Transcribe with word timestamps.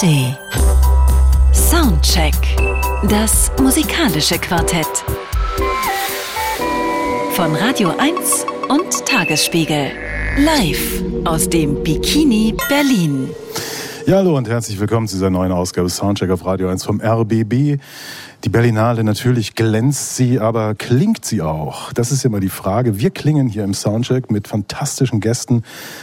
ARD. 0.00 0.38
Soundcheck. 1.52 2.34
Das 3.08 3.50
musikalische 3.60 4.38
Quartett. 4.38 4.86
Von 7.32 7.54
Radio 7.54 7.92
1 7.98 8.46
und 8.68 9.06
Tagesspiegel. 9.06 9.90
Live 10.38 11.02
aus 11.24 11.48
dem 11.48 11.82
Bikini 11.82 12.54
Berlin. 12.68 13.28
Ja, 14.06 14.16
hallo 14.16 14.36
und 14.36 14.48
herzlich 14.48 14.80
willkommen 14.80 15.06
zu 15.06 15.16
dieser 15.16 15.30
neuen 15.30 15.52
Ausgabe 15.52 15.90
Soundcheck 15.90 16.30
auf 16.30 16.44
Radio 16.46 16.68
1 16.68 16.82
vom 16.84 17.00
RBB. 17.00 17.78
Die 18.44 18.48
Berlinale, 18.48 19.04
natürlich 19.04 19.54
glänzt 19.54 20.16
sie, 20.16 20.40
aber 20.40 20.74
klingt 20.74 21.26
sie 21.26 21.42
auch? 21.42 21.92
Das 21.92 22.10
ist 22.10 22.26
mal 22.30 22.40
die 22.40 22.48
Frage. 22.48 22.98
Wir 22.98 23.10
klingen 23.10 23.48
hier 23.48 23.64
im 23.64 23.74
Soundcheck 23.74 24.30
mit 24.30 24.48
fantastischen 24.48 25.20
Gästen. 25.20 25.62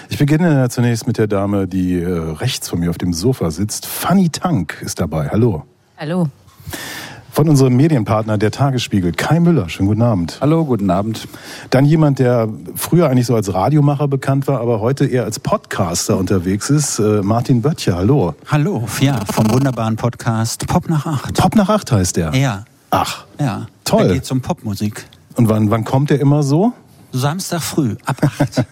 Ich 0.10 0.20
beginne 0.20 0.70
zunächst 0.70 1.08
mit 1.08 1.18
der 1.18 1.26
Dame, 1.26 1.68
die 1.68 2.00
äh, 2.00 2.08
rechts 2.08 2.70
von 2.70 2.80
mir 2.80 2.92
auf 2.92 3.00
dem 3.00 3.12
Sofa 3.12 3.50
sitzt. 3.50 3.88
Fanny 3.88 4.30
Tank 4.30 4.80
ist 4.81 5.00
dabei. 5.00 5.30
Hallo. 5.30 5.64
Hallo. 5.98 6.30
Von 7.38 7.50
unserem 7.50 7.76
Medienpartner, 7.76 8.40
der 8.40 8.50
Tagesspiegel, 8.50 9.12
Kai 9.12 9.40
Müller. 9.40 9.70
Schönen 9.70 9.88
guten 9.88 10.02
Abend. 10.02 10.40
Hallo, 10.41 10.66
guten 10.66 10.90
Abend. 10.90 11.28
Dann 11.70 11.86
jemand, 11.86 12.18
der 12.18 12.50
früher 12.73 13.12
eigentlich 13.12 13.28
so 13.28 13.36
als 13.36 13.54
Radiomacher 13.54 14.08
bekannt 14.08 14.48
war, 14.48 14.59
aber 14.59 14.80
heute 14.80 15.05
eher 15.05 15.23
als 15.23 15.40
Podcaster 15.40 16.18
unterwegs 16.18 16.72
ist, 16.72 16.98
äh, 16.98 17.22
Martin 17.22 17.62
Böttcher. 17.62 17.95
Hallo. 17.95 18.34
Hallo, 18.48 18.88
ja, 19.02 19.23
vom 19.31 19.52
wunderbaren 19.52 19.98
Podcast 19.98 20.66
Pop 20.66 20.90
nach 20.90 21.05
acht. 21.05 21.36
Pop 21.36 21.55
nach 21.55 21.70
acht 21.70 21.92
heißt 21.92 22.18
der? 22.18 22.34
Ja. 22.34 22.66
Ach. 22.90 23.26
Ja. 23.40 23.67
Toll. 23.84 24.08
Da 24.08 24.14
geht's 24.16 24.31
um 24.31 24.42
Popmusik. 24.42 25.06
Und 25.36 25.48
wann, 25.48 25.70
wann 25.70 25.84
kommt 25.86 26.09
der 26.09 26.20
immer 26.20 26.42
so? 26.42 26.73
Samstag 27.12 27.62
früh, 27.62 27.98
ab 28.06 28.17
acht. 28.23 28.66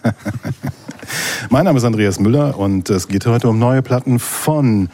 mein 1.50 1.66
Name 1.66 1.78
ist 1.78 1.84
Andreas 1.84 2.18
Müller 2.18 2.58
und 2.58 2.90
es 2.90 3.06
geht 3.06 3.26
heute 3.26 3.48
um 3.48 3.60
neue 3.60 3.82
Platten 3.82 4.18
von 4.18 4.88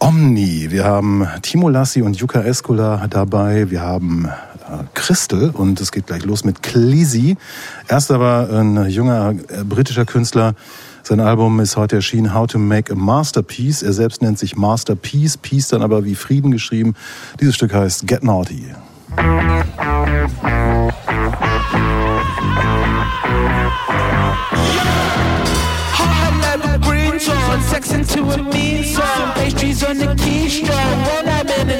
Omni. 0.00 0.70
Wir 0.70 0.84
haben 0.84 1.26
Timo 1.42 1.68
Lassi 1.68 2.00
und 2.00 2.16
Yuka 2.16 2.40
Escola 2.40 3.06
dabei. 3.08 3.70
Wir 3.70 3.82
haben 3.82 4.26
äh, 4.26 4.84
Christel 4.94 5.50
und 5.50 5.80
es 5.80 5.92
geht 5.92 6.06
gleich 6.06 6.24
los 6.24 6.42
mit 6.42 6.62
Clizzy. 6.62 7.36
Erst 7.86 8.10
aber 8.10 8.48
ein 8.50 8.88
junger 8.88 9.34
äh, 9.48 9.62
britischer 9.62 10.06
Künstler. 10.06 10.54
Sein 11.02 11.20
Album 11.20 11.60
ist 11.60 11.76
heute 11.76 11.96
erschienen, 11.96 12.34
How 12.34 12.46
to 12.46 12.58
Make 12.58 12.92
a 12.92 12.96
Masterpiece. 12.96 13.82
Er 13.82 13.92
selbst 13.92 14.22
nennt 14.22 14.38
sich 14.38 14.56
Masterpiece, 14.56 15.36
Peace 15.36 15.68
dann 15.68 15.82
aber 15.82 16.04
wie 16.04 16.14
Frieden 16.14 16.50
geschrieben. 16.50 16.94
Dieses 17.38 17.54
Stück 17.54 17.74
heißt 17.74 18.06
Get 18.06 18.24
Naughty. 18.24 18.74
Sex 27.58 27.92
into 27.92 28.22
a 28.22 28.38
mean 28.52 28.84
song. 28.84 29.32
Pastries 29.34 29.82
on 29.82 29.98
the 29.98 30.06
keystroke. 30.06 31.14
One 31.14 31.28
I'm 31.28 31.48
in 31.48 31.79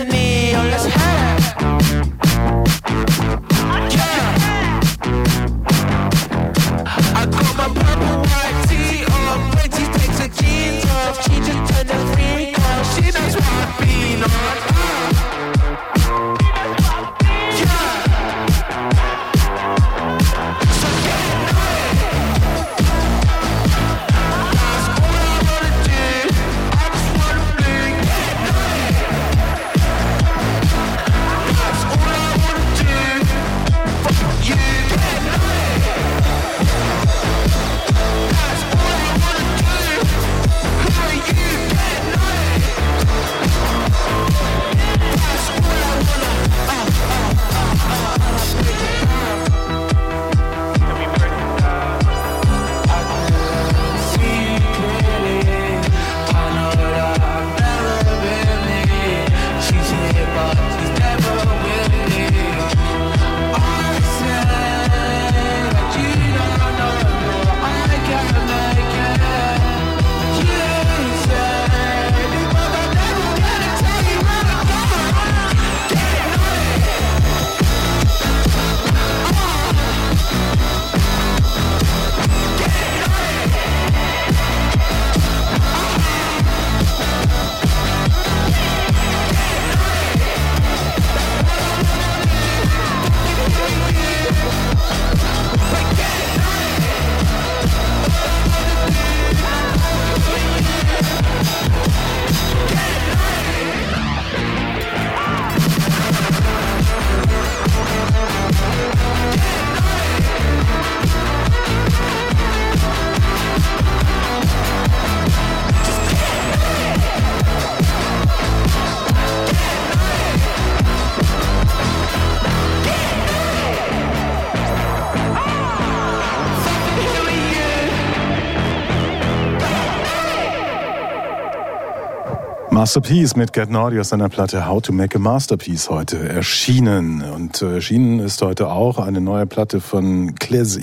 Masterpiece 132.80 133.36
mit 133.36 133.52
Get 133.52 133.68
Naughty 133.68 134.00
aus 134.00 134.08
seiner 134.08 134.30
Platte 134.30 134.66
How 134.66 134.80
to 134.80 134.90
Make 134.90 135.16
a 135.16 135.18
Masterpiece 135.18 135.90
heute 135.90 136.26
erschienen. 136.30 137.20
Und 137.20 137.60
äh, 137.60 137.74
erschienen 137.74 138.20
ist 138.20 138.40
heute 138.40 138.70
auch 138.70 138.96
eine 138.96 139.20
neue 139.20 139.44
Platte 139.44 139.82
von 139.82 140.34
Claes 140.36 140.78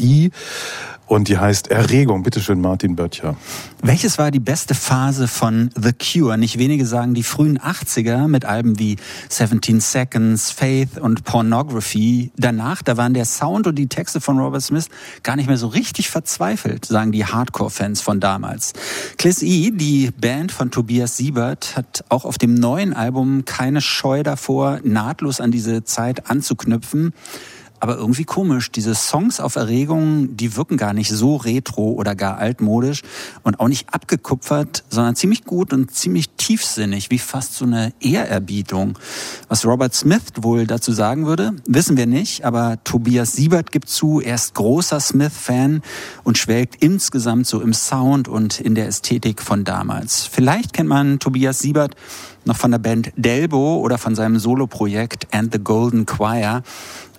und 1.07 1.29
die 1.29 1.38
heißt 1.38 1.69
Erregung. 1.69 2.23
Bitte 2.23 2.41
schön, 2.41 2.62
Martin 2.62 2.95
Böttcher. 2.95 3.35
Welches 3.81 4.18
war 4.18 4.31
die 4.31 4.40
beste 4.40 4.75
Phase 4.75 5.28
von 5.28 5.69
The 5.75 5.94
Cure? 5.94 6.38
Nicht 6.38 6.59
wenige 6.59 6.85
sagen 6.85 7.13
die 7.13 7.23
frühen 7.23 7.57
80er 7.57 8.28
mit 8.28 8.45
Alben 8.45 8.78
wie 8.79 8.97
17 9.29 9.79
Seconds, 9.79 10.51
Faith 10.51 10.97
und 11.00 11.23
Pornography. 11.23 12.31
Danach, 12.38 12.81
da 12.84 12.97
waren 12.97 13.13
der 13.13 13.25
Sound 13.25 13.68
und 13.68 13.75
die 13.75 13.88
Texte 13.88 14.19
von 14.19 14.38
Robert 14.38 14.62
Smith 14.62 14.90
gar 15.23 15.35
nicht 15.35 15.47
mehr 15.47 15.57
so 15.57 15.68
richtig 15.68 16.09
verzweifelt, 16.09 16.85
sagen 16.85 17.12
die 17.12 17.25
Hardcore-Fans 17.25 18.01
von 18.01 18.19
damals. 18.19 18.74
Cliss 19.18 19.42
E, 19.42 19.71
die 19.71 20.12
Band 20.12 20.51
von 20.51 20.71
Tobias 20.71 21.18
Siebert, 21.18 21.77
hat 21.77 22.03
auch 22.10 22.25
auf 22.25 22.38
dem 22.38 22.53
neuen 22.53 22.94
Album 22.94 23.45
keine 23.45 23.81
Scheu 23.81 24.24
davor, 24.24 24.80
nahtlos 24.83 25.39
an 25.39 25.51
diese 25.51 25.83
Zeit 25.83 26.30
anzuknüpfen. 26.30 27.13
Aber 27.79 27.97
irgendwie 27.97 28.24
komisch. 28.24 28.71
Diese 28.71 28.95
Songs 28.95 29.39
auf 29.39 29.56
Erregung, 29.56 30.35
die 30.35 30.56
wirken 30.56 30.77
gar 30.77 30.94
nicht 30.94 31.12
so 31.12 31.35
retro 31.35 31.91
oder 31.91 32.15
gar 32.15 32.38
altmodisch 32.38 33.03
und 33.44 33.59
auch 33.59 33.68
nicht 33.68 33.94
abgekupfert, 33.94 34.83
sondern 34.89 35.15
ziemlich 35.15 35.44
gut 35.44 35.74
und 35.74 35.94
ziemlich 35.94 36.29
tiefsinnig, 36.31 37.12
wie 37.12 37.19
fast 37.19 37.56
so 37.56 37.65
eine 37.65 37.94
Ehrerbietung. 38.00 38.97
Was 39.47 39.65
Robert 39.65 39.94
Smith 39.94 40.24
wohl 40.41 40.65
dazu 40.65 40.91
sagen 40.91 41.27
würde, 41.27 41.53
wissen 41.68 41.97
wir 41.97 42.07
nicht, 42.07 42.45
aber 42.45 42.77
Tobias 42.83 43.33
Siebert 43.33 43.71
gibt 43.71 43.89
zu, 43.89 44.21
er 44.21 44.35
ist 44.35 44.56
großer 44.56 45.00
Smith-Fan 45.00 45.81
und 46.24 46.38
schwelgt 46.38 46.83
insgesamt 46.83 47.47
so 47.47 47.62
im 47.62 47.74
Sound 47.74 48.27
und 48.27 48.59
in 48.59 48.75
der 48.75 48.88
Ästhetik 48.88 49.41
von 49.41 49.63
damals. 49.63 50.25
Vielleicht 50.25 50.74
kennt 50.74 50.89
man 50.89 51.19
Tobias 51.19 51.59
Siebert 51.59 51.95
noch 52.47 52.57
von 52.57 52.71
der 52.71 52.79
Band 52.79 53.11
Delbo 53.15 53.77
oder 53.77 53.97
von 53.97 54.15
seinem 54.15 54.39
Soloprojekt 54.39 55.27
And 55.31 55.53
the 55.53 55.59
Golden 55.59 56.05
Choir. 56.05 56.63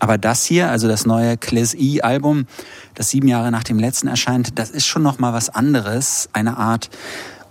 Aber 0.00 0.18
das 0.18 0.44
hier, 0.44 0.70
also 0.70 0.88
das 0.88 1.06
neue 1.06 1.36
Class 1.36 1.74
E 1.74 2.00
Album, 2.00 2.46
das 2.94 3.10
sieben 3.10 3.28
Jahre 3.28 3.50
nach 3.50 3.64
dem 3.64 3.78
letzten 3.78 4.08
erscheint, 4.08 4.58
das 4.58 4.70
ist 4.70 4.86
schon 4.86 5.02
noch 5.02 5.20
was 5.20 5.48
anderes. 5.50 6.28
Eine 6.32 6.56
Art 6.56 6.90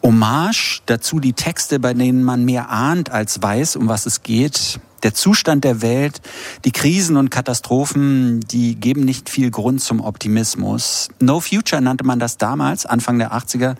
Hommage, 0.04 0.82
dazu 0.86 1.20
die 1.20 1.34
Texte, 1.34 1.80
bei 1.80 1.94
denen 1.94 2.24
man 2.24 2.46
mehr 2.46 2.70
ahnt 2.70 3.12
als 3.12 3.42
weiß, 3.42 3.76
um 3.76 3.88
was 3.88 4.06
es 4.06 4.24
geht. 4.24 4.80
Der 5.04 5.14
Zustand 5.14 5.64
der 5.64 5.82
Welt, 5.82 6.22
die 6.66 6.72
Krisen 6.72 7.18
und 7.18 7.30
Katastrophen, 7.30 8.40
die 8.42 8.76
geben 8.76 9.02
nicht 9.02 9.30
viel 9.30 9.52
Grund 9.52 9.82
zum 9.82 10.02
Optimismus. 10.02 11.10
No 11.20 11.40
Future 11.40 11.82
nannte 11.82 12.04
man 12.04 12.20
das 12.20 12.38
damals, 12.38 12.86
Anfang 12.86 13.20
der 13.20 13.34
80er. 13.34 13.76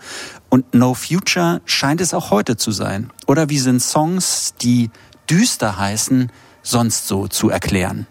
Und 0.48 0.74
No 0.74 0.94
Future 0.94 1.60
scheint 1.64 2.00
es 2.00 2.14
auch 2.14 2.30
heute 2.30 2.56
zu 2.56 2.70
sein. 2.70 3.10
Oder 3.26 3.48
wie 3.48 3.58
sind 3.58 3.80
Songs, 3.82 4.54
die 4.62 4.90
düster 5.28 5.78
heißen, 5.78 6.30
sonst 6.62 7.08
so 7.08 7.28
zu 7.28 7.50
erklären? 7.50 8.06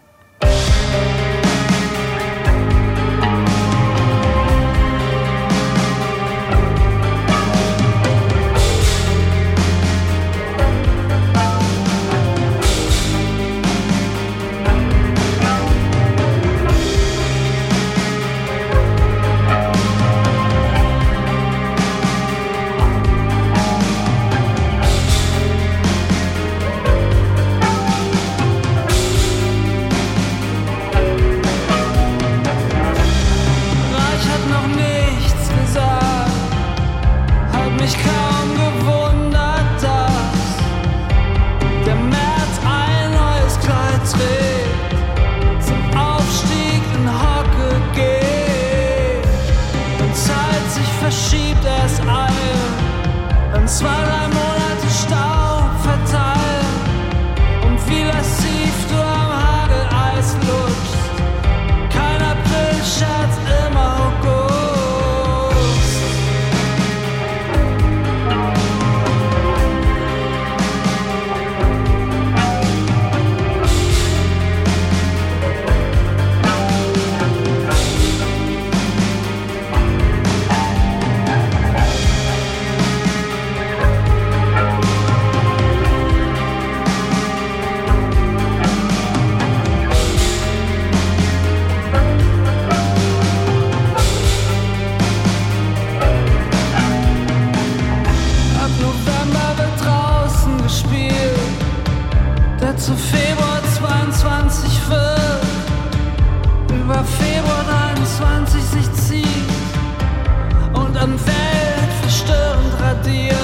weltverstörend 111.26 112.80
radiert. 112.80 113.37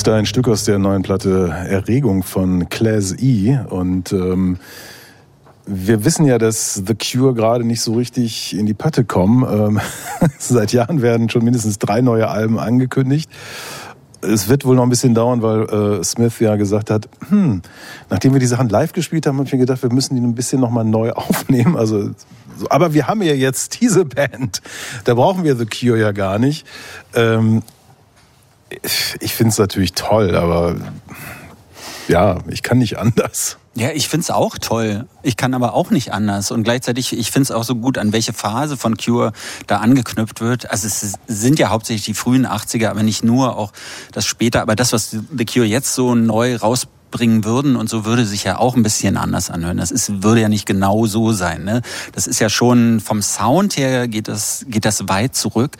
Düster, 0.00 0.14
ein 0.14 0.24
Stück 0.24 0.48
aus 0.48 0.64
der 0.64 0.78
neuen 0.78 1.02
Platte 1.02 1.54
Erregung 1.68 2.22
von 2.22 2.70
Class 2.70 3.14
E. 3.18 3.58
Und 3.68 4.14
ähm, 4.14 4.56
wir 5.66 6.06
wissen 6.06 6.24
ja, 6.24 6.38
dass 6.38 6.82
The 6.86 6.94
Cure 6.94 7.34
gerade 7.34 7.64
nicht 7.64 7.82
so 7.82 7.92
richtig 7.92 8.56
in 8.56 8.64
die 8.64 8.72
Patte 8.72 9.04
kommen. 9.04 9.44
Ähm, 9.46 9.80
seit 10.38 10.72
Jahren 10.72 11.02
werden 11.02 11.28
schon 11.28 11.44
mindestens 11.44 11.78
drei 11.78 12.00
neue 12.00 12.28
Alben 12.28 12.58
angekündigt. 12.58 13.30
Es 14.22 14.48
wird 14.48 14.64
wohl 14.64 14.74
noch 14.74 14.84
ein 14.84 14.88
bisschen 14.88 15.14
dauern, 15.14 15.42
weil 15.42 15.64
äh, 15.64 16.02
Smith 16.02 16.40
ja 16.40 16.56
gesagt 16.56 16.88
hat, 16.88 17.06
hm, 17.28 17.60
nachdem 18.08 18.32
wir 18.32 18.40
die 18.40 18.46
Sachen 18.46 18.70
live 18.70 18.94
gespielt 18.94 19.26
haben, 19.26 19.36
haben 19.36 19.52
wir 19.52 19.58
gedacht, 19.58 19.82
wir 19.82 19.92
müssen 19.92 20.14
die 20.14 20.22
ein 20.22 20.34
bisschen 20.34 20.62
nochmal 20.62 20.86
neu 20.86 21.12
aufnehmen. 21.12 21.76
Also, 21.76 22.08
so. 22.56 22.70
aber 22.70 22.94
wir 22.94 23.06
haben 23.06 23.20
ja 23.20 23.34
jetzt 23.34 23.82
diese 23.82 24.06
Band. 24.06 24.62
Da 25.04 25.12
brauchen 25.12 25.44
wir 25.44 25.56
The 25.56 25.66
Cure 25.66 26.00
ja 26.00 26.12
gar 26.12 26.38
nicht. 26.38 26.66
Ähm, 27.14 27.60
ich 29.20 29.34
finde 29.34 29.50
es 29.50 29.58
natürlich 29.58 29.92
toll, 29.92 30.36
aber 30.36 30.76
ja, 32.08 32.38
ich 32.48 32.62
kann 32.62 32.78
nicht 32.78 32.98
anders. 32.98 33.56
Ja, 33.76 33.90
ich 33.92 34.08
find's 34.08 34.30
auch 34.30 34.58
toll. 34.58 35.06
Ich 35.22 35.36
kann 35.36 35.54
aber 35.54 35.74
auch 35.74 35.90
nicht 35.90 36.12
anders. 36.12 36.50
Und 36.50 36.64
gleichzeitig, 36.64 37.16
ich 37.16 37.30
find's 37.30 37.52
auch 37.52 37.62
so 37.62 37.76
gut, 37.76 37.98
an 37.98 38.12
welche 38.12 38.32
Phase 38.32 38.76
von 38.76 38.96
Cure 38.96 39.32
da 39.68 39.76
angeknüpft 39.76 40.40
wird. 40.40 40.70
Also 40.70 40.88
es 40.88 41.14
sind 41.28 41.60
ja 41.60 41.68
hauptsächlich 41.68 42.04
die 42.04 42.14
frühen 42.14 42.46
80er, 42.46 42.88
aber 42.88 43.04
nicht 43.04 43.22
nur, 43.22 43.56
auch 43.56 43.72
das 44.10 44.26
später. 44.26 44.60
Aber 44.60 44.74
das, 44.74 44.92
was 44.92 45.10
The 45.10 45.44
Cure 45.44 45.66
jetzt 45.66 45.94
so 45.94 46.16
neu 46.16 46.56
rausbringen 47.10 47.44
würden 47.44 47.76
und 47.76 47.88
so 47.88 48.04
würde 48.04 48.24
sich 48.24 48.44
ja 48.44 48.58
auch 48.58 48.76
ein 48.76 48.82
bisschen 48.82 49.16
anders 49.16 49.50
anhören. 49.50 49.76
Das 49.76 49.90
ist, 49.90 50.22
würde 50.22 50.40
ja 50.40 50.48
nicht 50.48 50.66
genau 50.66 51.06
so 51.06 51.32
sein. 51.32 51.64
Ne? 51.64 51.82
Das 52.12 52.26
ist 52.26 52.40
ja 52.40 52.48
schon 52.48 53.00
vom 53.00 53.22
Sound 53.22 53.76
her 53.76 54.08
geht 54.08 54.28
das, 54.28 54.64
geht 54.68 54.84
das 54.84 55.08
weit 55.08 55.34
zurück. 55.34 55.76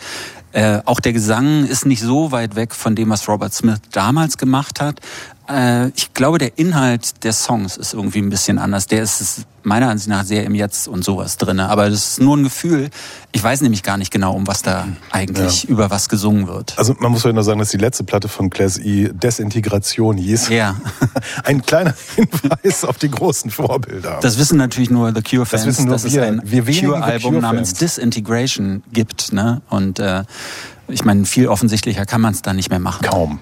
Äh, 0.52 0.80
auch 0.84 0.98
der 0.98 1.12
Gesang 1.12 1.64
ist 1.64 1.86
nicht 1.86 2.02
so 2.02 2.32
weit 2.32 2.56
weg 2.56 2.74
von 2.74 2.96
dem, 2.96 3.10
was 3.10 3.28
Robert 3.28 3.54
Smith 3.54 3.80
damals 3.92 4.36
gemacht 4.36 4.80
hat. 4.80 5.00
Äh, 5.50 5.88
ich 5.96 6.14
glaube, 6.14 6.38
der 6.38 6.58
Inhalt 6.58 7.24
der 7.24 7.32
Songs 7.32 7.76
ist 7.76 7.94
irgendwie 7.94 8.20
ein 8.20 8.30
bisschen 8.30 8.58
anders. 8.58 8.86
Der 8.86 9.02
ist 9.02 9.46
meiner 9.62 9.90
Ansicht 9.90 10.08
nach 10.08 10.24
sehr 10.24 10.44
im 10.44 10.54
Jetzt 10.54 10.88
und 10.88 11.04
sowas 11.04 11.36
drinne. 11.36 11.68
Aber 11.68 11.90
das 11.90 12.12
ist 12.12 12.20
nur 12.20 12.36
ein 12.36 12.44
Gefühl. 12.44 12.90
Ich 13.32 13.42
weiß 13.42 13.60
nämlich 13.60 13.82
gar 13.82 13.96
nicht 13.96 14.10
genau, 14.10 14.34
um 14.34 14.46
was 14.46 14.62
da 14.62 14.88
eigentlich 15.10 15.64
ja. 15.64 15.70
über 15.70 15.90
was 15.90 16.08
gesungen 16.08 16.46
wird. 16.46 16.78
Also 16.78 16.94
man 16.98 17.12
muss 17.12 17.24
ja 17.24 17.32
nur 17.32 17.42
sagen, 17.42 17.58
dass 17.58 17.70
die 17.70 17.76
letzte 17.76 18.04
Platte 18.04 18.28
von 18.28 18.50
Class 18.50 18.78
E 18.78 19.10
Desintegration 19.12 20.16
hieß. 20.16 20.48
Ja. 20.48 20.76
ein 21.44 21.62
kleiner 21.62 21.94
Hinweis 22.16 22.84
auf 22.84 22.98
die 22.98 23.10
großen 23.10 23.50
Vorbilder. 23.50 24.18
Das 24.22 24.38
wissen 24.38 24.56
natürlich 24.56 24.90
nur 24.90 25.14
The 25.14 25.22
Cure-Fans, 25.22 25.50
das 25.50 25.66
wissen 25.66 25.86
nur 25.86 25.94
dass 25.94 26.10
wir, 26.10 26.22
es 26.22 26.28
ein 26.28 26.64
Cure-Album 26.80 27.32
Cure 27.32 27.42
namens 27.42 27.74
Disintegration 27.74 28.82
gibt. 28.92 29.32
Ne? 29.32 29.62
Und 29.68 29.98
äh, 29.98 30.24
ich 30.88 31.04
meine, 31.04 31.24
viel 31.24 31.48
offensichtlicher 31.48 32.06
kann 32.06 32.20
man 32.20 32.32
es 32.32 32.42
da 32.42 32.52
nicht 32.52 32.70
mehr 32.70 32.80
machen. 32.80 33.06
Kaum. 33.06 33.40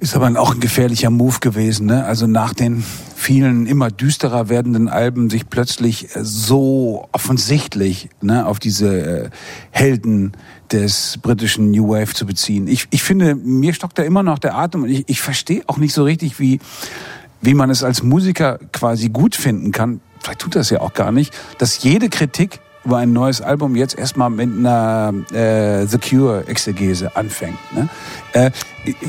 Ist 0.00 0.16
aber 0.16 0.40
auch 0.40 0.54
ein 0.54 0.60
gefährlicher 0.60 1.10
Move 1.10 1.40
gewesen. 1.40 1.86
Ne? 1.86 2.04
Also 2.06 2.26
nach 2.26 2.54
den 2.54 2.82
vielen 3.14 3.66
immer 3.66 3.90
düsterer 3.90 4.48
werdenden 4.48 4.88
Alben 4.88 5.28
sich 5.28 5.50
plötzlich 5.50 6.16
äh, 6.16 6.24
so 6.24 7.06
offensichtlich 7.12 8.08
ne, 8.22 8.46
auf 8.46 8.58
diese 8.58 9.24
äh, 9.26 9.30
Helden 9.70 10.32
des 10.72 11.18
britischen 11.20 11.70
New 11.70 11.90
Wave 11.90 12.14
zu 12.14 12.24
beziehen. 12.24 12.66
Ich, 12.66 12.88
ich 12.90 13.02
finde, 13.02 13.34
mir 13.34 13.74
stockt 13.74 13.98
da 13.98 14.02
immer 14.02 14.22
noch 14.22 14.38
der 14.38 14.56
Atem 14.56 14.84
und 14.84 14.88
ich, 14.88 15.04
ich 15.06 15.20
verstehe 15.20 15.62
auch 15.66 15.76
nicht 15.76 15.92
so 15.92 16.04
richtig, 16.04 16.40
wie, 16.40 16.60
wie 17.42 17.52
man 17.52 17.68
es 17.68 17.84
als 17.84 18.02
Musiker 18.02 18.58
quasi 18.72 19.10
gut 19.10 19.36
finden 19.36 19.70
kann. 19.70 20.00
Vielleicht 20.20 20.40
tut 20.40 20.56
das 20.56 20.70
ja 20.70 20.80
auch 20.80 20.94
gar 20.94 21.12
nicht, 21.12 21.36
dass 21.58 21.82
jede 21.82 22.08
Kritik 22.08 22.60
über 22.84 22.98
ein 22.98 23.12
neues 23.12 23.40
Album 23.40 23.76
jetzt 23.76 23.98
erstmal 23.98 24.30
mit 24.30 24.50
einer 24.50 25.12
äh, 25.32 25.86
The 25.86 25.98
Cure-Exegese 25.98 27.16
anfängt. 27.16 27.58
Ne? 27.74 27.88
Äh, 28.32 28.50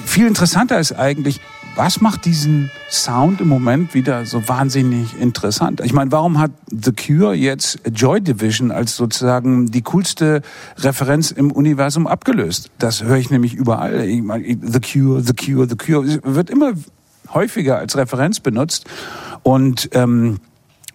viel 0.05 0.27
interessanter 0.27 0.79
ist 0.79 0.93
eigentlich, 0.93 1.39
was 1.75 2.01
macht 2.01 2.25
diesen 2.25 2.69
Sound 2.89 3.39
im 3.39 3.47
Moment 3.47 3.93
wieder 3.93 4.25
so 4.25 4.47
wahnsinnig 4.47 5.17
interessant? 5.19 5.81
Ich 5.81 5.93
meine, 5.93 6.11
warum 6.11 6.37
hat 6.37 6.51
The 6.69 6.91
Cure 6.91 7.33
jetzt 7.33 7.79
Joy 7.93 8.19
Division 8.19 8.71
als 8.71 8.97
sozusagen 8.97 9.71
die 9.71 9.81
coolste 9.81 10.41
Referenz 10.77 11.31
im 11.31 11.51
Universum 11.51 12.07
abgelöst? 12.07 12.71
Das 12.77 13.03
höre 13.03 13.17
ich 13.17 13.29
nämlich 13.29 13.53
überall. 13.53 14.03
Ich 14.03 14.21
meine, 14.21 14.45
The 14.45 14.81
Cure, 14.81 15.21
The 15.21 15.33
Cure, 15.33 15.67
The 15.69 15.77
Cure 15.77 16.19
wird 16.23 16.49
immer 16.49 16.73
häufiger 17.33 17.77
als 17.77 17.95
Referenz 17.95 18.41
benutzt. 18.41 18.85
Und 19.43 19.89
ähm, 19.93 20.39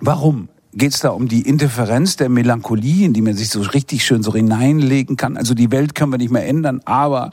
warum? 0.01 0.49
Geht 0.77 0.93
es 0.93 1.01
da 1.01 1.11
um 1.11 1.27
die 1.27 1.43
Indifferenz 1.43 2.17
der 2.17 2.29
Melancholie, 2.29 3.07
in 3.07 3.15
die 3.15 3.23
man 3.23 3.35
sich 3.35 3.49
so 3.49 3.63
richtig 3.63 4.05
schön 4.05 4.23
so 4.23 4.35
hineinlegen 4.35 5.17
kann. 5.17 5.37
Also 5.37 5.55
die 5.55 5.71
Welt 5.73 5.95
können 5.95 6.13
wir 6.13 6.19
nicht 6.19 6.31
mehr 6.31 6.47
ändern, 6.47 6.83
aber 6.85 7.31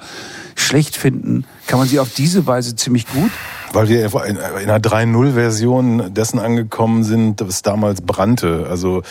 schlecht 0.55 0.95
finden 0.95 1.45
kann 1.67 1.77
man 1.77 1.87
sie 1.87 1.99
auf 1.99 2.13
diese 2.13 2.47
Weise 2.47 2.75
ziemlich 2.75 3.05
gut. 3.07 3.31
Weil 3.73 3.89
wir 3.89 4.05
in 4.05 4.37
einer 4.37 4.77
3.0-Version 4.77 6.13
dessen 6.13 6.39
angekommen 6.39 7.03
sind, 7.03 7.41
was 7.41 7.63
damals 7.63 8.01
brannte. 8.01 8.67
Also 8.69 9.01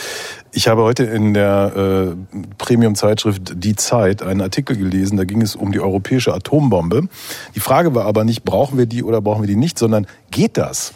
ich 0.52 0.68
habe 0.68 0.82
heute 0.82 1.02
in 1.02 1.34
der 1.34 2.14
äh, 2.14 2.36
Premium-Zeitschrift 2.58 3.54
Die 3.56 3.74
Zeit 3.74 4.22
einen 4.22 4.40
Artikel 4.40 4.76
gelesen, 4.76 5.16
da 5.16 5.24
ging 5.24 5.42
es 5.42 5.56
um 5.56 5.72
die 5.72 5.80
europäische 5.80 6.32
Atombombe. 6.32 7.08
Die 7.54 7.60
Frage 7.60 7.94
war 7.94 8.06
aber 8.06 8.24
nicht, 8.24 8.44
brauchen 8.44 8.78
wir 8.78 8.86
die 8.86 9.02
oder 9.02 9.20
brauchen 9.20 9.42
wir 9.42 9.48
die 9.48 9.56
nicht, 9.56 9.78
sondern 9.78 10.06
geht 10.30 10.56
das? 10.56 10.94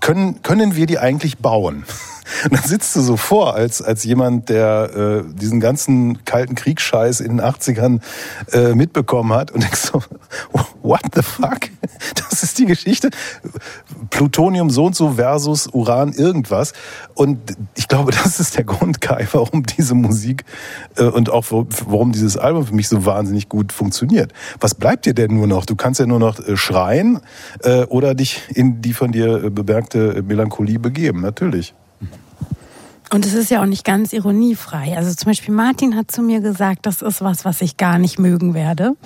Können, 0.00 0.42
können 0.42 0.76
wir 0.76 0.86
die 0.86 0.98
eigentlich 0.98 1.38
bauen? 1.38 1.84
Und 2.44 2.54
dann 2.54 2.62
sitzt 2.62 2.94
du 2.96 3.00
so 3.00 3.16
vor, 3.16 3.54
als, 3.54 3.82
als 3.82 4.04
jemand, 4.04 4.48
der 4.48 5.24
äh, 5.26 5.34
diesen 5.34 5.60
ganzen 5.60 6.24
kalten 6.24 6.54
Kriegsscheiß 6.54 7.20
in 7.20 7.36
den 7.36 7.40
80ern 7.40 8.00
äh, 8.52 8.74
mitbekommen 8.74 9.32
hat 9.32 9.50
und 9.50 9.62
denkst 9.62 9.90
so, 9.92 10.02
what 10.82 11.02
the 11.14 11.22
fuck? 11.22 11.70
Das 12.14 12.42
ist 12.42 12.58
die 12.58 12.66
Geschichte. 12.66 13.10
Plutonium 14.10 14.70
so 14.70 14.86
und 14.86 14.96
so 14.96 15.12
versus 15.12 15.68
Uran 15.68 16.12
irgendwas. 16.12 16.72
Und 17.14 17.38
ich 17.74 17.88
glaube, 17.88 18.12
das 18.12 18.40
ist 18.40 18.56
der 18.56 18.64
Grund, 18.64 19.00
Kai, 19.00 19.26
warum 19.32 19.64
diese 19.64 19.94
Musik 19.94 20.44
äh, 20.96 21.04
und 21.04 21.30
auch 21.30 21.46
warum 21.50 22.12
dieses 22.12 22.36
Album 22.36 22.66
für 22.66 22.74
mich 22.74 22.88
so 22.88 23.04
wahnsinnig 23.04 23.48
gut 23.48 23.72
funktioniert. 23.72 24.32
Was 24.60 24.74
bleibt 24.74 25.06
dir 25.06 25.14
denn 25.14 25.34
nur 25.34 25.46
noch? 25.46 25.64
Du 25.64 25.76
kannst 25.76 26.00
ja 26.00 26.06
nur 26.06 26.18
noch 26.18 26.38
äh, 26.40 26.56
schreien 26.56 27.20
äh, 27.62 27.84
oder 27.84 28.14
dich 28.14 28.42
in 28.54 28.82
die 28.82 28.92
von 28.92 29.12
dir 29.12 29.44
äh, 29.44 29.50
bemerkte 29.50 30.22
Melancholie 30.22 30.78
begeben, 30.78 31.20
natürlich. 31.20 31.74
Und 33.10 33.24
es 33.24 33.34
ist 33.34 33.50
ja 33.52 33.62
auch 33.62 33.66
nicht 33.66 33.84
ganz 33.84 34.12
ironiefrei. 34.12 34.96
Also 34.96 35.14
zum 35.14 35.30
Beispiel 35.30 35.54
Martin 35.54 35.94
hat 35.94 36.10
zu 36.10 36.22
mir 36.22 36.40
gesagt, 36.40 36.86
das 36.86 37.02
ist 37.02 37.20
was, 37.20 37.44
was 37.44 37.62
ich 37.62 37.76
gar 37.76 37.98
nicht 37.98 38.18
mögen 38.18 38.52
werde. 38.52 38.96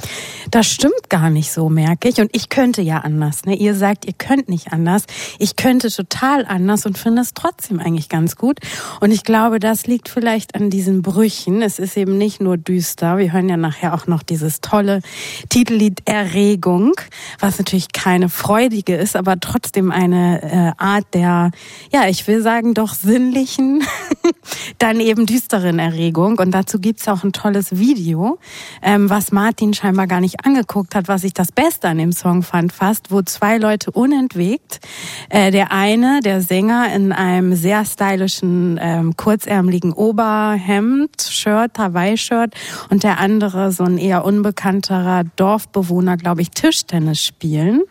Das 0.51 0.67
stimmt 0.67 1.11
gar 1.11 1.29
nicht 1.29 1.53
so, 1.53 1.69
merke 1.69 2.09
ich. 2.09 2.19
Und 2.19 2.31
ich 2.35 2.49
könnte 2.49 2.81
ja 2.81 2.99
anders. 2.99 3.45
Ne? 3.45 3.57
Ihr 3.57 3.75
sagt, 3.75 4.07
ihr 4.07 4.15
könnt 4.15 4.49
nicht 4.49 4.73
anders. 4.73 5.05
Ich 5.39 5.57
könnte 5.57 5.91
total 5.91 6.47
anders 6.47 6.87
und 6.87 6.97
finde 6.97 7.21
es 7.21 7.35
trotzdem 7.35 7.79
eigentlich 7.79 8.09
ganz 8.09 8.37
gut. 8.37 8.61
Und 9.01 9.11
ich 9.11 9.23
glaube, 9.23 9.61
das 9.61 9.87
liegt 9.87 10.09
vielleicht 10.09 10.55
an 10.55 10.71
diesen 10.71 11.03
Brüchen. 11.03 11.61
Es 11.61 11.79
ist 11.79 11.97
eben 11.99 12.17
nicht 12.17 12.41
nur 12.41 12.57
düster. 12.57 13.19
Wir 13.19 13.33
hören 13.35 13.51
ja 13.51 13.59
nachher 13.59 13.93
auch 13.93 14.07
noch 14.07 14.23
dieses 14.23 14.63
tolle 14.63 15.03
Titellied 15.51 16.01
Erregung, 16.07 16.95
was 17.39 17.59
natürlich 17.59 17.93
keine 17.93 18.31
freudige 18.31 18.97
ist, 18.97 19.15
aber 19.15 19.39
trotzdem 19.41 19.91
eine 19.91 20.43
äh, 20.79 20.83
Art 20.83 21.07
der, 21.13 21.51
ja, 21.93 22.09
ich 22.09 22.27
will 22.27 22.41
sagen, 22.41 22.73
doch 22.73 22.95
sinnlichen 22.95 23.83
dann 24.79 25.01
eben 25.01 25.27
düsteren 25.27 25.79
Erregung. 25.79 26.39
Und 26.39 26.53
dazu 26.53 26.79
gibt's 26.79 27.09
auch 27.09 27.25
ein 27.25 27.33
tolles 27.33 27.79
Video, 27.79 28.39
ähm, 28.83 29.11
was 29.11 29.33
Martin 29.33 29.75
scheinbar 29.75 30.07
gar 30.07 30.21
nicht 30.21 30.45
angeguckt 30.45 30.95
hat, 30.95 31.09
was 31.09 31.25
ich 31.25 31.35
das 31.35 31.53
Beste 31.53 31.89
an 31.89 31.99
dem 31.99 32.13
Song 32.13 32.43
fand 32.43 32.73
fast, 32.73 33.11
wo 33.11 33.23
zwei 33.23 33.59
Leute 33.59 33.91
unentwegt, 33.91 34.81
äh, 35.29 35.51
der 35.51 35.73
eine, 35.73 36.21
der 36.21 36.41
Sänger, 36.43 36.95
in 36.95 37.13
einem 37.13 37.55
sehr 37.55 37.85
stylischen, 37.85 38.79
ähm, 38.83 39.17
kurzärmeligen 39.17 39.93
Oberhemd, 39.93 41.23
Shirt, 41.23 41.79
Hawaii-Shirt 41.79 42.55
und 42.91 43.03
der 43.03 43.19
andere 43.19 43.73
so 43.73 43.85
ein 43.85 43.99
eher 43.99 44.25
unbekannterer 44.25 45.25
Dorfbewohner, 45.37 46.17
glaube 46.17 46.43
ich, 46.43 46.51
Tischtennis 46.51 47.23
spielen. 47.23 47.83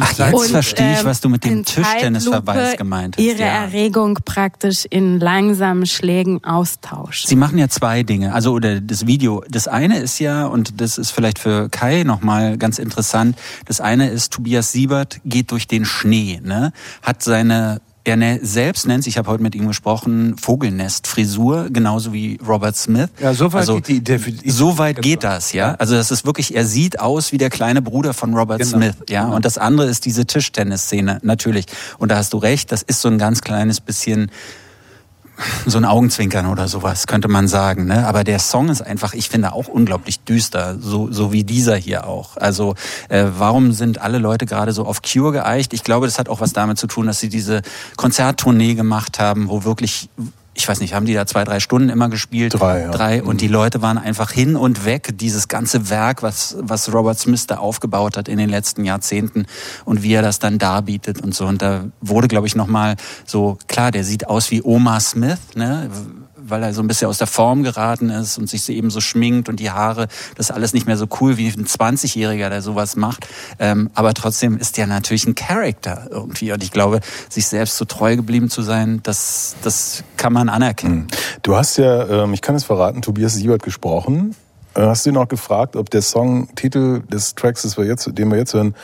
Ach, 0.00 0.12
jetzt 0.12 0.34
und, 0.34 0.48
verstehe 0.48 0.94
ich, 0.94 1.04
was 1.04 1.20
du 1.20 1.28
mit 1.28 1.44
dem 1.44 1.64
Tischtennisverweis 1.64 2.76
gemeint 2.76 3.16
hast. 3.16 3.24
Ihre 3.24 3.40
ja. 3.40 3.46
Erregung 3.46 4.18
praktisch 4.24 4.86
in 4.88 5.20
langsamen 5.20 5.86
Schlägen 5.86 6.42
austauschen. 6.44 7.28
Sie 7.28 7.36
machen 7.36 7.58
ja 7.58 7.68
zwei 7.68 8.02
Dinge. 8.02 8.34
Also 8.34 8.52
oder 8.52 8.80
das 8.80 9.06
Video. 9.06 9.44
Das 9.48 9.68
eine 9.68 9.98
ist 9.98 10.18
ja, 10.18 10.46
und 10.46 10.80
das 10.80 10.98
ist 10.98 11.10
vielleicht 11.10 11.38
für 11.38 11.68
Kai 11.68 12.04
nochmal 12.04 12.58
ganz 12.58 12.78
interessant, 12.78 13.36
das 13.66 13.80
eine 13.80 14.10
ist, 14.10 14.32
Tobias 14.32 14.72
Siebert 14.72 15.20
geht 15.24 15.50
durch 15.50 15.66
den 15.66 15.84
Schnee, 15.84 16.40
ne? 16.42 16.72
hat 17.02 17.22
seine 17.22 17.80
er 18.04 18.16
ne, 18.16 18.38
selbst 18.42 18.86
nennt 18.86 19.02
sich, 19.02 19.14
ich 19.14 19.18
habe 19.18 19.30
heute 19.30 19.42
mit 19.42 19.54
ihm 19.54 19.66
gesprochen, 19.66 20.36
Vogelnestfrisur, 20.36 21.68
genauso 21.70 22.12
wie 22.12 22.38
Robert 22.46 22.76
Smith. 22.76 23.08
Ja, 23.20 23.32
so 23.32 23.52
weit 23.52 23.60
also, 23.60 23.76
geht 23.76 23.88
die 23.88 23.96
Idee. 23.96 24.20
So 24.46 24.76
weit 24.76 25.00
geht 25.00 25.24
das, 25.24 25.52
ja. 25.54 25.74
Also 25.76 25.94
das 25.94 26.10
ist 26.10 26.26
wirklich, 26.26 26.54
er 26.54 26.66
sieht 26.66 27.00
aus 27.00 27.32
wie 27.32 27.38
der 27.38 27.48
kleine 27.48 27.80
Bruder 27.80 28.12
von 28.12 28.34
Robert 28.34 28.60
genau. 28.60 28.76
Smith, 28.76 28.96
ja. 29.08 29.24
Genau. 29.24 29.36
Und 29.36 29.46
das 29.46 29.56
andere 29.56 29.88
ist 29.88 30.04
diese 30.04 30.26
Tischtennisszene, 30.26 31.20
natürlich. 31.22 31.64
Und 31.98 32.10
da 32.10 32.16
hast 32.16 32.34
du 32.34 32.38
recht, 32.38 32.72
das 32.72 32.82
ist 32.82 33.00
so 33.00 33.08
ein 33.08 33.16
ganz 33.16 33.40
kleines 33.40 33.80
bisschen 33.80 34.30
so 35.66 35.78
ein 35.78 35.84
Augenzwinkern 35.84 36.46
oder 36.46 36.68
sowas, 36.68 37.06
könnte 37.06 37.28
man 37.28 37.48
sagen. 37.48 37.86
Ne? 37.86 38.06
Aber 38.06 38.24
der 38.24 38.38
Song 38.38 38.68
ist 38.68 38.82
einfach, 38.82 39.14
ich 39.14 39.28
finde, 39.28 39.52
auch 39.52 39.68
unglaublich 39.68 40.20
düster, 40.20 40.76
so, 40.78 41.10
so 41.10 41.32
wie 41.32 41.44
dieser 41.44 41.76
hier 41.76 42.06
auch. 42.06 42.36
Also 42.36 42.74
äh, 43.08 43.26
warum 43.36 43.72
sind 43.72 44.00
alle 44.00 44.18
Leute 44.18 44.46
gerade 44.46 44.72
so 44.72 44.86
auf 44.86 45.02
Cure 45.02 45.32
geeicht? 45.32 45.72
Ich 45.72 45.84
glaube, 45.84 46.06
das 46.06 46.18
hat 46.18 46.28
auch 46.28 46.40
was 46.40 46.52
damit 46.52 46.78
zu 46.78 46.86
tun, 46.86 47.06
dass 47.06 47.20
sie 47.20 47.28
diese 47.28 47.62
Konzerttournee 47.96 48.74
gemacht 48.74 49.18
haben, 49.18 49.48
wo 49.48 49.64
wirklich 49.64 50.08
ich 50.54 50.68
weiß 50.68 50.80
nicht, 50.80 50.94
haben 50.94 51.06
die 51.06 51.14
da 51.14 51.26
zwei, 51.26 51.44
drei 51.44 51.60
Stunden 51.60 51.88
immer 51.88 52.08
gespielt? 52.08 52.54
Drei, 52.54 52.82
ja. 52.82 52.90
Drei. 52.90 53.22
Und 53.22 53.40
die 53.40 53.48
Leute 53.48 53.82
waren 53.82 53.98
einfach 53.98 54.30
hin 54.30 54.56
und 54.56 54.84
weg. 54.84 55.18
Dieses 55.18 55.48
ganze 55.48 55.90
Werk, 55.90 56.22
was, 56.22 56.56
was 56.60 56.92
Robert 56.92 57.18
Smith 57.18 57.46
da 57.46 57.56
aufgebaut 57.56 58.16
hat 58.16 58.28
in 58.28 58.38
den 58.38 58.48
letzten 58.48 58.84
Jahrzehnten 58.84 59.46
und 59.84 60.02
wie 60.02 60.14
er 60.14 60.22
das 60.22 60.38
dann 60.38 60.58
darbietet 60.58 61.20
und 61.20 61.34
so. 61.34 61.46
Und 61.46 61.60
da 61.60 61.86
wurde, 62.00 62.28
glaube 62.28 62.46
ich, 62.46 62.54
nochmal 62.54 62.96
so, 63.26 63.58
klar, 63.66 63.90
der 63.90 64.04
sieht 64.04 64.28
aus 64.28 64.50
wie 64.50 64.62
Oma 64.62 65.00
Smith, 65.00 65.40
ne? 65.54 65.90
Weil 66.46 66.62
er 66.62 66.74
so 66.74 66.82
ein 66.82 66.86
bisschen 66.86 67.08
aus 67.08 67.18
der 67.18 67.26
Form 67.26 67.62
geraten 67.62 68.10
ist 68.10 68.38
und 68.38 68.48
sich 68.48 68.62
so 68.62 68.72
eben 68.72 68.90
so 68.90 69.00
schminkt 69.00 69.48
und 69.48 69.60
die 69.60 69.70
Haare, 69.70 70.08
das 70.36 70.50
ist 70.50 70.50
alles 70.50 70.74
nicht 70.74 70.86
mehr 70.86 70.96
so 70.96 71.06
cool 71.20 71.36
wie 71.36 71.48
ein 71.48 71.66
20-Jähriger, 71.66 72.48
der 72.48 72.62
sowas 72.62 72.96
macht. 72.96 73.26
Ähm, 73.58 73.90
aber 73.94 74.14
trotzdem 74.14 74.56
ist 74.58 74.76
der 74.76 74.86
natürlich 74.86 75.26
ein 75.26 75.34
Charakter 75.34 76.08
irgendwie. 76.10 76.52
Und 76.52 76.62
ich 76.62 76.70
glaube, 76.70 77.00
sich 77.28 77.46
selbst 77.46 77.76
so 77.76 77.84
treu 77.84 78.16
geblieben 78.16 78.50
zu 78.50 78.62
sein, 78.62 79.00
das, 79.02 79.56
das 79.62 80.04
kann 80.16 80.32
man 80.32 80.48
anerkennen. 80.48 81.08
Du 81.42 81.56
hast 81.56 81.76
ja, 81.76 82.24
ähm, 82.24 82.34
ich 82.34 82.42
kann 82.42 82.54
es 82.54 82.64
verraten, 82.64 83.02
Tobias 83.02 83.34
Siebert 83.34 83.62
gesprochen. 83.62 84.34
Äh, 84.74 84.82
Hast 84.82 85.06
du 85.06 85.10
ihn 85.10 85.16
auch 85.16 85.28
gefragt, 85.28 85.76
ob 85.76 85.90
der 85.90 86.02
Songtitel 86.02 87.00
des 87.10 87.34
Tracks, 87.34 87.62
das 87.62 87.76
wir 87.76 87.84
jetzt, 87.84 88.08
den 88.18 88.30
wir 88.30 88.38
jetzt 88.38 88.54
hören, 88.54 88.74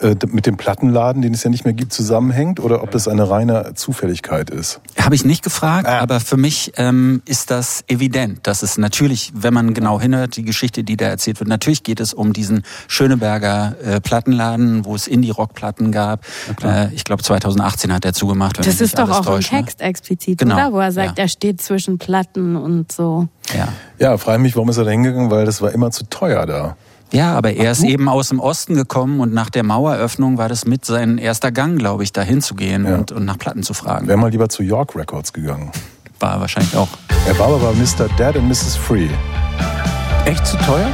äh, 0.00 0.14
mit 0.28 0.46
dem 0.46 0.56
Plattenladen, 0.56 1.22
den 1.22 1.34
es 1.34 1.42
ja 1.42 1.50
nicht 1.50 1.64
mehr 1.64 1.74
gibt, 1.74 1.92
zusammenhängt 1.92 2.60
oder 2.60 2.82
ob 2.82 2.90
das 2.92 3.08
eine 3.08 3.28
reine 3.28 3.72
Zufälligkeit 3.74 4.50
ist? 4.50 4.80
Habe 5.00 5.14
ich 5.14 5.24
nicht 5.24 5.42
gefragt, 5.42 5.88
Ah. 5.88 5.98
aber 6.00 6.20
für 6.20 6.36
mich 6.36 6.72
ähm, 6.76 7.20
ist 7.24 7.50
das 7.50 7.82
evident, 7.88 8.46
dass 8.46 8.62
es 8.62 8.78
natürlich, 8.78 9.32
wenn 9.34 9.52
man 9.54 9.74
genau 9.74 10.00
hinhört, 10.00 10.36
die 10.36 10.44
Geschichte, 10.44 10.84
die 10.84 10.96
da 10.96 11.06
erzählt 11.06 11.40
wird, 11.40 11.48
natürlich 11.48 11.82
geht 11.82 11.98
es 12.00 12.14
um 12.14 12.32
diesen 12.32 12.62
Schöneberger 12.86 13.74
äh, 13.84 14.00
Plattenladen, 14.00 14.84
wo 14.84 14.94
es 14.94 15.06
Indie-Rock-Platten 15.08 15.90
gab. 15.92 16.24
Äh, 16.62 16.92
ich 16.94 17.04
glaube 17.04 17.22
2018 17.22 17.92
hat 17.92 18.04
er 18.04 18.12
zugemacht. 18.12 18.58
Wenn 18.58 18.64
Das 18.66 18.80
ist 18.80 18.98
doch 18.98 19.10
auch 19.10 19.24
täuscht, 19.24 19.50
im 19.52 19.58
ne? 19.58 19.64
Text 19.64 19.80
explizit, 19.80 20.38
Genau, 20.38 20.54
oder? 20.56 20.72
Wo 20.72 20.78
er 20.80 20.92
sagt, 20.92 21.18
ja. 21.18 21.24
er 21.24 21.28
steht 21.28 21.60
zwischen 21.60 21.98
Platten 21.98 22.54
und 22.56 22.92
so. 22.92 23.28
Ja. 23.54 23.68
Ja, 23.98 24.16
frage 24.18 24.38
mich, 24.40 24.54
warum 24.56 24.68
ist 24.68 24.76
er 24.76 24.84
da 24.84 24.90
hingegangen, 24.90 25.30
weil 25.30 25.44
das 25.44 25.60
war 25.62 25.72
immer 25.72 25.90
zu 25.90 26.04
teuer 26.08 26.46
da. 26.46 26.76
Ja, 27.10 27.34
aber 27.34 27.54
er 27.54 27.70
ist 27.72 27.82
eben 27.84 28.06
aus 28.08 28.28
dem 28.28 28.38
Osten 28.38 28.74
gekommen 28.74 29.20
und 29.20 29.32
nach 29.32 29.48
der 29.48 29.62
Maueröffnung 29.62 30.36
war 30.36 30.48
das 30.50 30.66
mit 30.66 30.84
sein 30.84 31.16
erster 31.16 31.50
Gang, 31.50 31.78
glaube 31.78 32.02
ich, 32.02 32.12
dahin 32.12 32.42
zu 32.42 32.54
gehen 32.54 32.84
Ja. 32.84 32.96
und, 32.96 33.12
und 33.12 33.24
nach 33.24 33.38
Platten 33.38 33.62
zu 33.62 33.72
fragen. 33.72 34.06
Wäre 34.08 34.18
mal 34.18 34.30
lieber 34.30 34.48
zu 34.50 34.62
York 34.62 34.94
Records 34.94 35.32
gegangen. 35.32 35.70
War 36.20 36.38
wahrscheinlich 36.40 36.76
auch. 36.76 36.88
Er 37.26 37.38
war 37.38 37.46
aber 37.46 37.58
bei 37.58 37.72
Mr. 37.72 38.08
Dead 38.18 38.36
and 38.36 38.46
Mrs. 38.48 38.76
Free. 38.76 39.08
Echt 40.26 40.46
zu 40.46 40.56
teuer? 40.58 40.88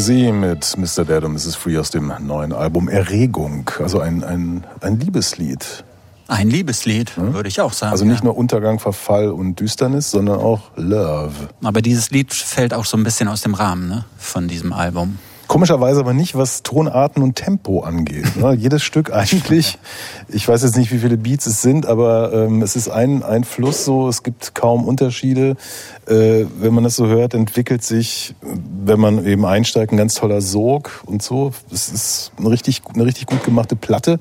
Classy 0.00 0.32
mit 0.32 0.78
Mr. 0.78 1.04
Dead 1.04 1.22
und 1.24 1.34
Mrs. 1.34 1.56
Free 1.56 1.76
aus 1.76 1.90
dem 1.90 2.10
neuen 2.20 2.54
Album 2.54 2.88
Erregung. 2.88 3.70
Also 3.80 4.00
ein, 4.00 4.24
ein, 4.24 4.64
ein 4.80 4.98
Liebeslied. 4.98 5.84
Ein 6.26 6.48
Liebeslied, 6.48 7.18
würde 7.18 7.50
ich 7.50 7.60
auch 7.60 7.74
sagen. 7.74 7.92
Also 7.92 8.06
nicht 8.06 8.20
ja. 8.20 8.24
nur 8.24 8.38
Untergang, 8.38 8.78
Verfall 8.78 9.28
und 9.28 9.60
Düsternis, 9.60 10.10
sondern 10.10 10.40
auch 10.40 10.70
Love. 10.76 11.50
Aber 11.62 11.82
dieses 11.82 12.10
Lied 12.10 12.32
fällt 12.32 12.72
auch 12.72 12.86
so 12.86 12.96
ein 12.96 13.04
bisschen 13.04 13.28
aus 13.28 13.42
dem 13.42 13.52
Rahmen 13.52 13.90
ne, 13.90 14.06
von 14.16 14.48
diesem 14.48 14.72
Album. 14.72 15.18
Komischerweise 15.50 15.98
aber 15.98 16.14
nicht, 16.14 16.36
was 16.36 16.62
Tonarten 16.62 17.24
und 17.24 17.34
Tempo 17.34 17.80
angeht. 17.80 18.36
Ne? 18.36 18.52
Jedes 18.56 18.84
Stück 18.84 19.12
eigentlich, 19.12 19.80
ich 20.28 20.46
weiß 20.46 20.62
jetzt 20.62 20.76
nicht, 20.76 20.92
wie 20.92 21.00
viele 21.00 21.16
Beats 21.16 21.44
es 21.46 21.60
sind, 21.60 21.86
aber 21.86 22.32
ähm, 22.32 22.62
es 22.62 22.76
ist 22.76 22.88
ein, 22.88 23.24
ein 23.24 23.42
Fluss 23.42 23.84
so, 23.84 24.08
es 24.08 24.22
gibt 24.22 24.54
kaum 24.54 24.86
Unterschiede. 24.86 25.56
Äh, 26.06 26.44
wenn 26.60 26.72
man 26.72 26.84
das 26.84 26.94
so 26.94 27.08
hört, 27.08 27.34
entwickelt 27.34 27.82
sich, 27.82 28.36
wenn 28.40 29.00
man 29.00 29.26
eben 29.26 29.44
einsteigt, 29.44 29.90
ein 29.90 29.96
ganz 29.96 30.14
toller 30.14 30.40
Sog 30.40 31.02
und 31.04 31.20
so. 31.20 31.52
Es 31.72 31.88
ist 31.88 32.30
eine 32.38 32.48
richtig, 32.48 32.82
eine 32.94 33.04
richtig 33.04 33.26
gut 33.26 33.42
gemachte 33.42 33.74
Platte, 33.74 34.20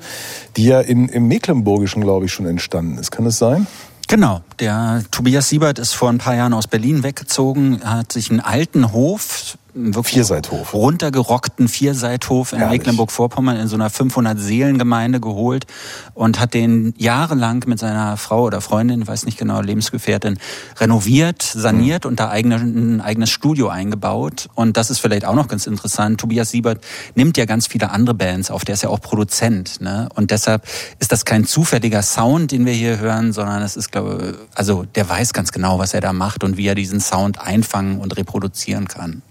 die 0.58 0.64
ja 0.66 0.82
in, 0.82 1.10
im 1.10 1.28
Mecklenburgischen, 1.28 2.02
glaube 2.02 2.26
ich, 2.26 2.34
schon 2.34 2.48
entstanden 2.48 2.98
ist. 2.98 3.12
Kann 3.12 3.28
es 3.28 3.38
sein? 3.38 3.68
Genau, 4.10 4.42
der 4.58 5.04
Tobias 5.12 5.50
Siebert 5.50 5.78
ist 5.78 5.94
vor 5.94 6.10
ein 6.10 6.18
paar 6.18 6.34
Jahren 6.34 6.54
aus 6.54 6.66
Berlin 6.66 7.04
weggezogen, 7.04 7.82
hat 7.84 8.12
sich 8.12 8.32
einen 8.32 8.40
alten 8.40 8.92
Hof, 8.92 9.59
wirklich 9.96 10.16
Vierseithof. 10.16 10.74
runtergerockten 10.74 11.68
Vierseithof 11.68 12.52
in. 12.52 12.70
Mecklenburg-Vorpommern 12.70 13.58
in 13.58 13.68
so 13.68 13.76
einer 13.76 13.90
500-Seelen-Gemeinde 13.90 15.20
geholt 15.20 15.66
und 16.14 16.40
hat 16.40 16.54
den 16.54 16.94
jahrelang 16.98 17.64
mit 17.68 17.80
seiner 17.80 18.18
Frau 18.18 18.44
oder 18.44 18.62
Freundin, 18.62 19.08
weiß 19.08 19.26
nicht 19.26 19.38
genau, 19.38 19.62
Lebensgefährtin, 19.62 20.38
renoviert, 20.80 21.42
saniert 21.42 22.06
und 22.06 22.20
da 22.20 22.30
eigene, 22.30 22.56
ein 22.56 23.02
eigenes 23.02 23.30
Studio 23.30 23.70
eingebaut. 23.70 24.50
Und 24.56 24.78
das 24.78 24.90
ist 24.90 25.00
vielleicht 25.00 25.26
auch 25.26 25.36
noch 25.36 25.48
ganz 25.48 25.68
interessant. 25.68 26.20
Tobias 26.20 26.52
Siebert 26.52 26.84
nimmt 27.16 27.38
ja 27.38 27.46
ganz 27.46 27.68
viele 27.68 27.92
andere 27.92 28.16
Bands 28.16 28.52
auf, 28.52 28.66
der 28.66 28.74
ist 28.74 28.84
ja 28.84 28.90
auch 28.90 29.02
Produzent. 29.02 29.82
Ne? 29.82 30.10
Und 30.16 30.32
deshalb 30.32 30.64
ist 31.00 31.12
das 31.12 31.26
kein 31.26 31.46
zufälliger 31.46 32.02
Sound, 32.02 32.52
den 32.52 32.66
wir 32.66 32.74
hier 32.74 33.00
hören, 33.00 33.34
sondern 33.34 33.62
es 33.62 33.76
ist, 33.76 33.92
glaube 33.92 34.38
also 34.56 34.86
der 34.96 35.08
weiß 35.08 35.34
ganz 35.34 35.52
genau, 35.52 35.80
was 35.80 35.94
er 35.94 36.02
da 36.02 36.14
macht 36.14 36.44
und 36.44 36.58
wie 36.58 36.68
er 36.68 36.76
diesen 36.76 37.00
Sound 37.00 37.40
einfangen 37.40 38.00
und 38.00 38.18
reproduzieren 38.18 38.88
kann. 38.88 39.22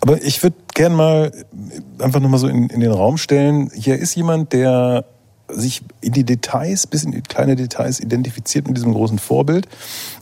Aber 0.00 0.22
ich 0.22 0.42
würde 0.42 0.56
gern 0.74 0.94
mal 0.94 1.32
einfach 1.98 2.20
nochmal 2.20 2.40
so 2.40 2.48
in, 2.48 2.68
in 2.70 2.80
den 2.80 2.92
Raum 2.92 3.18
stellen. 3.18 3.70
Hier 3.74 3.98
ist 3.98 4.14
jemand, 4.14 4.52
der 4.52 5.04
sich 5.52 5.82
in 6.00 6.12
die 6.12 6.24
Details, 6.24 6.86
bis 6.86 7.04
in 7.04 7.12
die 7.12 7.22
kleine 7.22 7.56
Details 7.56 8.00
identifiziert 8.00 8.66
mit 8.68 8.76
diesem 8.76 8.92
großen 8.92 9.18
Vorbild 9.18 9.66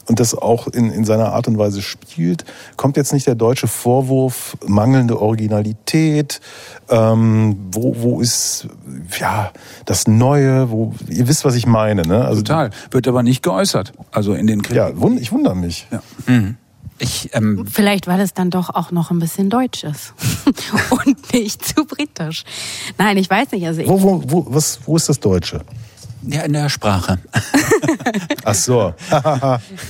und 0.07 0.21
das 0.21 0.35
auch 0.35 0.69
in, 0.69 0.91
in 0.91 1.05
seiner 1.05 1.33
Art 1.33 1.49
und 1.49 1.59
Weise 1.59 1.83
spielt. 1.83 2.45
Kommt 2.77 2.97
jetzt 2.97 3.13
nicht 3.13 3.27
der 3.27 3.35
deutsche 3.35 3.69
Vorwurf 3.69 4.57
mangelnde 4.67 5.21
Originalität? 5.21 6.41
Ähm, 6.89 7.59
wo, 7.71 7.95
wo 7.99 8.21
ist 8.21 8.69
ja 9.19 9.53
das 9.85 10.09
Neue? 10.09 10.71
Wo, 10.71 10.95
ihr 11.09 11.29
wisst, 11.29 11.45
was 11.45 11.55
ich 11.55 11.67
meine, 11.67 12.03
ne? 12.03 12.25
Also 12.25 12.43
Total. 12.43 12.71
Wird 12.91 13.07
aber 13.07 13.23
nicht 13.23 13.43
geäußert. 13.43 13.93
Also 14.11 14.35
in 14.35 14.47
den 14.47 14.63
Kritiken. 14.63 15.17
ja, 15.17 15.21
ich 15.21 15.33
wundere 15.33 15.57
mich. 15.57 15.87
Ja. 15.91 16.03
Ich, 17.01 17.31
ähm, 17.33 17.67
Vielleicht, 17.71 18.07
weil 18.07 18.21
es 18.21 18.35
dann 18.35 18.51
doch 18.51 18.71
auch 18.71 18.91
noch 18.91 19.11
ein 19.11 19.19
bisschen 19.19 19.51
deutsch 19.51 19.85
ist 19.85 20.15
und 20.91 21.33
nicht 21.33 21.65
zu 21.65 21.85
britisch. 21.85 22.45
Nein, 22.99 23.17
ich 23.17 23.31
weiß 23.31 23.53
nicht. 23.53 23.67
Also 23.67 23.81
ich, 23.83 23.89
Wo, 23.89 24.03
wo, 24.03 24.23
wo, 24.27 24.47
was, 24.49 24.81
wo 24.85 24.97
ist 24.97 25.09
das 25.09 25.21
Deutsche? 25.21 25.61
ja, 26.23 26.43
in 26.43 26.53
der 26.53 26.69
Sprache. 26.69 27.19
Ach 28.45 28.55
so. 28.55 28.93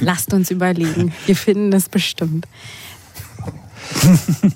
lasst 0.01 0.33
uns 0.35 0.51
überlegen. 0.51 1.12
Wir 1.27 1.37
finden 1.37 1.73
es 1.73 1.88
bestimmt. 1.88 2.47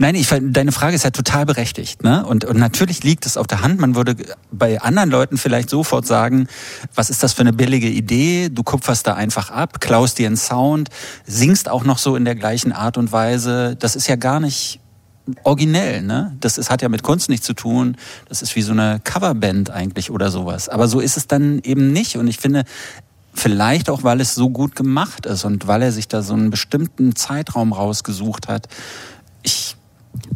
Nein, 0.00 0.14
ich, 0.14 0.28
deine 0.28 0.70
Frage 0.70 0.94
ist 0.94 1.04
ja 1.04 1.10
total 1.10 1.44
berechtigt. 1.44 2.04
Ne? 2.04 2.24
Und, 2.24 2.44
und 2.44 2.56
natürlich 2.56 3.02
liegt 3.02 3.26
es 3.26 3.36
auf 3.36 3.48
der 3.48 3.62
Hand. 3.62 3.80
Man 3.80 3.96
würde 3.96 4.16
bei 4.52 4.80
anderen 4.80 5.10
Leuten 5.10 5.36
vielleicht 5.36 5.68
sofort 5.68 6.06
sagen, 6.06 6.46
was 6.94 7.10
ist 7.10 7.24
das 7.24 7.32
für 7.32 7.40
eine 7.40 7.52
billige 7.52 7.88
Idee? 7.88 8.48
Du 8.48 8.62
kupferst 8.62 9.08
da 9.08 9.14
einfach 9.14 9.50
ab, 9.50 9.80
klaust 9.80 10.18
dir 10.18 10.28
einen 10.28 10.36
Sound, 10.36 10.88
singst 11.26 11.68
auch 11.68 11.84
noch 11.84 11.98
so 11.98 12.14
in 12.14 12.24
der 12.24 12.36
gleichen 12.36 12.70
Art 12.70 12.96
und 12.96 13.10
Weise. 13.10 13.74
Das 13.76 13.96
ist 13.96 14.06
ja 14.06 14.14
gar 14.14 14.38
nicht 14.38 14.78
originell, 15.42 16.02
ne? 16.02 16.36
Das 16.40 16.58
ist, 16.58 16.70
hat 16.70 16.80
ja 16.80 16.88
mit 16.88 17.02
Kunst 17.02 17.28
nichts 17.28 17.44
zu 17.44 17.54
tun. 17.54 17.96
Das 18.28 18.40
ist 18.40 18.54
wie 18.56 18.62
so 18.62 18.72
eine 18.72 19.00
Coverband 19.02 19.70
eigentlich 19.70 20.10
oder 20.10 20.30
sowas. 20.30 20.68
Aber 20.68 20.88
so 20.88 21.00
ist 21.00 21.16
es 21.16 21.26
dann 21.26 21.58
eben 21.64 21.92
nicht. 21.92 22.16
Und 22.16 22.28
ich 22.28 22.38
finde, 22.38 22.64
vielleicht 23.34 23.90
auch, 23.90 24.04
weil 24.04 24.20
es 24.20 24.34
so 24.34 24.48
gut 24.48 24.76
gemacht 24.76 25.26
ist 25.26 25.44
und 25.44 25.66
weil 25.66 25.82
er 25.82 25.92
sich 25.92 26.06
da 26.06 26.22
so 26.22 26.34
einen 26.34 26.50
bestimmten 26.50 27.16
Zeitraum 27.16 27.72
rausgesucht 27.72 28.48
hat. 28.48 28.68
Ich 29.42 29.76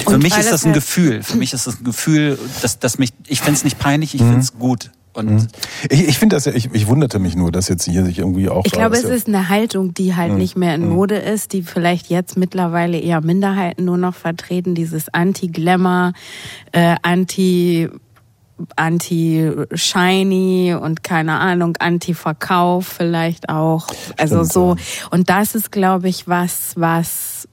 für 0.02 0.14
Und 0.14 0.22
mich 0.22 0.36
ist 0.36 0.50
das 0.52 0.62
ein 0.64 0.72
halt- 0.72 0.74
Gefühl. 0.76 1.22
Für 1.32 1.36
mich 1.36 1.52
ist 1.52 1.66
das 1.66 1.80
ein 1.80 1.84
Gefühl, 1.84 2.38
dass, 2.62 2.78
dass 2.78 2.98
mich, 2.98 3.10
ich 3.26 3.40
finde 3.40 3.58
es 3.58 3.64
nicht 3.64 3.78
peinlich, 3.78 4.14
ich 4.14 4.20
Mhm. 4.20 4.26
finde 4.26 4.40
es 4.40 4.58
gut. 4.58 4.90
Und 5.14 5.48
Ich, 5.90 6.08
ich 6.08 6.18
finde 6.18 6.36
das 6.36 6.46
ja, 6.46 6.52
ich, 6.54 6.70
ich 6.72 6.86
wunderte 6.86 7.18
mich 7.18 7.36
nur, 7.36 7.52
dass 7.52 7.68
jetzt 7.68 7.84
hier 7.84 8.02
sich 8.06 8.18
irgendwie 8.18 8.48
auch. 8.48 8.64
Ich 8.64 8.72
glaube, 8.72 8.96
es 8.96 9.02
ja- 9.02 9.10
ist 9.10 9.28
eine 9.28 9.50
Haltung, 9.50 9.92
die 9.92 10.16
halt 10.16 10.32
nicht 10.38 10.56
mehr 10.56 10.74
in 10.74 10.88
Mode 10.88 11.16
ist, 11.16 11.52
die 11.52 11.62
vielleicht 11.62 12.08
jetzt 12.08 12.38
mittlerweile 12.38 12.98
eher 12.98 13.20
Minderheiten 13.20 13.84
nur 13.84 13.98
noch 13.98 14.14
vertreten. 14.14 14.74
Dieses 14.74 15.12
Anti-Glamour, 15.12 16.14
äh, 16.72 16.96
Anti 17.02 17.90
anti-shiny 18.76 20.74
und 20.80 21.02
keine 21.02 21.38
Ahnung, 21.38 21.76
anti-Verkauf 21.78 22.86
vielleicht 22.86 23.48
auch. 23.48 23.86
Also 24.16 24.36
Stimmt, 24.44 24.52
so. 24.52 24.76
Und 25.10 25.30
das 25.30 25.54
ist, 25.54 25.72
glaube 25.72 26.08
ich, 26.08 26.28
was, 26.28 26.72
was 26.76 27.48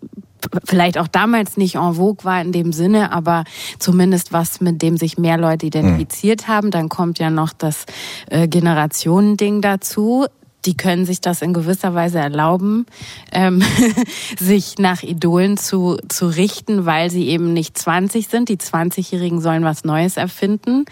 vielleicht 0.65 0.97
auch 0.97 1.07
damals 1.07 1.57
nicht 1.57 1.75
en 1.75 1.93
vogue 1.95 2.25
war 2.25 2.41
in 2.41 2.51
dem 2.51 2.71
Sinne, 2.73 3.11
aber 3.11 3.43
zumindest 3.79 4.33
was, 4.33 4.61
mit 4.61 4.81
dem 4.81 4.97
sich 4.97 5.17
mehr 5.17 5.37
Leute 5.37 5.65
identifiziert 5.65 6.47
haben. 6.47 6.71
Dann 6.71 6.89
kommt 6.89 7.19
ja 7.19 7.29
noch 7.29 7.53
das 7.53 7.85
äh, 8.29 8.47
Generationending 8.47 9.61
dazu. 9.61 10.25
Die 10.65 10.75
können 10.75 11.05
sich 11.05 11.21
das 11.21 11.41
in 11.41 11.53
gewisser 11.53 11.93
Weise 11.95 12.19
erlauben, 12.19 12.85
ähm, 13.31 13.61
sich 14.39 14.77
nach 14.77 15.03
Idolen 15.03 15.57
zu, 15.57 15.97
zu 16.09 16.27
richten, 16.27 16.85
weil 16.85 17.09
sie 17.09 17.27
eben 17.27 17.53
nicht 17.53 17.77
20 17.77 18.27
sind. 18.27 18.49
Die 18.49 18.57
20-Jährigen 18.57 19.41
sollen 19.41 19.63
was 19.63 19.83
Neues 19.83 20.17
erfinden. 20.17 20.85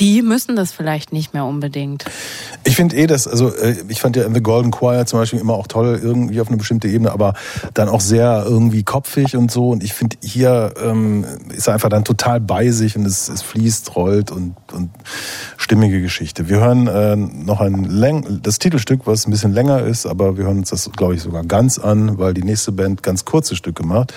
Die 0.00 0.22
müssen 0.22 0.56
das 0.56 0.72
vielleicht 0.72 1.12
nicht 1.12 1.34
mehr 1.34 1.44
unbedingt. 1.44 2.04
Ich 2.64 2.76
finde 2.76 2.96
eh, 2.96 3.06
dass, 3.06 3.28
also 3.28 3.54
äh, 3.54 3.76
ich 3.88 4.00
fand 4.00 4.16
ja 4.16 4.28
The 4.28 4.42
Golden 4.42 4.70
Choir 4.70 5.06
zum 5.06 5.20
Beispiel 5.20 5.40
immer 5.40 5.54
auch 5.54 5.66
toll, 5.66 6.00
irgendwie 6.02 6.40
auf 6.40 6.48
eine 6.48 6.56
bestimmte 6.56 6.88
Ebene, 6.88 7.12
aber 7.12 7.34
dann 7.74 7.88
auch 7.88 8.00
sehr 8.00 8.44
irgendwie 8.46 8.82
kopfig 8.82 9.36
und 9.36 9.50
so. 9.50 9.70
Und 9.70 9.84
ich 9.84 9.92
finde, 9.92 10.16
hier 10.22 10.74
ähm, 10.82 11.24
ist 11.54 11.68
er 11.68 11.74
einfach 11.74 11.88
dann 11.88 12.04
total 12.04 12.40
bei 12.40 12.70
sich 12.70 12.96
und 12.96 13.06
es, 13.06 13.28
es 13.28 13.42
fließt, 13.42 13.94
rollt 13.96 14.30
und, 14.30 14.54
und 14.72 14.90
stimmige 15.56 16.00
Geschichte. 16.00 16.48
Wir 16.48 16.60
hören 16.60 16.86
äh, 16.86 17.16
noch 17.16 17.60
ein 17.60 17.84
Läng 17.84 18.40
das 18.42 18.58
Titelstück, 18.58 19.06
was 19.06 19.26
ein 19.26 19.30
bisschen 19.30 19.52
länger 19.52 19.82
ist, 19.82 20.06
aber 20.06 20.36
wir 20.36 20.44
hören 20.44 20.58
uns 20.58 20.70
das, 20.70 20.90
glaube 20.92 21.14
ich, 21.14 21.22
sogar 21.22 21.44
ganz 21.44 21.78
an, 21.78 22.18
weil 22.18 22.34
die 22.34 22.42
nächste 22.42 22.72
Band 22.72 23.02
ganz 23.02 23.24
kurze 23.24 23.56
Stücke 23.56 23.84
macht. 23.84 24.12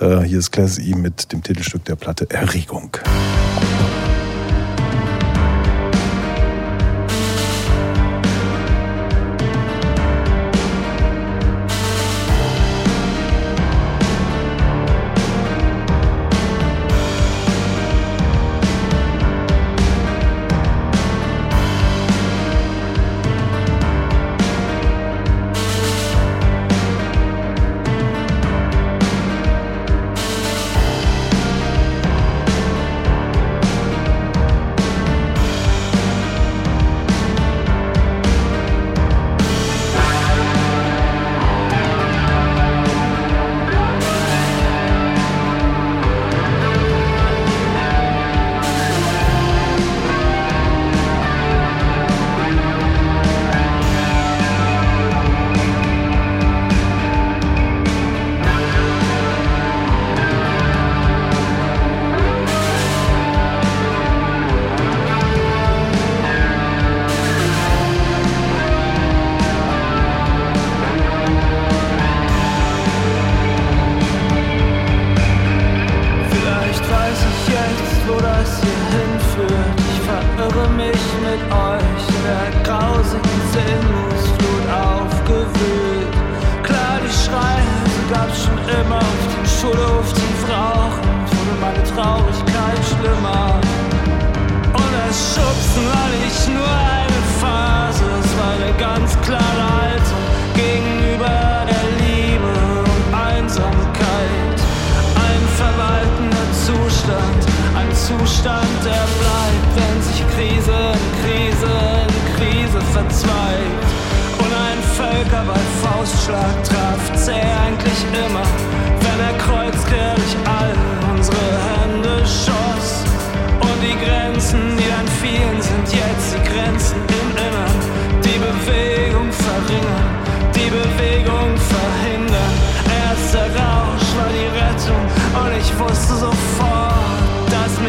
Äh, 0.00 0.20
hier 0.20 0.38
ist 0.38 0.50
Class 0.50 0.78
E 0.78 0.94
mit 0.94 1.32
dem 1.32 1.42
Titelstück 1.42 1.84
der 1.84 1.96
Platte 1.96 2.28
Erregung. 2.30 2.90
Erregung 2.94 3.73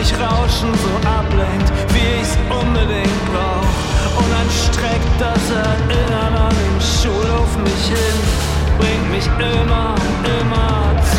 mich 0.05 0.19
Rauschen 0.19 0.71
so 0.73 1.07
ablenkt, 1.07 1.71
wie 1.89 2.21
ich's 2.21 2.37
unbedingt 2.49 3.25
brauch. 3.31 4.17
Und 4.17 4.29
dann 4.31 4.49
streckt 4.49 5.19
das 5.19 5.49
Erinnern 5.49 6.35
an 6.35 6.49
den 6.49 6.81
Schulhof 6.81 7.57
mich 7.63 7.87
hin, 7.87 8.19
bringt 8.77 9.11
mich 9.11 9.25
immer, 9.25 9.95
immer 10.41 11.01
zu. 11.01 11.14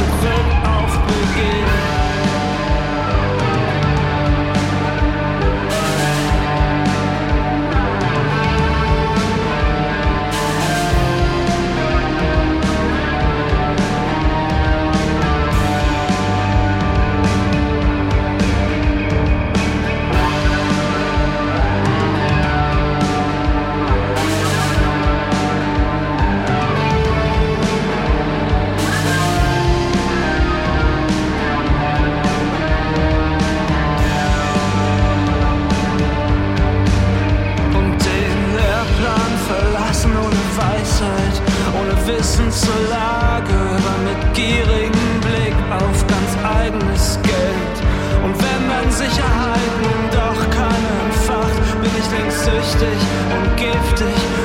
zur 42.57 42.89
Lage, 42.89 43.53
war 43.85 43.99
mit 44.09 44.35
gierigem 44.35 45.21
Blick 45.21 45.57
auf 45.71 46.07
ganz 46.07 46.31
eigenes 46.43 47.19
Geld. 47.23 47.77
Und 48.25 48.35
wenn 48.41 48.67
man 48.67 48.91
Sicherheit 48.91 49.73
nun 49.83 50.03
doch 50.11 50.41
keinen 50.51 51.13
facht, 51.27 51.83
bin 51.83 51.91
ich 52.01 52.09
längst 52.19 52.45
süchtig 52.45 52.99
und 53.37 53.57
giftig 53.57 54.36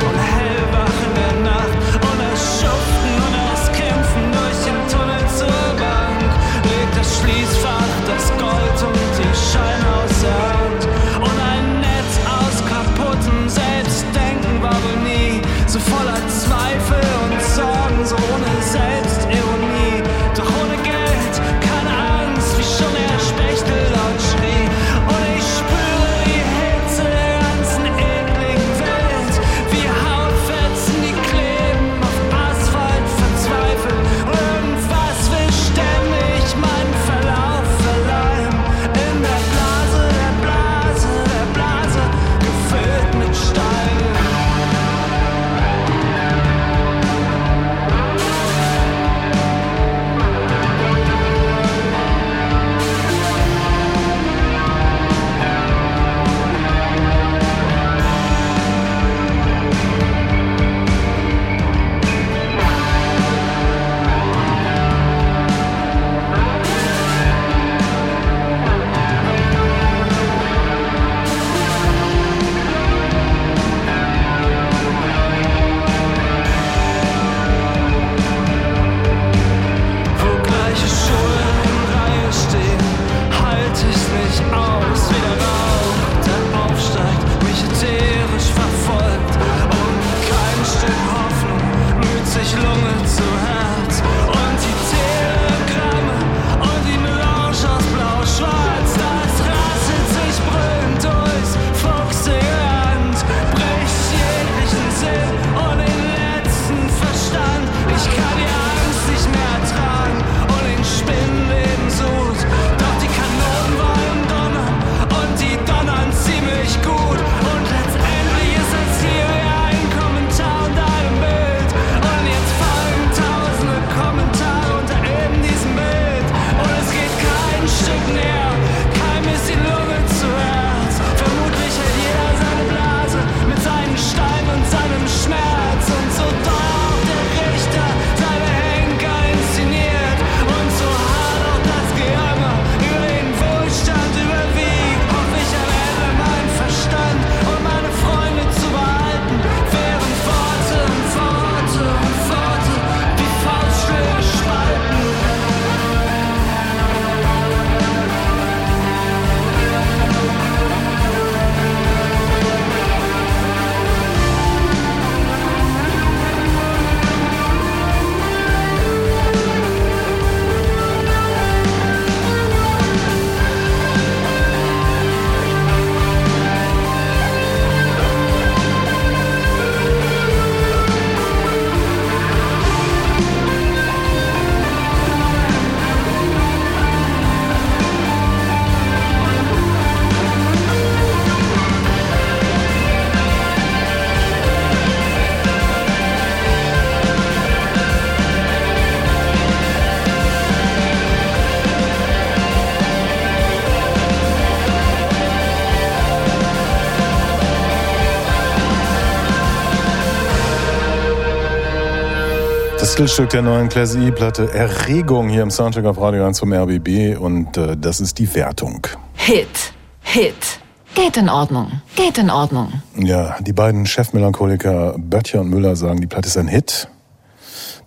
Titelstück 213.01 213.31
der 213.31 213.41
neuen 213.41 213.67
Class 213.67 213.95
E-Platte 213.95 214.53
Erregung 214.53 215.27
hier 215.27 215.41
im 215.41 215.49
Soundcheck 215.49 215.85
auf 215.85 215.99
Radio 215.99 216.23
1 216.23 216.39
vom 216.39 216.53
RBB 216.53 217.17
und 217.17 217.57
äh, 217.57 217.75
das 217.75 217.99
ist 217.99 218.19
die 218.19 218.31
Wertung. 218.35 218.85
Hit, 219.15 219.73
Hit. 220.01 220.59
Geht 220.93 221.17
in 221.17 221.27
Ordnung, 221.27 221.81
geht 221.95 222.19
in 222.19 222.29
Ordnung. 222.29 222.83
Ja, 222.95 223.37
die 223.39 223.53
beiden 223.53 223.87
Chefmelancholiker 223.87 224.97
Böttcher 224.99 225.41
und 225.41 225.49
Müller 225.49 225.75
sagen, 225.75 225.99
die 225.99 226.05
Platte 226.05 226.27
ist 226.27 226.37
ein 226.37 226.47
Hit. 226.47 226.89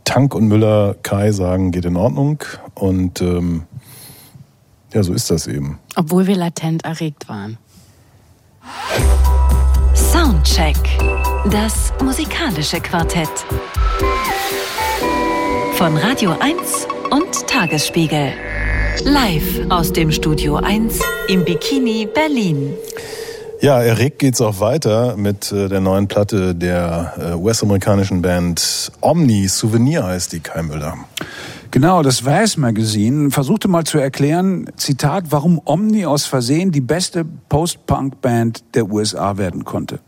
Tank 0.02 0.34
und 0.34 0.48
Müller 0.48 0.96
Kai 1.04 1.30
sagen, 1.30 1.70
geht 1.70 1.84
in 1.84 1.96
Ordnung. 1.96 2.42
Und 2.74 3.20
ähm, 3.20 3.66
ja, 4.92 5.04
so 5.04 5.12
ist 5.12 5.30
das 5.30 5.46
eben. 5.46 5.78
Obwohl 5.94 6.26
wir 6.26 6.34
latent 6.34 6.84
erregt 6.84 7.28
waren. 7.28 7.56
Soundcheck. 9.94 10.76
Das 11.52 11.92
musikalische 12.02 12.80
Quartett. 12.80 13.30
Von 15.76 15.96
Radio 15.96 16.36
1 16.38 16.86
und 17.10 17.48
Tagesspiegel. 17.48 18.32
Live 19.02 19.60
aus 19.70 19.92
dem 19.92 20.12
Studio 20.12 20.54
1 20.54 21.00
im 21.28 21.44
Bikini 21.44 22.06
Berlin. 22.06 22.74
Ja, 23.60 23.82
erregt 23.82 24.20
geht's 24.20 24.40
auch 24.40 24.60
weiter 24.60 25.16
mit 25.16 25.50
äh, 25.50 25.68
der 25.68 25.80
neuen 25.80 26.06
Platte 26.06 26.54
der 26.54 27.14
äh, 27.18 27.34
US-amerikanischen 27.34 28.22
Band 28.22 28.92
Omni. 29.00 29.48
Souvenir 29.48 30.04
heißt 30.04 30.32
die, 30.32 30.40
Kai 30.40 30.62
Müller. 30.62 30.96
Genau, 31.72 32.02
das 32.02 32.24
Vice 32.24 32.56
Magazine 32.56 33.32
versuchte 33.32 33.66
mal 33.66 33.82
zu 33.82 33.98
erklären, 33.98 34.70
Zitat, 34.76 35.24
warum 35.30 35.60
Omni 35.64 36.06
aus 36.06 36.24
Versehen 36.24 36.70
die 36.70 36.82
beste 36.82 37.24
Post-Punk-Band 37.24 38.62
der 38.74 38.88
USA 38.92 39.38
werden 39.38 39.64
konnte. 39.64 39.98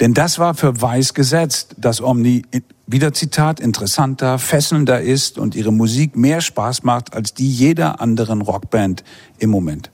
Denn 0.00 0.14
das 0.14 0.38
war 0.38 0.54
für 0.54 0.80
Vice 0.80 1.12
gesetzt, 1.14 1.74
dass 1.78 2.00
Omni, 2.00 2.42
wieder 2.92 3.12
Zitat, 3.12 3.58
interessanter, 3.58 4.38
fesselnder 4.38 5.00
ist 5.00 5.38
und 5.38 5.54
ihre 5.54 5.72
Musik 5.72 6.16
mehr 6.16 6.40
Spaß 6.40 6.82
macht 6.82 7.14
als 7.14 7.34
die 7.34 7.50
jeder 7.50 8.00
anderen 8.00 8.42
Rockband 8.42 9.02
im 9.38 9.50
Moment. 9.50 9.90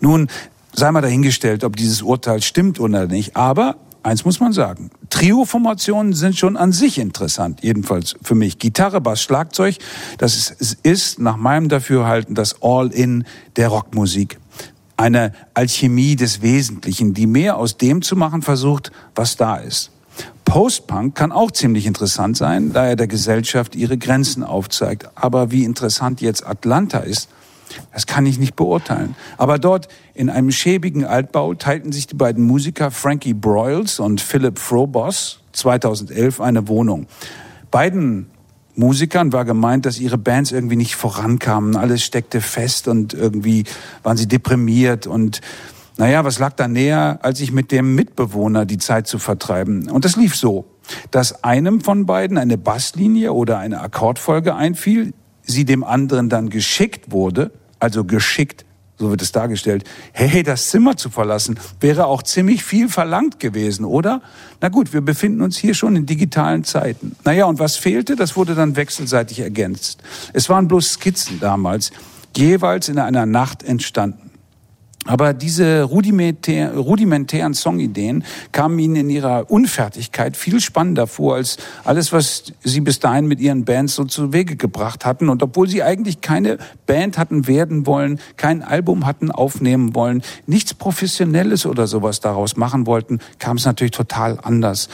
Nun, 0.00 0.28
sei 0.74 0.90
mal 0.90 1.00
dahingestellt, 1.00 1.64
ob 1.64 1.76
dieses 1.76 2.02
Urteil 2.02 2.42
stimmt 2.42 2.80
oder 2.80 3.06
nicht, 3.06 3.36
aber 3.36 3.76
eins 4.02 4.24
muss 4.24 4.40
man 4.40 4.52
sagen. 4.52 4.90
Trio-Formationen 5.10 6.12
sind 6.12 6.36
schon 6.36 6.56
an 6.56 6.72
sich 6.72 6.98
interessant, 6.98 7.60
jedenfalls 7.62 8.16
für 8.22 8.34
mich. 8.34 8.58
Gitarre, 8.58 9.00
Bass, 9.00 9.22
Schlagzeug, 9.22 9.76
das 10.18 10.50
ist, 10.82 11.18
nach 11.18 11.36
meinem 11.36 11.68
Dafürhalten 11.68 12.34
das 12.34 12.62
All-In 12.62 13.24
der 13.56 13.68
Rockmusik. 13.68 14.38
Eine 14.96 15.32
Alchemie 15.54 16.16
des 16.16 16.42
Wesentlichen, 16.42 17.14
die 17.14 17.26
mehr 17.26 17.56
aus 17.56 17.76
dem 17.76 18.02
zu 18.02 18.16
machen 18.16 18.42
versucht, 18.42 18.90
was 19.14 19.36
da 19.36 19.56
ist. 19.56 19.92
Post-Punk 20.48 21.14
kann 21.14 21.30
auch 21.30 21.50
ziemlich 21.50 21.84
interessant 21.84 22.36
sein, 22.38 22.72
da 22.72 22.86
er 22.86 22.96
der 22.96 23.06
Gesellschaft 23.06 23.76
ihre 23.76 23.98
Grenzen 23.98 24.42
aufzeigt. 24.42 25.10
Aber 25.14 25.50
wie 25.50 25.64
interessant 25.64 26.22
jetzt 26.22 26.46
Atlanta 26.46 27.00
ist, 27.00 27.28
das 27.92 28.06
kann 28.06 28.24
ich 28.24 28.38
nicht 28.38 28.56
beurteilen. 28.56 29.14
Aber 29.36 29.58
dort 29.58 29.88
in 30.14 30.30
einem 30.30 30.50
schäbigen 30.50 31.04
Altbau 31.04 31.52
teilten 31.52 31.92
sich 31.92 32.06
die 32.06 32.14
beiden 32.14 32.44
Musiker 32.44 32.90
Frankie 32.90 33.34
Broyles 33.34 34.00
und 34.00 34.22
Philip 34.22 34.58
Frobos 34.58 35.40
2011 35.52 36.40
eine 36.40 36.66
Wohnung. 36.66 37.08
Beiden 37.70 38.30
Musikern 38.74 39.34
war 39.34 39.44
gemeint, 39.44 39.84
dass 39.84 39.98
ihre 39.98 40.16
Bands 40.16 40.50
irgendwie 40.50 40.76
nicht 40.76 40.94
vorankamen. 40.94 41.76
Alles 41.76 42.02
steckte 42.02 42.40
fest 42.40 42.88
und 42.88 43.12
irgendwie 43.12 43.64
waren 44.02 44.16
sie 44.16 44.28
deprimiert 44.28 45.06
und 45.06 45.42
naja, 45.98 46.24
was 46.24 46.38
lag 46.38 46.52
da 46.52 46.68
näher, 46.68 47.18
als 47.22 47.38
sich 47.38 47.50
mit 47.50 47.72
dem 47.72 47.96
Mitbewohner 47.96 48.64
die 48.64 48.78
Zeit 48.78 49.08
zu 49.08 49.18
vertreiben? 49.18 49.90
Und 49.90 50.04
das 50.04 50.14
lief 50.14 50.36
so, 50.36 50.64
dass 51.10 51.42
einem 51.42 51.80
von 51.80 52.06
beiden 52.06 52.38
eine 52.38 52.56
Basslinie 52.56 53.32
oder 53.32 53.58
eine 53.58 53.80
Akkordfolge 53.80 54.54
einfiel, 54.54 55.12
sie 55.42 55.64
dem 55.64 55.82
anderen 55.82 56.28
dann 56.28 56.50
geschickt 56.50 57.10
wurde, 57.10 57.50
also 57.80 58.04
geschickt, 58.04 58.64
so 58.96 59.10
wird 59.10 59.22
es 59.22 59.32
dargestellt, 59.32 59.84
hey, 60.12 60.44
das 60.44 60.70
Zimmer 60.70 60.96
zu 60.96 61.10
verlassen, 61.10 61.58
wäre 61.80 62.06
auch 62.06 62.22
ziemlich 62.22 62.62
viel 62.62 62.88
verlangt 62.88 63.40
gewesen, 63.40 63.84
oder? 63.84 64.22
Na 64.60 64.68
gut, 64.68 64.92
wir 64.92 65.00
befinden 65.00 65.42
uns 65.42 65.56
hier 65.56 65.74
schon 65.74 65.96
in 65.96 66.06
digitalen 66.06 66.62
Zeiten. 66.62 67.16
Naja, 67.24 67.46
und 67.46 67.58
was 67.58 67.76
fehlte, 67.76 68.14
das 68.14 68.36
wurde 68.36 68.54
dann 68.54 68.76
wechselseitig 68.76 69.40
ergänzt. 69.40 70.02
Es 70.32 70.48
waren 70.48 70.68
bloß 70.68 70.94
Skizzen 70.94 71.40
damals, 71.40 71.90
jeweils 72.36 72.88
in 72.88 73.00
einer 73.00 73.26
Nacht 73.26 73.64
entstanden. 73.64 74.27
Aber 75.06 75.32
diese 75.32 75.84
rudimentär, 75.84 76.76
rudimentären 76.76 77.54
Songideen 77.54 78.24
kamen 78.52 78.78
ihnen 78.78 78.96
in 78.96 79.10
ihrer 79.10 79.50
Unfertigkeit 79.50 80.36
viel 80.36 80.60
spannender 80.60 81.06
vor 81.06 81.36
als 81.36 81.56
alles, 81.84 82.12
was 82.12 82.52
sie 82.62 82.80
bis 82.80 82.98
dahin 82.98 83.26
mit 83.26 83.40
ihren 83.40 83.64
Bands 83.64 83.94
so 83.94 84.04
zu 84.04 84.32
Wege 84.32 84.56
gebracht 84.56 85.06
hatten. 85.06 85.28
Und 85.28 85.42
obwohl 85.42 85.68
sie 85.68 85.82
eigentlich 85.82 86.20
keine 86.20 86.58
Band 86.86 87.16
hatten 87.16 87.46
werden 87.46 87.86
wollen, 87.86 88.20
kein 88.36 88.62
Album 88.62 89.06
hatten 89.06 89.30
aufnehmen 89.30 89.94
wollen, 89.94 90.22
nichts 90.46 90.74
Professionelles 90.74 91.64
oder 91.64 91.86
sowas 91.86 92.20
daraus 92.20 92.56
machen 92.56 92.86
wollten, 92.86 93.20
kam 93.38 93.56
es 93.56 93.64
natürlich 93.64 93.92
total 93.92 94.38
anders. 94.42 94.88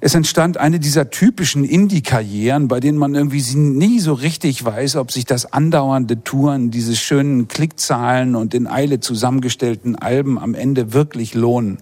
Es 0.00 0.14
entstand 0.14 0.58
eine 0.58 0.78
dieser 0.78 1.08
typischen 1.10 1.64
Indie-Karrieren, 1.64 2.68
bei 2.68 2.80
denen 2.80 2.98
man 2.98 3.14
irgendwie 3.14 3.42
nie 3.56 3.98
so 3.98 4.12
richtig 4.12 4.62
weiß, 4.62 4.96
ob 4.96 5.10
sich 5.10 5.24
das 5.24 5.52
andauernde 5.52 6.22
Touren, 6.22 6.70
diese 6.70 6.94
schönen 6.94 7.48
Klickzahlen 7.48 8.36
und 8.36 8.52
in 8.52 8.66
Eile 8.66 9.00
zusammengestellten 9.00 9.96
Alben 9.96 10.38
am 10.38 10.54
Ende 10.54 10.92
wirklich 10.92 11.34
lohnen. 11.34 11.78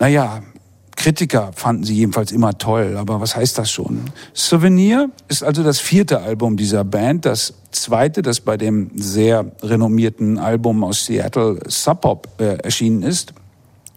Naja, 0.00 0.42
Kritiker 0.96 1.52
fanden 1.54 1.84
sie 1.84 1.94
jedenfalls 1.94 2.32
immer 2.32 2.58
toll, 2.58 2.96
aber 2.98 3.20
was 3.20 3.36
heißt 3.36 3.56
das 3.56 3.70
schon? 3.70 4.02
Souvenir 4.34 5.10
ist 5.28 5.44
also 5.44 5.62
das 5.62 5.78
vierte 5.78 6.20
Album 6.20 6.56
dieser 6.56 6.84
Band, 6.84 7.24
das 7.24 7.54
zweite, 7.70 8.20
das 8.20 8.40
bei 8.40 8.56
dem 8.56 8.90
sehr 8.96 9.52
renommierten 9.62 10.38
Album 10.38 10.84
aus 10.84 11.06
Seattle 11.06 11.60
Sub 11.68 12.02
Pop 12.02 12.28
äh, 12.38 12.56
erschienen 12.56 13.02
ist. 13.02 13.32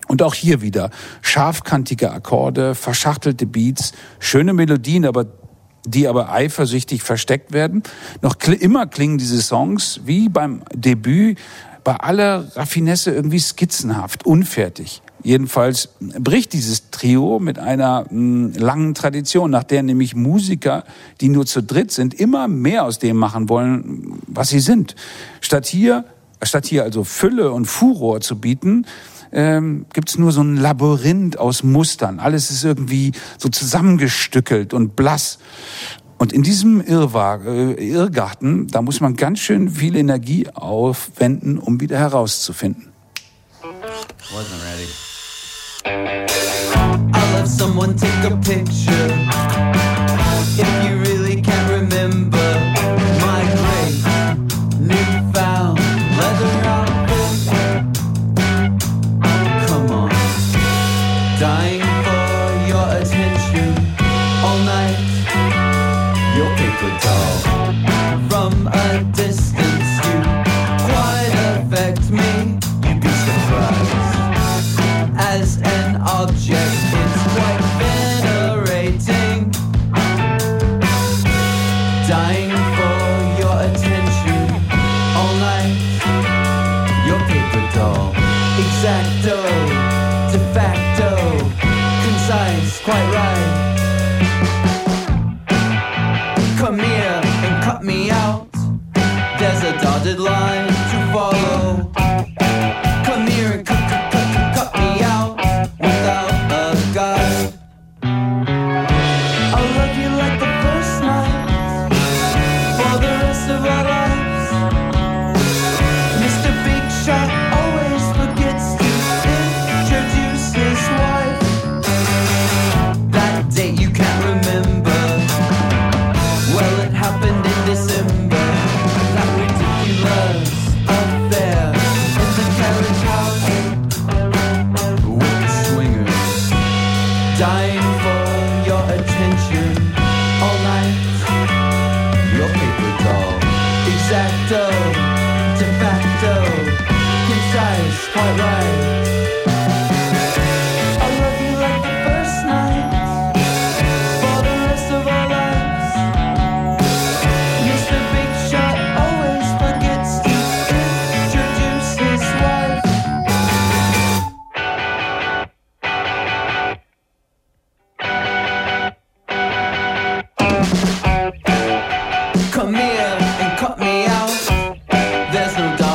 Und 0.07 0.21
auch 0.21 0.33
hier 0.33 0.61
wieder 0.61 0.89
scharfkantige 1.21 2.11
Akkorde, 2.11 2.75
verschachtelte 2.75 3.45
Beats, 3.45 3.93
schöne 4.19 4.53
Melodien, 4.53 5.05
aber 5.05 5.25
die 5.85 6.07
aber 6.07 6.31
eifersüchtig 6.31 7.03
versteckt 7.03 7.51
werden. 7.51 7.83
Noch 8.21 8.35
immer 8.41 8.87
klingen 8.87 9.17
diese 9.17 9.41
Songs 9.41 10.01
wie 10.05 10.29
beim 10.29 10.63
Debüt 10.73 11.37
bei 11.83 11.95
aller 11.95 12.55
Raffinesse 12.55 13.11
irgendwie 13.11 13.39
skizzenhaft, 13.39 14.25
unfertig. 14.25 15.01
Jedenfalls 15.21 15.89
bricht 15.99 16.53
dieses 16.53 16.91
Trio 16.91 17.39
mit 17.39 17.59
einer 17.59 18.05
mh, 18.09 18.57
langen 18.57 18.93
Tradition, 18.93 19.51
nach 19.51 19.63
der 19.63 19.83
nämlich 19.83 20.15
Musiker, 20.15 20.83
die 21.21 21.29
nur 21.29 21.45
zu 21.45 21.61
dritt 21.61 21.91
sind, 21.91 22.13
immer 22.13 22.47
mehr 22.47 22.85
aus 22.85 22.99
dem 22.99 23.17
machen 23.17 23.49
wollen, 23.49 24.21
was 24.27 24.49
sie 24.49 24.59
sind. 24.59 24.95
Statt 25.39 25.65
hier, 25.65 26.05
statt 26.41 26.65
hier 26.65 26.83
also 26.83 27.03
Fülle 27.03 27.51
und 27.51 27.65
Furor 27.65 28.21
zu 28.21 28.39
bieten, 28.39 28.85
ähm, 29.33 29.85
gibt 29.93 30.09
es 30.09 30.17
nur 30.17 30.31
so 30.31 30.41
ein 30.41 30.57
Labyrinth 30.57 31.37
aus 31.37 31.63
Mustern. 31.63 32.19
Alles 32.19 32.51
ist 32.51 32.63
irgendwie 32.63 33.11
so 33.37 33.49
zusammengestückelt 33.49 34.73
und 34.73 34.95
blass. 34.95 35.39
Und 36.17 36.31
in 36.31 36.43
diesem 36.43 36.79
äh, 36.79 37.73
Irrgarten, 37.73 38.67
da 38.67 38.81
muss 38.81 39.01
man 39.01 39.15
ganz 39.15 39.39
schön 39.39 39.69
viel 39.69 39.95
Energie 39.95 40.47
aufwenden, 40.53 41.57
um 41.57 41.81
wieder 41.81 41.97
herauszufinden. 41.97 42.93
Wasn't 44.31 44.61
ready. 44.63 44.87
I'll 47.13 47.33
let 47.33 47.47
someone 47.47 47.95
take 47.95 48.25
a 48.25 48.37
picture. 48.37 49.92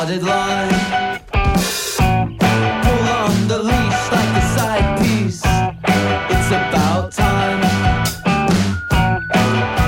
Dotted 0.08 0.22
line. 0.22 1.20
Pull 2.82 3.08
on 3.08 3.48
the 3.48 3.58
leash 3.62 4.12
like 4.12 4.36
a 4.36 4.42
side 4.56 4.98
piece. 5.00 5.42
It's 6.30 6.50
about 6.50 7.12
time. 7.12 7.60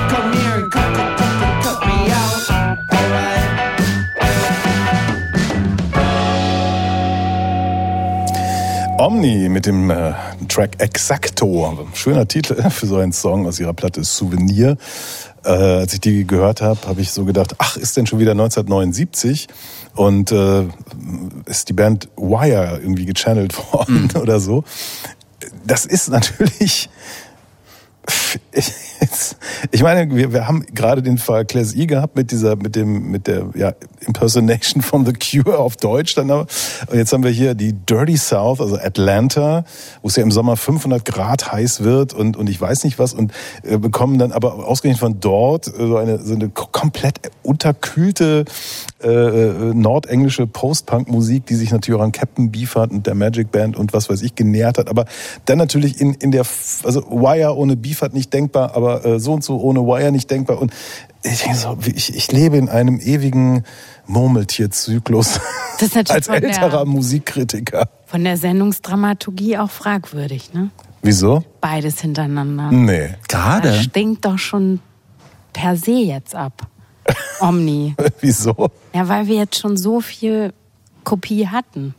Come 0.09 0.33
here 0.33 0.55
and 0.61 0.71
cut, 0.71 0.93
cut, 0.95 1.17
cut, 1.17 1.33
cut, 1.41 1.63
cut 1.63 1.79
me 1.87 2.11
out. 2.11 2.49
Alright. 2.93 3.49
Omni 8.99 9.49
mit 9.49 9.65
dem 9.65 9.89
äh, 9.89 10.13
Track 10.47 10.79
Exacto. 10.79 11.87
Schöner 11.93 12.27
Titel 12.27 12.69
für 12.69 12.85
so 12.85 12.97
einen 12.97 13.13
Song 13.13 13.47
aus 13.47 13.59
ihrer 13.59 13.73
Platte 13.73 14.03
Souvenir. 14.03 14.77
Äh, 15.43 15.49
als 15.49 15.93
ich 15.93 16.01
die 16.01 16.27
gehört 16.27 16.61
habe, 16.61 16.79
habe 16.87 17.01
ich 17.01 17.11
so 17.11 17.25
gedacht, 17.25 17.55
ach, 17.57 17.75
ist 17.75 17.97
denn 17.97 18.05
schon 18.05 18.19
wieder 18.19 18.31
1979? 18.33 19.47
Und 19.93 20.31
äh, 20.31 20.67
ist 21.45 21.69
die 21.69 21.73
Band 21.73 22.09
Wire 22.15 22.79
irgendwie 22.81 23.05
gechannelt 23.05 23.57
worden 23.73 24.09
oder 24.19 24.39
so. 24.39 24.63
Das 25.65 25.85
ist 25.85 26.09
natürlich 26.09 26.89
ich, 29.71 29.81
meine, 29.83 30.13
wir, 30.15 30.33
wir 30.33 30.47
haben 30.47 30.65
gerade 30.73 31.01
den 31.01 31.17
Fall 31.17 31.45
Class 31.45 31.73
E 31.73 31.85
gehabt 31.85 32.15
mit 32.15 32.31
dieser, 32.31 32.55
mit 32.55 32.75
dem, 32.75 33.11
mit 33.11 33.27
der 33.27 33.49
ja, 33.55 33.73
Impersonation 34.05 34.81
von 34.81 35.05
The 35.05 35.13
Cure 35.13 35.57
auf 35.57 35.77
Deutsch 35.77 36.15
dann 36.15 36.31
aber. 36.31 36.47
Und 36.87 36.97
jetzt 36.97 37.13
haben 37.13 37.23
wir 37.23 37.31
hier 37.31 37.55
die 37.55 37.73
Dirty 37.73 38.17
South, 38.17 38.61
also 38.61 38.77
Atlanta, 38.77 39.65
wo 40.01 40.07
es 40.07 40.15
ja 40.15 40.23
im 40.23 40.31
Sommer 40.31 40.57
500 40.57 41.03
Grad 41.05 41.51
heiß 41.51 41.83
wird 41.83 42.13
und, 42.13 42.37
und 42.37 42.49
ich 42.49 42.59
weiß 42.59 42.83
nicht 42.83 42.99
was 42.99 43.13
und 43.13 43.31
äh, 43.63 43.77
bekommen 43.77 44.17
dann 44.17 44.31
aber 44.31 44.67
ausgerechnet 44.67 44.99
von 44.99 45.19
dort 45.19 45.67
äh, 45.67 45.71
so 45.87 45.97
eine, 45.97 46.19
so 46.19 46.33
eine 46.33 46.49
komplett 46.49 47.31
unterkühlte 47.43 48.45
äh, 49.03 49.07
äh, 49.07 49.73
nordenglische 49.73 50.45
Post-Punk-Musik, 50.45 51.47
die 51.47 51.55
sich 51.55 51.71
natürlich 51.71 51.99
auch 51.99 52.03
an 52.03 52.11
Captain 52.11 52.51
Beefheart 52.51 52.91
und 52.91 53.07
der 53.07 53.15
Magic 53.15 53.51
Band 53.51 53.75
und 53.75 53.93
was 53.93 54.09
weiß 54.09 54.21
ich 54.21 54.35
genähert 54.35 54.77
hat. 54.77 54.89
Aber 54.89 55.05
dann 55.45 55.57
natürlich 55.57 55.99
in, 55.99 56.13
in 56.15 56.31
der, 56.31 56.45
also 56.83 57.01
Wire 57.09 57.55
ohne 57.57 57.75
Beefheart 57.75 58.13
nicht 58.13 58.20
denkbar, 58.29 58.75
aber 58.75 59.05
äh, 59.05 59.19
so 59.19 59.33
und 59.33 59.43
so 59.43 59.57
ohne 59.59 59.81
Wire 59.81 60.11
nicht 60.11 60.29
denkbar. 60.29 60.61
Und 60.61 60.71
ich 61.23 61.41
denke 61.43 61.57
so, 61.57 61.77
ich, 61.85 62.15
ich 62.15 62.31
lebe 62.31 62.57
in 62.57 62.69
einem 62.69 62.99
ewigen 62.99 63.63
Murmeltierzyklus 64.07 65.39
Das 65.79 65.95
als 66.09 66.27
von 66.27 66.35
der- 66.41 66.43
älterer 66.49 66.85
Musikkritiker. 66.85 67.89
Von 68.05 68.23
der 68.23 68.37
Sendungsdramaturgie 68.37 69.57
auch 69.57 69.69
fragwürdig, 69.71 70.53
ne? 70.53 70.69
Wieso? 71.01 71.43
Beides 71.61 72.01
hintereinander. 72.01 72.71
Nee. 72.71 73.09
Das 73.27 73.27
Gerade. 73.29 73.73
stinkt 73.81 74.25
doch 74.25 74.37
schon 74.37 74.79
per 75.53 75.75
se 75.75 75.91
jetzt 75.91 76.35
ab. 76.35 76.67
Omni. 77.39 77.95
Wieso? 78.21 78.69
Ja, 78.93 79.07
weil 79.07 79.27
wir 79.27 79.35
jetzt 79.37 79.57
schon 79.59 79.77
so 79.77 80.01
viel 80.01 80.53
Kopie 81.03 81.47
hatten. 81.47 81.95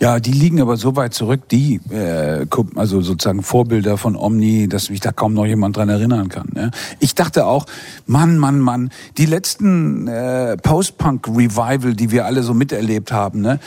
Ja, 0.00 0.18
die 0.20 0.32
liegen 0.32 0.60
aber 0.60 0.76
so 0.76 0.96
weit 0.96 1.14
zurück, 1.14 1.48
die, 1.48 1.80
äh, 1.90 2.46
also 2.74 3.00
sozusagen 3.00 3.42
Vorbilder 3.42 3.96
von 3.96 4.16
Omni, 4.16 4.68
dass 4.68 4.90
mich 4.90 5.00
da 5.00 5.12
kaum 5.12 5.34
noch 5.34 5.46
jemand 5.46 5.76
dran 5.76 5.88
erinnern 5.88 6.28
kann. 6.28 6.48
Ne? 6.52 6.70
Ich 6.98 7.14
dachte 7.14 7.46
auch, 7.46 7.66
Mann, 8.06 8.38
Mann, 8.38 8.58
Mann, 8.58 8.90
die 9.18 9.26
letzten 9.26 10.08
äh, 10.08 10.56
Post-Punk-Revival, 10.56 11.94
die 11.94 12.10
wir 12.10 12.26
alle 12.26 12.42
so 12.42 12.54
miterlebt 12.54 13.12
haben, 13.12 13.40
ne, 13.40 13.60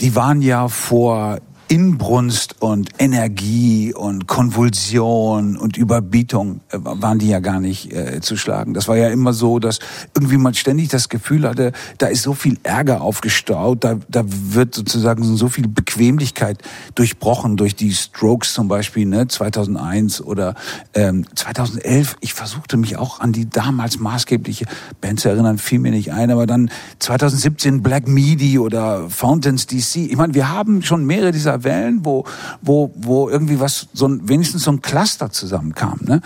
die 0.00 0.14
waren 0.14 0.42
ja 0.42 0.68
vor 0.68 1.38
Inbrunst 1.68 2.62
und 2.62 2.88
Energie 2.98 3.92
und 3.94 4.26
Konvulsion 4.26 5.58
und 5.58 5.76
Überbietung 5.76 6.60
äh, 6.70 6.78
waren 6.80 7.18
die 7.18 7.28
ja 7.28 7.40
gar 7.40 7.60
nicht 7.60 7.92
äh, 7.92 8.20
zu 8.22 8.38
schlagen. 8.38 8.72
Das 8.72 8.88
war 8.88 8.96
ja 8.96 9.08
immer 9.08 9.34
so, 9.34 9.58
dass 9.58 9.78
irgendwie 10.14 10.38
man 10.38 10.54
ständig 10.54 10.88
das 10.88 11.10
Gefühl 11.10 11.46
hatte, 11.46 11.72
da 11.98 12.06
ist 12.06 12.22
so 12.22 12.32
viel 12.32 12.58
Ärger 12.62 13.02
aufgestaut, 13.02 13.84
da, 13.84 13.98
da 14.08 14.24
wird 14.26 14.74
sozusagen 14.74 15.22
so 15.24 15.48
viel 15.48 15.68
Bequemlichkeit 15.68 16.62
durchbrochen 16.94 17.58
durch 17.58 17.76
die 17.76 17.92
Strokes 17.92 18.54
zum 18.54 18.68
Beispiel, 18.68 19.04
ne, 19.04 19.28
2001 19.28 20.22
oder 20.22 20.54
ähm, 20.94 21.26
2011. 21.34 22.16
Ich 22.20 22.32
versuchte 22.32 22.78
mich 22.78 22.96
auch 22.96 23.20
an 23.20 23.32
die 23.32 23.48
damals 23.48 23.98
maßgebliche 23.98 24.64
Band 25.02 25.20
zu 25.20 25.28
erinnern, 25.28 25.58
fiel 25.58 25.80
mir 25.80 25.90
nicht 25.90 26.12
ein, 26.12 26.30
aber 26.30 26.46
dann 26.46 26.70
2017 26.98 27.82
Black 27.82 28.08
Midi 28.08 28.58
oder 28.58 29.10
Fountains 29.10 29.66
DC. 29.66 29.96
Ich 29.96 30.16
meine, 30.16 30.32
wir 30.32 30.48
haben 30.48 30.82
schon 30.82 31.04
mehrere 31.04 31.30
dieser 31.30 31.57
Wellen, 31.64 32.04
wo, 32.04 32.24
wo, 32.62 32.92
wo 32.96 33.28
irgendwie 33.28 33.60
was, 33.60 33.88
so 33.92 34.06
ein, 34.06 34.28
wenigstens 34.28 34.64
so 34.64 34.72
ein 34.72 34.82
Cluster 34.82 35.30
zusammenkam. 35.30 36.00
Ne? 36.02 36.20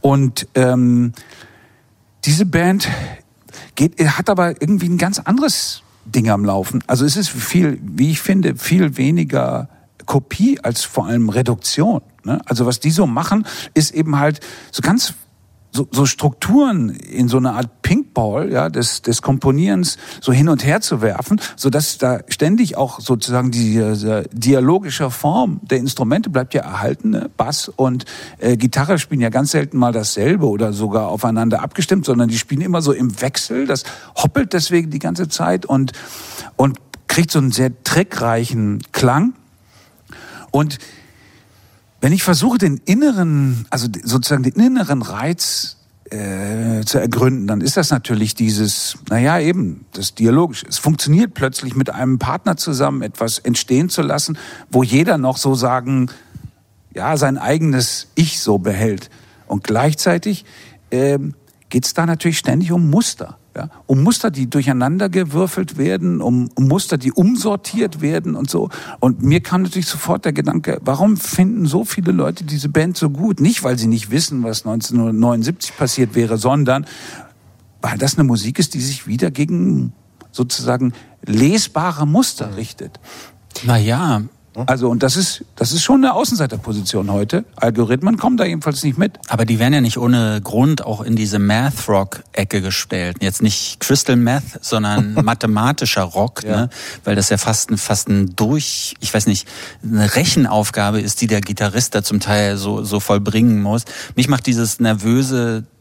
Und 0.00 0.48
ähm, 0.54 1.12
diese 2.24 2.46
Band 2.46 2.88
geht, 3.74 3.98
hat 4.00 4.28
aber 4.30 4.60
irgendwie 4.60 4.88
ein 4.88 4.98
ganz 4.98 5.18
anderes 5.18 5.82
Ding 6.04 6.30
am 6.30 6.44
Laufen. 6.44 6.82
Also 6.86 7.04
es 7.04 7.16
ist 7.16 7.28
viel, 7.28 7.78
wie 7.82 8.10
ich 8.10 8.20
finde, 8.20 8.56
viel 8.56 8.96
weniger 8.96 9.68
Kopie 10.06 10.58
als 10.60 10.84
vor 10.84 11.06
allem 11.06 11.28
Reduktion. 11.28 12.00
Ne? 12.24 12.40
Also 12.46 12.66
was 12.66 12.80
die 12.80 12.90
so 12.90 13.06
machen, 13.06 13.46
ist 13.74 13.92
eben 13.92 14.18
halt 14.18 14.40
so 14.72 14.82
ganz 14.82 15.14
so, 15.78 15.88
so 15.92 16.06
Strukturen 16.06 16.90
in 16.90 17.28
so 17.28 17.36
eine 17.36 17.52
Art 17.52 17.82
Pinkball 17.82 18.50
ja, 18.50 18.68
des, 18.68 19.02
des 19.02 19.22
Komponierens 19.22 19.96
so 20.20 20.32
hin 20.32 20.48
und 20.48 20.64
her 20.64 20.80
zu 20.80 21.00
werfen, 21.02 21.40
so 21.54 21.70
dass 21.70 21.98
da 21.98 22.18
ständig 22.28 22.76
auch 22.76 22.98
sozusagen 22.98 23.52
diese 23.52 24.24
dialogische 24.32 25.10
Form 25.10 25.60
der 25.62 25.78
Instrumente 25.78 26.30
bleibt 26.30 26.52
ja 26.54 26.62
erhalten. 26.62 27.10
Ne? 27.10 27.30
Bass 27.36 27.68
und 27.68 28.06
äh, 28.38 28.56
Gitarre 28.56 28.98
spielen 28.98 29.20
ja 29.20 29.28
ganz 29.28 29.52
selten 29.52 29.78
mal 29.78 29.92
dasselbe 29.92 30.48
oder 30.48 30.72
sogar 30.72 31.08
aufeinander 31.08 31.62
abgestimmt, 31.62 32.04
sondern 32.04 32.28
die 32.28 32.38
spielen 32.38 32.60
immer 32.60 32.82
so 32.82 32.92
im 32.92 33.20
Wechsel. 33.20 33.66
Das 33.66 33.84
hoppelt 34.16 34.52
deswegen 34.54 34.90
die 34.90 34.98
ganze 34.98 35.28
Zeit 35.28 35.64
und, 35.64 35.92
und 36.56 36.78
kriegt 37.06 37.30
so 37.30 37.38
einen 37.38 37.52
sehr 37.52 37.70
trickreichen 37.84 38.82
Klang. 38.90 39.34
Und 40.50 40.78
wenn 42.00 42.12
ich 42.12 42.22
versuche, 42.22 42.58
den 42.58 42.80
inneren, 42.84 43.66
also 43.70 43.88
sozusagen 44.04 44.42
den 44.42 44.54
inneren 44.54 45.02
Reiz 45.02 45.76
äh, 46.10 46.84
zu 46.84 46.98
ergründen, 46.98 47.46
dann 47.46 47.60
ist 47.60 47.76
das 47.76 47.90
natürlich 47.90 48.34
dieses, 48.34 48.98
naja, 49.10 49.38
eben, 49.40 49.84
das 49.92 50.14
Dialogische. 50.14 50.66
Es 50.66 50.78
funktioniert 50.78 51.34
plötzlich 51.34 51.74
mit 51.76 51.90
einem 51.90 52.18
Partner 52.18 52.56
zusammen, 52.56 53.02
etwas 53.02 53.38
entstehen 53.38 53.88
zu 53.88 54.02
lassen, 54.02 54.38
wo 54.70 54.82
jeder 54.82 55.18
noch 55.18 55.36
so 55.36 55.54
sagen, 55.54 56.10
ja, 56.94 57.16
sein 57.16 57.36
eigenes 57.36 58.08
Ich 58.14 58.40
so 58.40 58.58
behält. 58.58 59.10
Und 59.46 59.64
gleichzeitig 59.64 60.44
ähm, 60.90 61.34
geht 61.68 61.84
es 61.84 61.94
da 61.94 62.06
natürlich 62.06 62.38
ständig 62.38 62.72
um 62.72 62.88
Muster. 62.88 63.38
Ja? 63.58 63.70
Um 63.86 64.02
Muster, 64.04 64.30
die 64.30 64.48
durcheinander 64.48 65.08
gewürfelt 65.08 65.76
werden, 65.76 66.20
um, 66.20 66.48
um 66.54 66.68
Muster, 66.68 66.96
die 66.96 67.12
umsortiert 67.12 68.00
werden 68.00 68.36
und 68.36 68.48
so. 68.48 68.70
Und 69.00 69.22
mir 69.22 69.40
kam 69.40 69.62
natürlich 69.62 69.88
sofort 69.88 70.24
der 70.24 70.32
Gedanke, 70.32 70.78
warum 70.84 71.16
finden 71.16 71.66
so 71.66 71.84
viele 71.84 72.12
Leute 72.12 72.44
diese 72.44 72.68
Band 72.68 72.96
so 72.96 73.10
gut? 73.10 73.40
Nicht, 73.40 73.64
weil 73.64 73.76
sie 73.76 73.88
nicht 73.88 74.10
wissen, 74.12 74.44
was 74.44 74.64
1979 74.64 75.76
passiert 75.76 76.14
wäre, 76.14 76.38
sondern 76.38 76.86
weil 77.82 77.98
das 77.98 78.16
eine 78.16 78.24
Musik 78.24 78.60
ist, 78.60 78.74
die 78.74 78.80
sich 78.80 79.06
wieder 79.08 79.30
gegen 79.32 79.92
sozusagen 80.30 80.92
lesbare 81.24 82.06
Muster 82.06 82.56
richtet. 82.56 83.00
Naja, 83.64 84.22
Also, 84.66 84.88
und 84.88 85.02
das 85.02 85.16
ist, 85.16 85.44
das 85.56 85.72
ist 85.72 85.82
schon 85.82 86.04
eine 86.04 86.14
Außenseiterposition 86.14 87.10
heute. 87.10 87.44
Algorithmen 87.56 88.16
kommen 88.16 88.36
da 88.36 88.44
jedenfalls 88.44 88.82
nicht 88.82 88.98
mit. 88.98 89.18
aber 89.28 89.44
die 89.44 89.58
werden 89.58 89.74
ja 89.74 89.80
nicht 89.80 89.98
ohne 89.98 90.40
Grund 90.42 90.84
auch 90.84 91.02
in 91.02 91.16
diese 91.16 91.38
Math-Rock-Ecke 91.38 92.60
gestellt. 92.60 93.18
Jetzt 93.20 93.42
nicht 93.42 93.80
Crystal 93.80 94.16
Math, 94.16 94.42
sondern 94.60 95.14
mathematischer 95.24 96.02
Rock, 96.02 96.44
ne? 96.44 96.70
weil 97.04 97.16
das 97.16 97.30
ja 97.30 97.38
fast 97.38 97.70
ein, 97.70 97.78
fast 97.78 98.08
ein 98.08 98.34
durch, 98.36 98.94
ich 99.00 99.12
weiß 99.12 99.26
nicht, 99.26 99.48
eine 99.82 100.14
Rechenaufgabe 100.14 101.00
ist, 101.00 101.20
die 101.20 101.26
der 101.26 101.40
Gitarrist 101.40 101.94
da 101.94 102.02
zum 102.02 102.20
Teil 102.20 102.56
so, 102.56 102.82
so 102.84 103.00
vollbringen 103.00 103.62
muss. 103.62 103.84
Mich 104.16 104.28
macht 104.28 104.46
dieses 104.46 104.80
nervöse, 104.80 105.64
ja, 105.64 105.77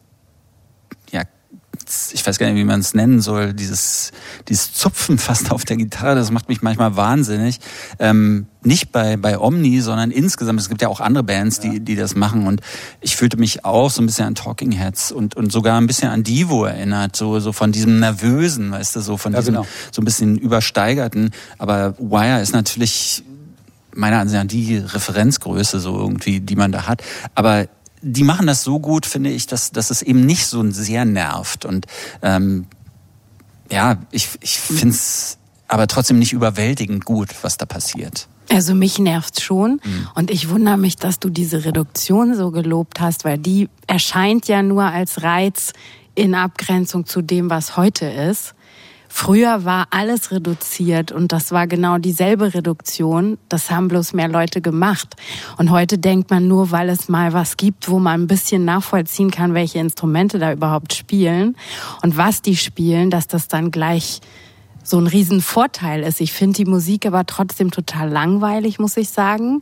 ich 2.14 2.26
weiß 2.26 2.38
gar 2.40 2.48
nicht, 2.48 2.56
wie 2.56 2.64
man 2.64 2.80
es 2.80 2.94
nennen 2.94 3.22
soll, 3.22 3.54
dieses, 3.54 4.12
dieses 4.48 4.74
Zupfen 4.74 5.18
fast 5.18 5.52
auf 5.52 5.66
der 5.66 5.78
Gitarre, 5.78 6.16
das 6.16 6.32
macht 6.32 6.50
mich 6.50 6.62
manchmal 6.62 6.96
wahnsinnig. 6.96 7.60
Ähm, 8.00 8.48
nicht 8.64 8.92
bei, 8.92 9.18
bei 9.18 9.40
Omni, 9.40 9.80
sondern 9.82 10.12
insgesamt. 10.12 10.60
Es 10.60 10.68
gibt 10.68 10.82
ja 10.82 10.90
auch 10.90 11.00
andere 11.00 11.24
Bands, 11.24 11.60
die, 11.60 11.80
die 11.80 11.96
das 11.96 12.16
machen. 12.16 12.48
Und 12.48 12.62
ich 13.02 13.16
fühlte 13.16 13.38
mich 13.38 13.64
auch 13.64 13.90
so 13.90 14.02
ein 14.02 14.06
bisschen 14.06 14.26
an 14.26 14.36
Talking 14.36 14.72
Heads 14.72 15.12
und, 15.12 15.36
und 15.36 15.52
sogar 15.52 15.80
ein 15.80 15.88
bisschen 15.88 16.10
an 16.10 16.24
Divo 16.24 16.66
erinnert, 16.66 17.16
so, 17.16 17.40
so 17.40 17.54
von 17.54 17.72
diesem 17.72 18.00
Nervösen, 18.00 18.72
weißt 18.72 18.98
du, 18.98 19.00
so 19.00 19.18
von 19.18 19.34
Ja, 19.34 19.40
diesem, 19.40 19.56
genau. 19.56 19.68
so 19.92 20.02
ein 20.02 20.06
bisschen 20.06 20.38
übersteigerten. 20.38 21.32
Aber 21.58 21.96
Wire 21.98 22.42
ist 22.42 22.54
natürlich 22.54 23.24
meiner 23.96 24.20
Ansicht 24.20 24.42
nach 24.42 24.48
die 24.48 24.78
Referenzgröße 24.78 25.80
so 25.80 25.98
irgendwie, 25.98 26.40
die 26.40 26.56
man 26.56 26.72
da 26.72 26.88
hat. 26.88 27.02
Aber 27.36 27.68
die 28.02 28.24
machen 28.24 28.48
das 28.48 28.64
so 28.64 28.80
gut, 28.80 29.06
finde 29.06 29.30
ich, 29.32 29.48
dass, 29.48 29.72
dass 29.72 29.90
es 29.90 30.02
eben 30.02 30.26
nicht 30.26 30.48
so 30.48 30.70
sehr 30.72 31.06
nervt. 31.06 31.66
Und 31.66 31.86
ähm, 32.22 32.68
ja, 33.72 33.98
ich, 34.12 34.30
ich 34.42 34.60
finde 34.60 34.96
es 34.96 35.38
aber 35.68 35.88
trotzdem 35.88 36.20
nicht 36.20 36.34
überwältigend 36.34 37.06
gut, 37.06 37.30
was 37.42 37.58
da 37.58 37.66
passiert. 37.66 38.28
Also 38.50 38.74
mich 38.74 38.98
nervt's 38.98 39.42
schon 39.42 39.82
Mhm. 39.84 40.08
und 40.16 40.32
ich 40.32 40.48
wundere 40.50 40.78
mich, 40.78 40.96
dass 40.96 41.20
du 41.20 41.30
diese 41.30 41.66
Reduktion 41.66 42.34
so 42.34 42.52
gelobt 42.52 43.02
hast, 43.02 43.26
weil 43.26 43.38
die 43.38 43.68
erscheint 43.88 44.48
ja 44.48 44.64
nur 44.64 44.84
als 44.86 45.22
Reiz 45.24 45.74
in 46.16 46.34
Abgrenzung 46.34 47.06
zu 47.06 47.22
dem, 47.22 47.50
was 47.50 47.76
heute 47.76 48.06
ist. 48.06 48.54
Früher 49.10 49.66
war 49.66 49.88
alles 49.92 50.32
reduziert 50.32 51.12
und 51.12 51.32
das 51.32 51.52
war 51.52 51.68
genau 51.68 51.98
dieselbe 51.98 52.54
Reduktion. 52.54 53.38
Das 53.50 53.72
haben 53.72 53.88
bloß 53.88 54.14
mehr 54.14 54.28
Leute 54.28 54.62
gemacht. 54.62 55.16
Und 55.58 55.72
heute 55.72 55.98
denkt 55.98 56.30
man 56.30 56.48
nur, 56.48 56.72
weil 56.72 56.90
es 56.90 57.10
mal 57.10 57.34
was 57.34 57.58
gibt, 57.58 57.90
wo 57.90 58.00
man 58.00 58.22
ein 58.22 58.28
bisschen 58.28 58.66
nachvollziehen 58.66 59.32
kann, 59.32 59.54
welche 59.54 59.80
Instrumente 59.80 60.40
da 60.40 60.52
überhaupt 60.52 60.94
spielen 60.94 61.56
und 62.02 62.18
was 62.18 62.42
die 62.42 62.56
spielen, 62.56 63.10
dass 63.10 63.28
das 63.28 63.48
dann 63.48 63.72
gleich 63.72 64.22
so 64.84 64.98
ein 64.98 65.08
Riesenvorteil 65.08 66.04
ist. 66.04 66.22
Ich 66.22 66.32
finde 66.32 66.58
die 66.58 66.66
Musik 66.66 67.06
aber 67.06 67.26
trotzdem 67.26 67.72
total 67.72 68.10
langweilig, 68.10 68.80
muss 68.80 68.96
ich 68.96 69.10
sagen. 69.10 69.62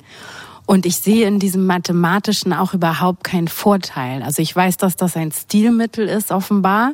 Und 0.66 0.86
ich 0.86 0.98
sehe 0.98 1.28
in 1.28 1.40
diesem 1.40 1.66
Mathematischen 1.66 2.54
auch 2.54 2.74
überhaupt 2.74 3.24
keinen 3.24 3.48
Vorteil. 3.48 4.24
Also 4.24 4.42
ich 4.42 4.56
weiß, 4.56 4.78
dass 4.78 4.96
das 4.96 5.16
ein 5.16 5.32
Stilmittel 5.32 6.08
ist, 6.08 6.32
offenbar. 6.32 6.94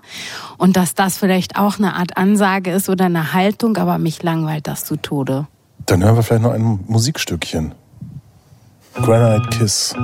Und 0.58 0.76
dass 0.76 0.94
das 0.94 1.18
vielleicht 1.18 1.58
auch 1.58 1.78
eine 1.78 1.96
Art 1.96 2.18
Ansage 2.18 2.72
ist 2.72 2.90
oder 2.90 3.06
eine 3.06 3.34
Haltung, 3.34 3.78
aber 3.78 3.98
mich 3.98 4.24
langweilt 4.24 4.68
das 4.68 4.84
zu 4.84 4.98
Tode. 4.98 5.48
Dann 5.86 6.04
hören 6.04 6.16
wir 6.16 6.24
vielleicht 6.24 6.44
noch 6.44 6.52
ein 6.52 6.80
Musikstückchen. 6.88 7.74
Granite 8.94 9.50
Kiss. 9.58 9.96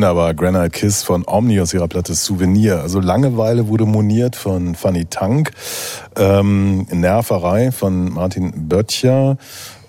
Wunderbar, 0.00 0.32
Granite 0.32 0.70
Kiss 0.70 1.02
von 1.02 1.24
Omni 1.26 1.60
aus 1.60 1.74
ihrer 1.74 1.86
Platte 1.86 2.14
Souvenir. 2.14 2.80
Also 2.80 3.00
Langeweile 3.00 3.68
wurde 3.68 3.84
moniert 3.84 4.34
von 4.34 4.74
Fanny 4.74 5.04
Tank, 5.04 5.50
ähm, 6.16 6.86
Nerverei 6.90 7.70
von 7.70 8.10
Martin 8.10 8.66
Böttcher, 8.66 9.36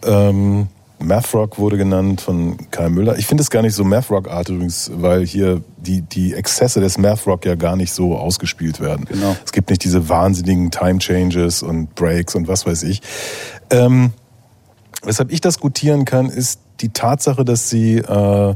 ähm, 0.05 0.68
Mathrock 0.99 1.57
wurde 1.59 1.78
genannt 1.78 2.20
von 2.20 2.57
Kai 2.72 2.89
Müller. 2.89 3.18
Ich 3.20 3.26
finde 3.26 3.41
es 3.41 3.49
gar 3.49 3.62
nicht 3.62 3.74
so 3.74 3.86
Mathrock-Art 3.86 4.49
übrigens, 4.49 4.91
weil 4.93 5.26
hier 5.26 5.62
die, 5.78 6.01
die 6.01 6.34
Exzesse 6.34 6.82
des 6.82 6.97
Mathrock 6.97 7.45
ja 7.45 7.55
gar 7.55 7.78
nicht 7.78 7.93
so 7.93 8.18
ausgespielt 8.18 8.82
werden. 8.82 9.05
Genau. 9.05 9.38
Es 9.45 9.53
gibt 9.53 9.70
nicht 9.70 9.82
diese 9.86 10.09
wahnsinnigen 10.09 10.72
Time 10.72 10.99
Changes 10.99 11.64
und 11.64 11.95
Breaks 11.95 12.36
und 12.36 12.49
was 12.49 12.66
weiß 12.66 12.84
ich. 12.84 13.01
Ähm, 13.70 14.12
weshalb 15.03 15.32
ich 15.32 15.39
das 15.39 15.62
gutieren 15.62 16.03
kann, 16.03 16.26
ist 16.26 16.59
die 16.82 16.89
Tatsache, 16.89 17.45
dass 17.45 17.70
sie 17.70 17.99
äh, 17.99 18.55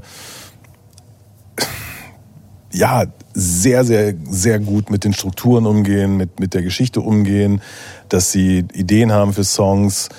ja 2.75 3.05
sehr, 3.33 3.83
sehr, 3.83 4.13
sehr 4.29 4.59
gut 4.59 4.89
mit 4.89 5.03
den 5.03 5.13
Strukturen 5.13 5.65
umgehen, 5.65 6.17
mit, 6.17 6.39
mit 6.39 6.53
der 6.53 6.61
Geschichte 6.61 7.01
umgehen, 7.01 7.61
dass 8.09 8.31
sie 8.31 8.65
Ideen 8.73 9.11
haben 9.11 9.33
für 9.33 9.43
Songs, 9.43 10.09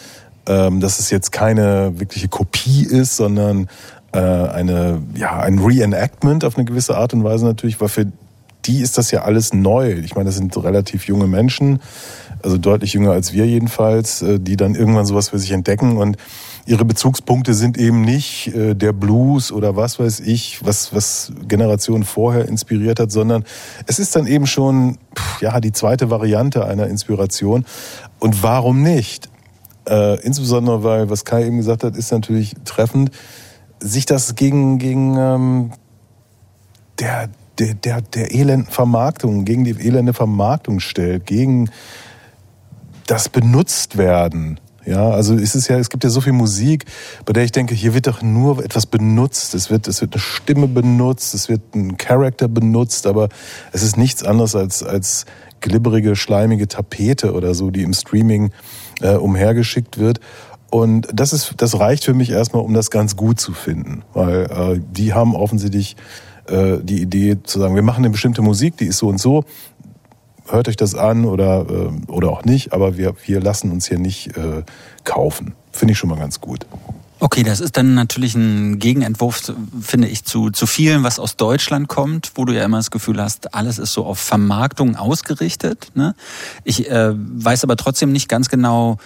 ähm, 0.47 0.81
dass 0.81 0.99
es 0.99 1.11
jetzt 1.11 1.33
keine 1.33 1.99
wirkliche 1.99 2.29
Kopie 2.29 2.85
ist, 2.85 3.17
sondern 3.17 3.69
äh, 4.13 4.19
eine, 4.19 5.03
ja, 5.15 5.39
ein 5.41 5.59
Reenactment 5.59 6.45
auf 6.45 6.57
eine 6.57 6.65
gewisse 6.65 6.97
Art 6.97 7.15
und 7.15 7.25
Weise 7.25 7.45
natürlich, 7.45 7.81
weil 7.81 7.89
für 7.89 8.07
die 8.65 8.81
ist 8.81 8.99
das 8.99 9.11
ja 9.11 9.23
alles 9.23 9.53
neu. 9.53 9.93
Ich 9.93 10.15
meine, 10.15 10.27
das 10.27 10.37
sind 10.37 10.57
relativ 10.57 11.07
junge 11.07 11.27
Menschen, 11.27 11.81
also 12.43 12.59
deutlich 12.59 12.93
jünger 12.95 13.13
als 13.13 13.33
wir 13.33 13.47
jedenfalls, 13.47 14.23
äh, 14.23 14.39
die 14.41 14.57
dann 14.57 14.75
irgendwann 14.75 15.07
sowas 15.07 15.31
für 15.31 15.39
sich 15.39 15.53
entdecken 15.53 15.97
und 15.97 16.17
ihre 16.67 16.85
Bezugspunkte 16.85 17.55
sind 17.55 17.79
eben 17.79 18.03
nicht 18.03 18.49
äh, 18.49 18.75
der 18.75 18.93
Blues 18.93 19.53
oder 19.53 19.77
was 19.77 19.99
weiß 19.99 20.21
ich, 20.21 20.65
was, 20.65 20.93
was 20.93 21.33
Generationen 21.47 22.05
vorher 22.05 22.49
inspiriert 22.49 22.99
hat, 22.99 23.13
sondern 23.13 23.45
es 23.87 23.99
ist 23.99 24.17
dann 24.17 24.27
eben 24.27 24.47
schon 24.47 24.99
ja, 25.41 25.61
die 25.61 25.73
zweite 25.73 26.11
Variante 26.11 26.67
einer 26.67 26.89
Inspiration. 26.89 27.65
Und 28.19 28.43
warum 28.43 28.83
nicht? 28.83 29.31
Äh, 29.89 30.21
insbesondere, 30.23 30.83
weil, 30.83 31.09
was 31.09 31.25
Kai 31.25 31.47
eben 31.47 31.59
gesagt 31.59 31.85
hat, 31.85 31.97
ist 31.97 32.11
natürlich 32.11 32.55
treffend, 32.65 33.13
sich 33.79 34.05
das 34.05 34.35
gegen, 34.35 34.79
gegen 34.79 35.17
ähm, 35.17 35.71
der, 36.99 37.29
der, 37.59 37.75
der, 37.75 38.01
der 38.01 38.35
elenden 38.35 38.67
Vermarktung, 38.67 39.45
gegen 39.45 39.65
die 39.65 39.71
elende 39.71 40.15
Vermarktung 40.15 40.81
stellt, 40.81 41.27
gegen 41.27 41.71
das 43.07 43.29
Benutztwerden. 43.29 44.59
Ja, 44.87 45.11
also 45.11 45.35
es 45.35 45.57
ist 45.57 45.67
ja, 45.67 45.79
es 45.79 45.91
gibt 45.91 46.05
ja 46.05 46.11
so 46.11 46.21
viel 46.21 46.33
Musik, 46.33 46.85
bei 47.25 47.33
der 47.33 47.43
ich 47.43 47.51
denke, 47.51 47.75
hier 47.75 47.93
wird 47.93 48.07
doch 48.07 48.23
nur 48.23 48.65
etwas 48.65 48.87
benutzt. 48.87 49.55
Es 49.55 49.69
wird, 49.69 49.89
es 49.89 50.01
wird 50.01 50.15
eine 50.15 50.21
Stimme 50.21 50.69
benutzt, 50.69 51.35
es 51.35 51.49
wird 51.49 51.75
ein 51.75 51.97
Charakter 51.97 52.47
benutzt, 52.47 53.07
aber 53.07 53.29
es 53.73 53.83
ist 53.83 53.97
nichts 53.97 54.23
anderes 54.23 54.55
als, 54.55 54.85
als 54.85 55.27
glibberige, 55.61 56.15
schleimige 56.15 56.69
Tapete 56.69 57.33
oder 57.33 57.55
so, 57.55 57.71
die 57.71 57.83
im 57.83 57.95
Streaming 57.95 58.53
äh, 59.01 59.17
umhergeschickt 59.17 59.99
wird. 59.99 60.21
Und 60.71 61.09
das 61.13 61.33
ist, 61.33 61.55
das 61.57 61.79
reicht 61.79 62.05
für 62.05 62.15
mich 62.15 62.31
erstmal, 62.31 62.63
um 62.63 62.73
das 62.73 62.91
ganz 62.91 63.17
gut 63.17 63.41
zu 63.41 63.55
finden, 63.55 64.03
weil 64.13 64.45
äh, 64.45 64.81
die 64.93 65.15
haben 65.15 65.35
offensichtlich 65.35 65.97
äh, 66.49 66.79
die 66.83 67.03
Idee 67.03 67.39
zu 67.43 67.59
sagen, 67.59 67.75
wir 67.75 67.83
machen 67.83 68.05
eine 68.05 68.11
bestimmte 68.11 68.43
Musik, 68.43 68.77
die 68.77 68.87
ist 68.87 68.99
so 68.99 69.09
und 69.09 69.19
so, 69.19 69.45
hört 70.49 70.69
euch 70.69 70.77
das 70.77 70.95
an 70.95 71.25
oder, 71.25 71.67
äh, 71.69 72.11
oder 72.11 72.31
auch 72.31 72.45
nicht, 72.45 72.73
aber 72.73 72.97
wir, 72.97 73.15
wir 73.25 73.41
lassen 73.41 73.71
uns 73.71 73.89
hier 73.89 73.99
nicht 73.99 74.37
äh, 74.37 74.63
kaufen. 75.05 75.55
Finde 75.73 75.93
ich 75.93 75.99
schon 75.99 76.11
mal 76.11 76.19
ganz 76.19 76.41
gut. 76.41 76.67
Okay, 77.19 77.43
das 77.43 77.61
ist 77.61 77.79
dann 77.79 77.95
natürlich 77.95 78.35
ein 78.35 78.79
Gegenentwurf, 78.79 79.53
finde 79.81 80.09
ich, 80.09 80.25
zu, 80.25 80.51
zu 80.51 80.67
vielen, 80.67 81.03
was 81.03 81.19
aus 81.19 81.37
Deutschland 81.37 81.89
kommt, 81.89 82.33
wo 82.35 82.45
du 82.45 82.53
ja 82.53 82.63
immer 82.63 82.77
das 82.77 82.91
Gefühl 82.91 83.23
hast, 83.23 83.55
alles 83.55 83.79
ist 83.79 83.95
so 83.95 84.05
auf 84.05 84.19
Vermarktung 84.19 84.97
ausgerichtet. 84.97 85.89
Ne? 85.95 86.15
Ich 86.65 86.91
äh, 86.91 87.13
weiß 87.15 87.65
aber 87.65 87.77
trotzdem 87.77 88.13
nicht 88.13 88.29
ganz 88.29 88.51
genau, 88.51 88.99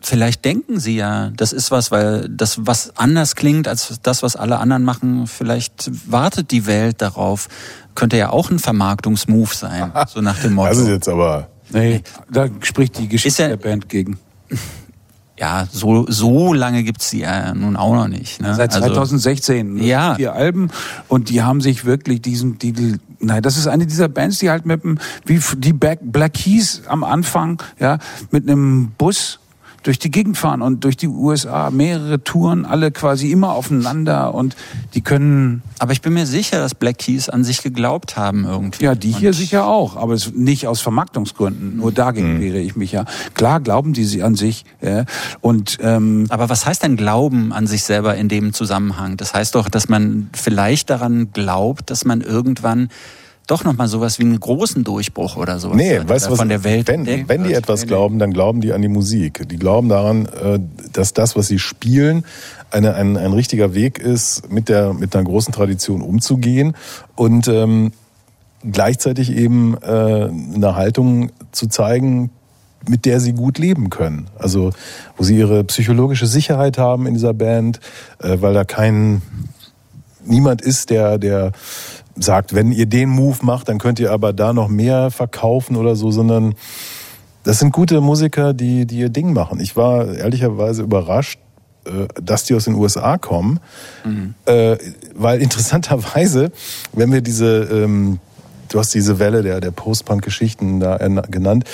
vielleicht 0.00 0.44
denken 0.46 0.80
sie 0.80 0.96
ja, 0.96 1.30
das 1.36 1.52
ist 1.52 1.70
was, 1.70 1.90
weil 1.90 2.28
das 2.30 2.66
was 2.66 2.96
anders 2.96 3.36
klingt 3.36 3.68
als 3.68 4.00
das, 4.02 4.22
was 4.22 4.36
alle 4.36 4.58
anderen 4.58 4.82
machen. 4.82 5.26
Vielleicht 5.26 5.90
wartet 6.10 6.50
die 6.52 6.66
Welt 6.66 7.02
darauf. 7.02 7.48
Könnte 7.94 8.16
ja 8.16 8.30
auch 8.30 8.50
ein 8.50 8.58
Vermarktungsmove 8.58 9.54
sein, 9.54 9.92
so 10.08 10.20
nach 10.20 10.38
dem 10.38 10.52
Motto. 10.54 10.68
Das 10.70 10.78
ist 10.78 10.88
jetzt 10.88 11.08
aber. 11.08 11.48
Nee, 11.72 12.02
da 12.30 12.46
spricht 12.62 12.98
die 12.98 13.08
Geschichte 13.08 13.28
Ist 13.28 13.38
ja- 13.38 13.48
der 13.48 13.56
Band 13.56 13.88
gegen. 13.88 14.18
ja, 15.38 15.66
so, 15.72 16.04
so 16.08 16.52
lange 16.52 16.82
gibt's 16.82 17.10
die 17.10 17.20
ja 17.20 17.54
nun 17.54 17.76
auch 17.76 17.94
noch 17.94 18.08
nicht. 18.08 18.42
Ne? 18.42 18.54
Seit 18.54 18.74
Also- 18.74 18.86
2016. 18.88 19.74
ne? 19.74 19.84
Ja. 19.84 20.14
Vier 20.16 20.34
Alben. 20.34 20.68
Und 21.08 21.30
die 21.30 21.42
haben 21.42 21.60
sich 21.62 21.84
wirklich 21.86 22.20
diesen, 22.22 22.58
die, 22.58 22.96
nein, 23.20 23.42
das 23.42 23.56
ist 23.56 23.66
eine 23.66 23.86
dieser 23.86 24.08
Bands, 24.08 24.38
die 24.38 24.50
halt 24.50 24.66
mit 24.66 24.82
dem, 24.84 24.98
wie 25.24 25.40
die 25.56 25.72
Black, 25.72 26.00
Black 26.02 26.34
Keys 26.34 26.82
am 26.86 27.04
Anfang, 27.04 27.62
ja, 27.78 27.98
mit 28.30 28.48
einem 28.48 28.92
Bus 28.98 29.39
durch 29.82 29.98
die 29.98 30.10
Gegend 30.10 30.36
fahren 30.36 30.60
und 30.62 30.84
durch 30.84 30.96
die 30.96 31.08
USA 31.08 31.70
mehrere 31.70 32.22
Touren, 32.22 32.66
alle 32.66 32.90
quasi 32.90 33.30
immer 33.32 33.52
aufeinander 33.52 34.34
und 34.34 34.54
die 34.94 35.00
können, 35.00 35.62
Aber 35.78 35.92
ich 35.92 36.02
bin 36.02 36.12
mir 36.12 36.26
sicher, 36.26 36.58
dass 36.58 36.74
Black 36.74 36.98
Keys 36.98 37.28
an 37.30 37.44
sich 37.44 37.62
geglaubt 37.62 38.16
haben 38.16 38.44
irgendwie. 38.44 38.84
ja, 38.84 38.94
die 38.94 39.10
hier 39.12 39.30
Und- 39.30 39.34
sicher 39.34 39.66
auch, 39.66 39.96
aber 39.96 40.12
es 40.14 40.32
nicht 40.34 40.66
aus 40.66 40.80
Vermarktungsgründen. 40.80 41.78
Nur 41.78 41.92
dagegen 41.92 42.40
wehre 42.40 42.58
ich 42.58 42.76
mich 42.76 42.92
ja. 42.92 43.04
Klar 43.34 43.60
glauben 43.60 43.92
die 43.94 44.04
sie 44.04 44.22
an 44.22 44.34
sich, 44.34 44.64
ja, 44.82 45.04
und 45.40 45.78
ähm, 45.82 46.26
Aber 46.28 46.48
was 46.50 46.66
heißt 46.66 46.82
denn 46.82 46.96
Glauben 46.96 47.52
an 47.52 47.66
sich 47.66 47.84
selber 47.84 48.14
in 48.16 48.28
dem 48.28 48.52
Zusammenhang? 48.52 49.16
Das 49.16 49.32
heißt 49.34 49.54
doch, 49.54 49.68
dass 49.68 49.88
man 49.88 50.28
vielleicht 50.34 50.90
daran 50.90 51.32
glaubt, 51.32 51.90
dass 51.90 52.04
man 52.04 52.20
irgendwann 52.20 52.88
doch 53.50 53.64
nochmal 53.64 53.88
sowas 53.88 54.18
wie 54.18 54.24
einen 54.24 54.38
großen 54.38 54.84
Durchbruch 54.84 55.36
oder 55.36 55.58
sowas 55.58 55.76
Nee, 55.76 55.98
hat, 55.98 56.08
weißt 56.08 56.26
du 56.26 56.28
oder 56.28 56.32
was? 56.32 56.38
von 56.38 56.48
der 56.48 56.64
Welt 56.64 56.88
wenn, 56.88 57.00
entdeckt 57.00 57.28
wenn 57.28 57.42
die 57.42 57.50
wird. 57.50 57.58
etwas 57.64 57.86
glauben, 57.86 58.18
dann 58.18 58.32
glauben 58.32 58.60
die 58.60 58.72
an 58.72 58.82
die 58.82 58.88
Musik. 58.88 59.48
Die 59.48 59.56
glauben 59.56 59.88
daran, 59.88 60.26
äh, 60.26 60.60
dass 60.92 61.12
das, 61.14 61.36
was 61.36 61.48
sie 61.48 61.58
spielen, 61.58 62.24
eine, 62.70 62.94
ein, 62.94 63.16
ein 63.16 63.32
richtiger 63.32 63.74
Weg 63.74 63.98
ist, 63.98 64.50
mit 64.50 64.68
der 64.68 64.92
mit 64.94 65.14
einer 65.16 65.24
großen 65.24 65.52
Tradition 65.52 66.02
umzugehen 66.02 66.74
und 67.16 67.48
ähm, 67.48 67.92
gleichzeitig 68.70 69.32
eben 69.32 69.76
äh, 69.82 69.86
eine 69.86 70.74
Haltung 70.76 71.30
zu 71.52 71.66
zeigen, 71.66 72.30
mit 72.88 73.04
der 73.04 73.20
sie 73.20 73.32
gut 73.32 73.58
leben 73.58 73.90
können. 73.90 74.28
Also 74.38 74.70
wo 75.16 75.24
sie 75.24 75.36
ihre 75.36 75.64
psychologische 75.64 76.26
Sicherheit 76.26 76.78
haben 76.78 77.06
in 77.06 77.14
dieser 77.14 77.34
Band, 77.34 77.80
äh, 78.22 78.36
weil 78.40 78.54
da 78.54 78.64
kein 78.64 79.22
niemand 80.24 80.62
ist, 80.62 80.90
der, 80.90 81.18
der 81.18 81.52
sagt, 82.20 82.54
wenn 82.54 82.72
ihr 82.72 82.86
den 82.86 83.08
Move 83.08 83.38
macht, 83.42 83.68
dann 83.68 83.78
könnt 83.78 83.98
ihr 83.98 84.12
aber 84.12 84.32
da 84.32 84.52
noch 84.52 84.68
mehr 84.68 85.10
verkaufen 85.10 85.76
oder 85.76 85.96
so, 85.96 86.10
sondern 86.10 86.54
das 87.42 87.58
sind 87.58 87.72
gute 87.72 88.00
Musiker, 88.00 88.52
die, 88.52 88.86
die 88.86 88.98
ihr 88.98 89.08
Ding 89.08 89.32
machen. 89.32 89.60
Ich 89.60 89.76
war 89.76 90.14
ehrlicherweise 90.14 90.82
überrascht, 90.82 91.38
äh, 91.86 92.08
dass 92.22 92.44
die 92.44 92.54
aus 92.54 92.64
den 92.64 92.74
USA 92.74 93.16
kommen, 93.16 93.60
äh, 94.44 94.76
weil 95.14 95.40
interessanterweise, 95.40 96.52
wenn 96.92 97.12
wir 97.12 97.22
diese, 97.22 97.62
ähm, 97.72 98.18
du 98.70 98.78
hast 98.78 98.94
diese 98.94 99.18
Welle 99.18 99.42
der, 99.42 99.60
der 99.60 99.70
Post-Punk-Geschichten 99.70 100.80
da 100.80 100.96
genannt, 100.96 101.64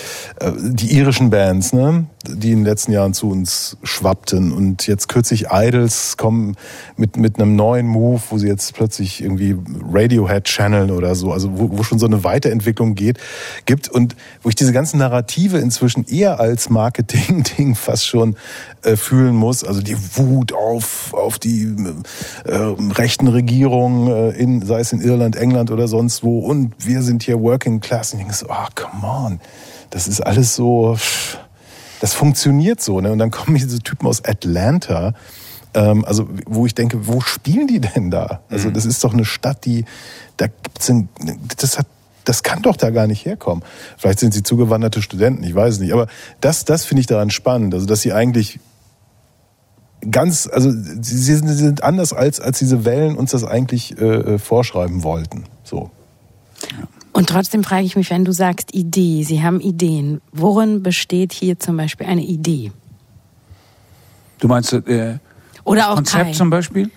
äh, 0.40 0.50
die 0.56 0.96
irischen 0.96 1.30
Bands, 1.30 1.72
ne, 1.72 2.06
die 2.26 2.52
in 2.52 2.60
den 2.60 2.64
letzten 2.64 2.92
Jahren 2.92 3.14
zu 3.14 3.30
uns 3.30 3.76
schwappten. 3.82 4.52
Und 4.52 4.86
jetzt 4.86 5.08
kürzlich 5.08 5.46
Idols 5.52 6.16
kommen 6.16 6.56
mit, 6.96 7.16
mit 7.16 7.38
einem 7.38 7.54
neuen 7.54 7.86
Move, 7.86 8.20
wo 8.30 8.38
sie 8.38 8.48
jetzt 8.48 8.74
plötzlich 8.74 9.22
irgendwie 9.22 9.56
Radiohead 9.92 10.44
channeln 10.44 10.90
oder 10.90 11.14
so, 11.14 11.32
also 11.32 11.58
wo, 11.58 11.78
wo 11.78 11.82
schon 11.82 11.98
so 11.98 12.06
eine 12.06 12.24
Weiterentwicklung 12.24 12.94
geht, 12.94 13.18
gibt. 13.66 13.88
Und 13.88 14.16
wo 14.42 14.48
ich 14.48 14.54
diese 14.54 14.72
ganzen 14.72 14.98
Narrative 14.98 15.58
inzwischen 15.58 16.04
eher 16.06 16.40
als 16.40 16.70
Marketing-Ding 16.70 17.74
fast 17.76 18.06
schon 18.06 18.36
äh, 18.82 18.96
fühlen 18.96 19.34
muss, 19.34 19.64
also 19.64 19.82
die 19.82 19.96
Wut 20.16 20.52
auf, 20.52 21.12
auf 21.12 21.38
die 21.38 21.74
äh, 22.44 22.54
rechten 22.94 23.28
Regierungen, 23.28 24.08
äh, 24.08 24.30
in, 24.30 24.64
sei 24.64 24.80
es 24.80 24.92
in 24.92 25.00
Irland, 25.00 25.36
England 25.36 25.70
oder 25.70 25.88
sonst 25.88 26.22
wo. 26.22 26.38
Und 26.38 26.85
wir 26.86 27.02
sind 27.02 27.22
hier 27.22 27.40
Working 27.40 27.80
Class 27.80 28.12
und 28.12 28.20
ich 28.20 28.26
denke 28.26 28.38
so, 28.38 28.48
ah, 28.48 28.68
come 28.74 29.06
on, 29.06 29.40
das 29.90 30.08
ist 30.08 30.20
alles 30.20 30.54
so, 30.54 30.96
das 32.00 32.14
funktioniert 32.14 32.80
so, 32.80 33.00
ne? 33.00 33.12
Und 33.12 33.18
dann 33.18 33.30
kommen 33.30 33.56
diese 33.56 33.80
Typen 33.80 34.06
aus 34.06 34.24
Atlanta, 34.24 35.14
ähm, 35.74 36.04
also 36.04 36.28
wo 36.46 36.66
ich 36.66 36.74
denke, 36.74 37.06
wo 37.06 37.20
spielen 37.20 37.66
die 37.66 37.80
denn 37.80 38.10
da? 38.10 38.40
Also 38.48 38.70
das 38.70 38.84
ist 38.84 39.02
doch 39.04 39.12
eine 39.12 39.24
Stadt, 39.24 39.64
die, 39.64 39.84
da 40.36 40.46
gibt's 40.46 40.88
ein, 40.90 41.08
das 41.56 41.78
hat 41.78 41.86
das 42.26 42.42
kann 42.42 42.60
doch 42.60 42.76
da 42.76 42.90
gar 42.90 43.06
nicht 43.06 43.24
herkommen. 43.24 43.64
Vielleicht 43.96 44.18
sind 44.18 44.34
sie 44.34 44.42
zugewanderte 44.42 45.00
Studenten, 45.00 45.44
ich 45.44 45.54
weiß 45.54 45.74
es 45.74 45.80
nicht. 45.80 45.92
Aber 45.92 46.08
das, 46.40 46.64
das 46.64 46.84
finde 46.84 47.00
ich 47.00 47.06
daran 47.06 47.30
spannend. 47.30 47.72
Also, 47.72 47.86
dass 47.86 48.02
sie 48.02 48.12
eigentlich 48.12 48.58
ganz, 50.10 50.48
also 50.52 50.70
sie 50.70 51.00
sind, 51.00 51.48
sie 51.48 51.54
sind 51.54 51.82
anders 51.82 52.12
als, 52.12 52.40
als 52.40 52.58
diese 52.58 52.84
Wellen 52.84 53.16
uns 53.16 53.30
das 53.30 53.44
eigentlich 53.44 53.98
äh, 54.00 54.04
äh, 54.04 54.38
vorschreiben 54.38 55.02
wollten. 55.04 55.44
So. 55.62 55.90
Und 57.12 57.28
trotzdem 57.28 57.64
frage 57.64 57.84
ich 57.84 57.96
mich, 57.96 58.10
wenn 58.10 58.24
du 58.24 58.32
sagst 58.32 58.74
Idee, 58.74 59.22
Sie 59.22 59.42
haben 59.42 59.60
Ideen, 59.60 60.20
worin 60.32 60.82
besteht 60.82 61.32
hier 61.32 61.58
zum 61.58 61.76
Beispiel 61.76 62.06
eine 62.06 62.22
Idee? 62.22 62.72
du 64.38 64.48
meinst, 64.48 64.72
äh, 64.74 65.18
Oder 65.64 65.90
auch 65.90 65.94
Konzept 65.96 66.24
Kai. 66.26 66.32
zum 66.32 66.50
Beispiel? 66.50 66.90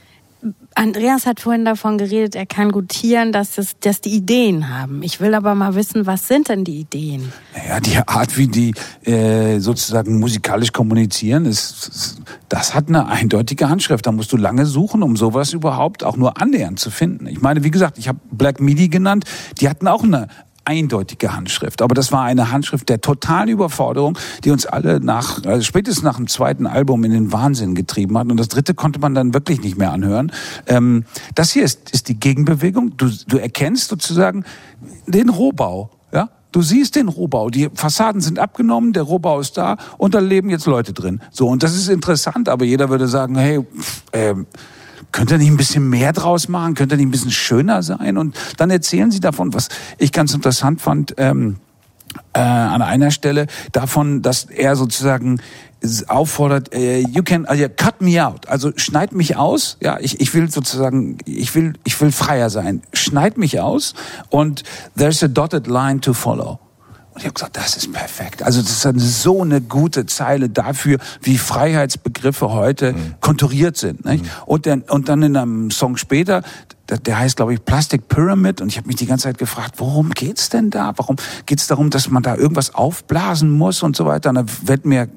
Andreas 0.79 1.25
hat 1.25 1.41
vorhin 1.41 1.65
davon 1.65 1.97
geredet, 1.97 2.35
er 2.35 2.45
kann 2.45 2.71
gutieren, 2.71 3.33
dass, 3.33 3.57
es, 3.57 3.77
dass 3.81 3.99
die 3.99 4.11
Ideen 4.11 4.69
haben. 4.69 5.03
Ich 5.03 5.19
will 5.19 5.33
aber 5.33 5.53
mal 5.53 5.75
wissen, 5.75 6.05
was 6.05 6.29
sind 6.29 6.47
denn 6.47 6.63
die 6.63 6.79
Ideen? 6.79 7.33
Naja, 7.53 7.81
die 7.81 7.97
Art, 7.97 8.37
wie 8.37 8.47
die 8.47 8.73
äh, 9.03 9.59
sozusagen 9.59 10.19
musikalisch 10.19 10.71
kommunizieren, 10.71 11.43
ist, 11.43 12.21
das 12.47 12.73
hat 12.73 12.87
eine 12.87 13.07
eindeutige 13.07 13.67
Handschrift. 13.67 14.07
Da 14.07 14.13
musst 14.13 14.31
du 14.31 14.37
lange 14.37 14.65
suchen, 14.65 15.03
um 15.03 15.17
sowas 15.17 15.51
überhaupt 15.51 16.05
auch 16.05 16.15
nur 16.15 16.41
annähernd 16.41 16.79
zu 16.79 16.91
finden. 16.91 17.27
Ich 17.27 17.41
meine, 17.41 17.65
wie 17.65 17.71
gesagt, 17.71 17.97
ich 17.97 18.07
habe 18.07 18.19
Black 18.31 18.61
Midi 18.61 18.87
genannt, 18.87 19.25
die 19.59 19.67
hatten 19.67 19.85
auch 19.85 20.05
eine 20.05 20.29
eindeutige 20.69 21.35
Handschrift. 21.35 21.81
Aber 21.81 21.95
das 21.95 22.11
war 22.11 22.23
eine 22.25 22.51
Handschrift 22.51 22.89
der 22.89 23.01
totalen 23.01 23.49
Überforderung, 23.49 24.17
die 24.43 24.51
uns 24.51 24.67
alle 24.67 24.99
nach, 24.99 25.43
also 25.43 25.63
spätestens 25.63 26.03
nach 26.03 26.17
dem 26.17 26.27
zweiten 26.27 26.67
Album 26.67 27.03
in 27.03 27.11
den 27.11 27.31
Wahnsinn 27.31 27.73
getrieben 27.73 28.15
hat. 28.19 28.29
Und 28.29 28.37
das 28.37 28.49
dritte 28.49 28.75
konnte 28.75 28.99
man 28.99 29.15
dann 29.15 29.33
wirklich 29.33 29.61
nicht 29.61 29.77
mehr 29.77 29.91
anhören. 29.91 30.31
Ähm, 30.67 31.05
das 31.33 31.51
hier 31.51 31.63
ist, 31.63 31.89
ist 31.89 32.07
die 32.07 32.19
Gegenbewegung. 32.19 32.97
Du, 32.97 33.09
du 33.27 33.37
erkennst 33.37 33.89
sozusagen 33.89 34.45
den 35.07 35.29
Rohbau. 35.29 35.89
Ja? 36.13 36.29
Du 36.51 36.61
siehst 36.61 36.95
den 36.95 37.07
Rohbau, 37.07 37.49
die 37.49 37.69
Fassaden 37.73 38.21
sind 38.21 38.37
abgenommen, 38.37 38.93
der 38.93 39.03
Rohbau 39.03 39.39
ist 39.39 39.57
da 39.57 39.77
und 39.97 40.13
da 40.13 40.19
leben 40.19 40.51
jetzt 40.51 40.67
Leute 40.67 40.93
drin. 40.93 41.19
So, 41.31 41.47
und 41.47 41.63
das 41.63 41.75
ist 41.75 41.89
interessant, 41.89 42.47
aber 42.47 42.65
jeder 42.65 42.89
würde 42.89 43.07
sagen, 43.07 43.35
hey, 43.35 43.59
pff, 43.61 44.03
ähm, 44.13 44.45
könnt 45.11 45.31
ihr 45.31 45.37
nicht 45.37 45.49
ein 45.49 45.57
bisschen 45.57 45.89
mehr 45.89 46.13
draus 46.13 46.47
machen? 46.47 46.75
Könnt 46.75 46.91
ihr 46.91 46.97
nicht 46.97 47.07
ein 47.07 47.11
bisschen 47.11 47.31
schöner 47.31 47.83
sein? 47.83 48.17
Und 48.17 48.35
dann 48.57 48.69
erzählen 48.69 49.11
sie 49.11 49.19
davon, 49.19 49.53
was 49.53 49.69
ich 49.97 50.11
ganz 50.11 50.33
interessant 50.33 50.81
fand, 50.81 51.15
ähm, 51.17 51.57
äh, 52.33 52.39
an 52.39 52.81
einer 52.81 53.11
Stelle 53.11 53.47
davon, 53.71 54.21
dass 54.21 54.45
er 54.45 54.75
sozusagen 54.75 55.41
auffordert, 56.07 56.73
äh, 56.73 56.99
you 56.99 57.23
can, 57.23 57.45
also 57.45 57.65
cut 57.69 58.01
me 58.01 58.23
out, 58.25 58.49
also 58.49 58.71
schneid 58.75 59.13
mich 59.13 59.37
aus, 59.37 59.77
ja, 59.79 59.97
ich, 59.99 60.19
ich 60.19 60.33
will 60.33 60.49
sozusagen, 60.49 61.17
ich 61.25 61.55
will, 61.55 61.73
ich 61.85 61.99
will 62.01 62.11
freier 62.11 62.49
sein, 62.49 62.81
schneid 62.91 63.37
mich 63.37 63.59
aus 63.61 63.93
und 64.29 64.63
there's 64.97 65.23
a 65.23 65.27
dotted 65.27 65.67
line 65.67 66.01
to 66.01 66.13
follow. 66.13 66.59
Und 67.19 67.23
ich 67.23 67.27
habe 67.27 67.33
gesagt, 67.33 67.57
das 67.57 67.75
ist 67.75 67.91
perfekt. 67.91 68.43
Also 68.43 68.61
das 68.61 68.71
ist 68.71 68.85
eine, 68.85 69.01
so 69.01 69.41
eine 69.41 69.59
gute 69.59 70.05
Zeile 70.05 70.47
dafür, 70.47 70.99
wie 71.21 71.37
Freiheitsbegriffe 71.37 72.51
heute 72.51 72.95
konturiert 73.19 73.75
sind. 73.75 74.05
Nicht? 74.05 74.23
Und, 74.45 74.65
dann, 74.65 74.83
und 74.83 75.09
dann 75.09 75.21
in 75.23 75.35
einem 75.35 75.69
Song 75.69 75.97
später, 75.97 76.43
der, 76.89 77.19
heißt, 77.19 77.35
glaube 77.35 77.53
ich, 77.53 77.65
Plastic 77.65 78.07
Pyramid. 78.07 78.61
Und 78.61 78.69
ich 78.69 78.77
habe 78.77 78.87
mich 78.87 78.95
die 78.95 79.05
ganze 79.05 79.23
Zeit 79.23 79.37
gefragt, 79.37 79.75
worum 79.79 80.11
geht's 80.11 80.47
denn 80.47 80.69
da? 80.69 80.93
Warum 80.95 81.17
geht's 81.45 81.67
darum, 81.67 81.89
dass 81.89 82.09
man 82.09 82.23
da 82.23 82.37
irgendwas 82.37 82.73
aufblasen 82.73 83.51
muss 83.51 83.83
und 83.83 83.97
so 83.97 84.05
weiter? 84.05 84.29
Und 84.29 84.35
da 84.35 84.45
wird 84.61 84.85
mir 84.85 85.09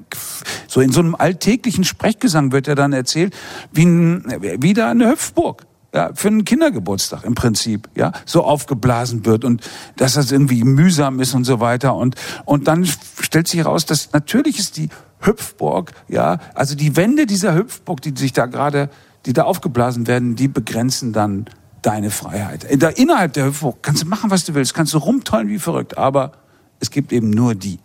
so 0.67 0.81
in 0.81 0.91
so 0.91 0.99
einem 0.99 1.15
alltäglichen 1.15 1.85
Sprechgesang 1.85 2.51
wird 2.51 2.67
ja 2.67 2.75
dann 2.75 2.91
erzählt, 2.91 3.33
wie, 3.71 3.85
ein, 3.85 4.25
wie 4.59 4.73
da 4.73 4.91
eine 4.91 5.09
Hüpfburg 5.09 5.65
ja, 5.93 6.11
für 6.13 6.29
einen 6.29 6.43
Kindergeburtstag 6.43 7.23
im 7.23 7.35
Prinzip, 7.35 7.87
ja, 7.95 8.11
so 8.25 8.43
aufgeblasen 8.43 9.25
wird 9.25 9.45
und 9.45 9.61
dass 9.95 10.13
das 10.13 10.31
irgendwie 10.31 10.63
mühsam 10.63 11.19
ist 11.19 11.35
und 11.35 11.43
so 11.43 11.59
weiter 11.59 11.95
und 11.95 12.15
und 12.45 12.67
dann 12.67 12.85
stellt 13.21 13.47
sich 13.47 13.59
heraus, 13.59 13.85
dass 13.85 14.11
natürlich 14.11 14.59
ist 14.59 14.77
die 14.77 14.89
Hüpfburg, 15.19 15.93
ja, 16.07 16.39
also 16.55 16.75
die 16.75 16.95
Wände 16.95 17.25
dieser 17.25 17.55
Hüpfburg, 17.55 18.01
die 18.01 18.13
sich 18.15 18.33
da 18.33 18.47
gerade, 18.47 18.89
die 19.25 19.33
da 19.33 19.43
aufgeblasen 19.43 20.07
werden, 20.07 20.35
die 20.35 20.47
begrenzen 20.47 21.13
dann 21.13 21.45
deine 21.81 22.09
Freiheit. 22.09 22.65
Da 22.81 22.89
innerhalb 22.89 23.33
der 23.33 23.45
Hüpfburg 23.45 23.83
kannst 23.83 24.03
du 24.03 24.07
machen, 24.07 24.31
was 24.31 24.45
du 24.45 24.53
willst, 24.55 24.73
kannst 24.73 24.93
du 24.93 24.97
rumtollen 24.97 25.47
wie 25.47 25.59
verrückt, 25.59 25.97
aber 25.97 26.33
es 26.79 26.89
gibt 26.89 27.13
eben 27.13 27.29
nur 27.29 27.55
die. 27.55 27.79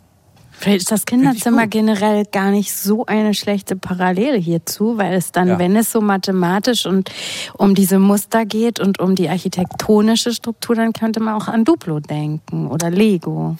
Vielleicht 0.60 0.80
ist 0.80 0.90
das 0.90 1.06
Kinderzimmer 1.06 1.68
generell 1.68 2.24
gar 2.24 2.50
nicht 2.50 2.74
so 2.74 3.06
eine 3.06 3.32
schlechte 3.34 3.76
Parallele 3.76 4.36
hierzu, 4.38 4.98
weil 4.98 5.14
es 5.14 5.30
dann, 5.30 5.48
Ja. 5.48 5.58
wenn 5.58 5.76
es 5.76 5.92
so 5.92 6.00
mathematisch 6.00 6.84
und 6.84 7.10
um 7.56 7.74
diese 7.76 7.98
Muster 8.00 8.44
geht 8.44 8.80
und 8.80 8.98
um 8.98 9.14
die 9.14 9.28
architektonische 9.28 10.32
Struktur, 10.34 10.74
dann 10.74 10.92
könnte 10.92 11.20
man 11.20 11.34
auch 11.40 11.46
an 11.46 11.64
Duplo 11.64 12.00
denken 12.00 12.66
oder 12.66 12.90
Lego. 12.90 13.56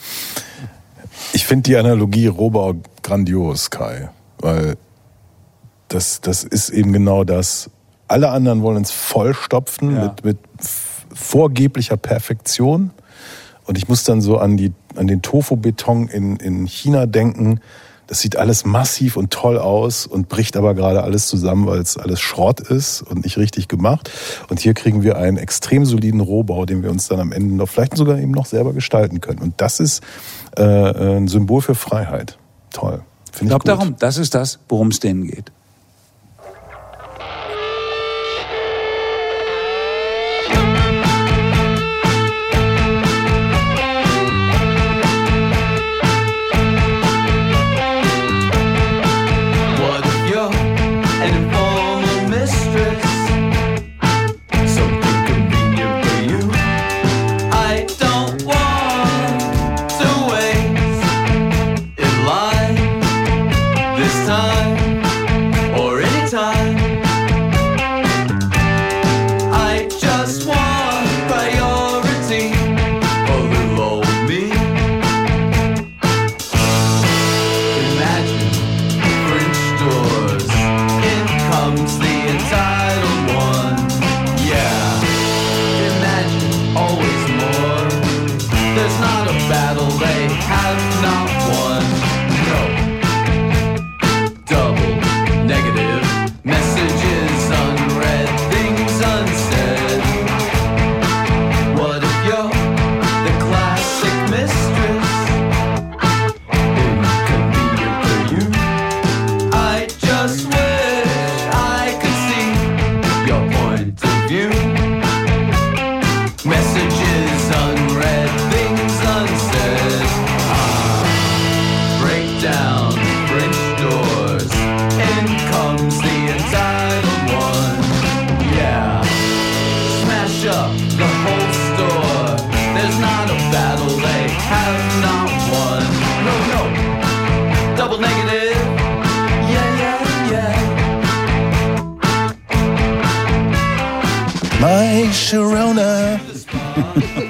Ich 1.33 1.47
finde 1.47 1.63
die 1.71 1.77
Analogie 1.77 2.27
Rohbau 2.27 2.75
grandios, 3.03 3.71
Kai, 3.71 4.11
weil 4.41 4.77
das, 5.89 6.21
das 6.21 6.43
ist 6.45 6.71
eben 6.71 6.93
genau 6.93 7.23
das. 7.25 7.71
Alle 8.09 8.31
anderen 8.31 8.63
wollen 8.63 8.77
uns 8.79 8.91
vollstopfen 8.91 9.95
Ja. 9.95 10.03
mit, 10.05 10.25
mit 10.25 10.39
vorgeblicher 11.15 11.97
Perfektion. 11.97 12.91
Und 13.69 13.77
ich 13.77 13.87
muss 13.87 14.03
dann 14.03 14.23
so 14.23 14.39
an, 14.39 14.57
die, 14.57 14.73
an 14.97 15.07
den 15.07 15.21
Tofu-Beton 15.21 16.09
in, 16.09 16.37
in 16.37 16.67
China 16.67 17.05
denken. 17.05 17.61
Das 18.07 18.21
sieht 18.21 18.37
alles 18.37 18.65
massiv 18.65 19.19
und 19.19 19.31
toll 19.31 19.59
aus 19.59 20.07
und 20.07 20.31
bricht 20.31 20.57
aber 20.57 20.75
gerade 20.75 21.03
alles 21.03 21.27
zusammen, 21.27 21.67
weil 21.67 21.79
es 21.79 21.99
alles 21.99 22.19
Schrott 22.19 22.61
ist 22.61 23.03
und 23.03 23.25
nicht 23.25 23.37
richtig 23.37 23.69
gemacht. 23.69 24.11
Und 24.49 24.59
hier 24.59 24.73
kriegen 24.73 25.03
wir 25.03 25.19
einen 25.19 25.37
extrem 25.37 25.85
soliden 25.85 26.21
Rohbau, 26.21 26.65
den 26.65 26.83
wir 26.83 26.91
uns 26.91 27.09
dann 27.09 27.21
am 27.21 27.31
Ende 27.31 27.55
noch 27.55 27.69
vielleicht 27.69 27.99
sogar 27.99 28.19
eben 28.19 28.31
noch 28.33 28.47
selber 28.47 28.73
gestalten 28.73 29.21
können. 29.21 29.41
Und 29.41 29.53
das 29.59 29.81
ist 29.81 30.03
äh, 30.57 30.63
ein 30.63 31.29
Symbol 31.29 31.61
für 31.61 31.75
Freiheit. 31.75 32.39
Toll. 32.71 33.03
Ich 33.31 33.37
Finde 33.37 33.51
glaube 33.51 33.67
darum, 33.67 33.97
das 33.99 34.17
ist 34.17 34.35
das, 34.35 34.61
worum 34.71 34.89
es 34.89 35.01
denen 35.01 35.27
geht. 35.27 35.53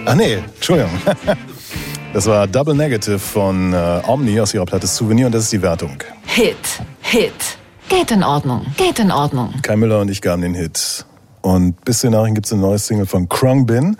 Ah 0.08 0.14
nee, 0.14 0.34
Entschuldigung. 0.34 0.90
Das 2.14 2.24
war 2.24 2.46
Double 2.46 2.74
Negative 2.74 3.18
von 3.18 3.74
äh, 3.74 4.00
Omni 4.06 4.40
aus 4.40 4.54
ihrer 4.54 4.64
Platte 4.64 4.86
Souvenir 4.86 5.26
und 5.26 5.32
das 5.32 5.44
ist 5.44 5.52
die 5.52 5.60
Wertung. 5.60 6.02
Hit, 6.24 6.56
Hit. 7.02 7.58
Geht 7.90 8.10
in 8.10 8.24
Ordnung, 8.24 8.64
geht 8.78 8.98
in 8.98 9.12
Ordnung. 9.12 9.52
Kai 9.60 9.76
Müller 9.76 10.00
und 10.00 10.10
ich 10.10 10.22
gaben 10.22 10.40
den 10.40 10.54
Hit. 10.54 11.04
Und 11.42 11.84
bis 11.84 12.00
den 12.00 12.12
Nachrichten 12.12 12.34
gibt 12.34 12.46
es 12.46 12.52
eine 12.52 12.62
neue 12.62 12.78
Single 12.78 13.04
von 13.04 13.28
Krung 13.28 13.66
Bin. 13.66 13.98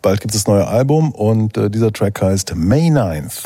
Bald 0.00 0.20
gibt 0.20 0.32
es 0.32 0.44
das 0.44 0.48
neue 0.48 0.66
Album 0.66 1.10
und 1.10 1.56
äh, 1.56 1.68
dieser 1.68 1.92
Track 1.92 2.22
heißt 2.22 2.54
May 2.54 2.88
9th. 2.88 3.44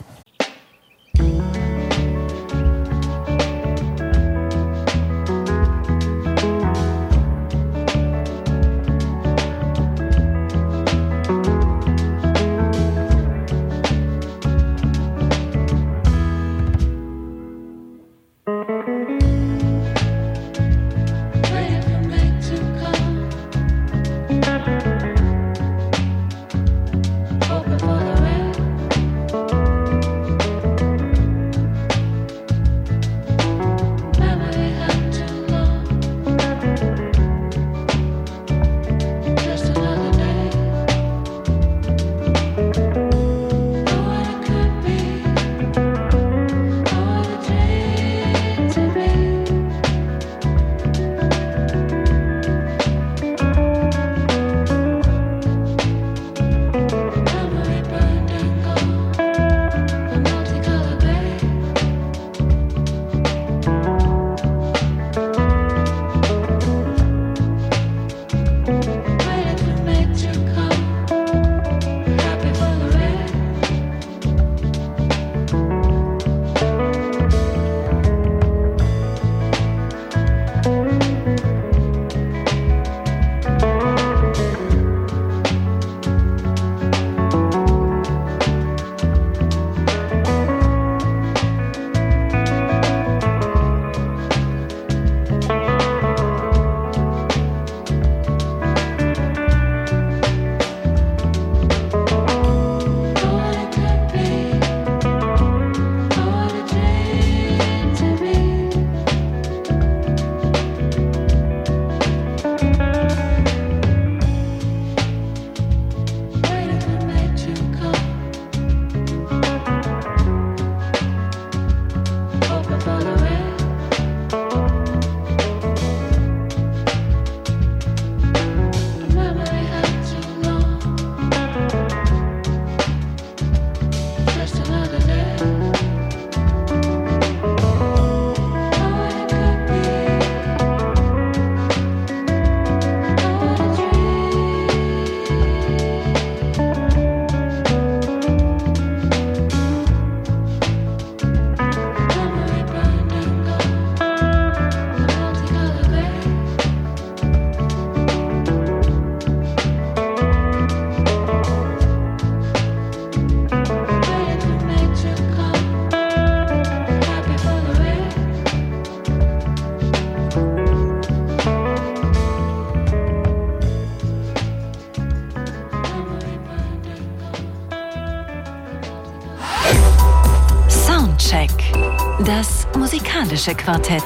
Musikalische 183.39 183.55
Quartett. 183.55 184.03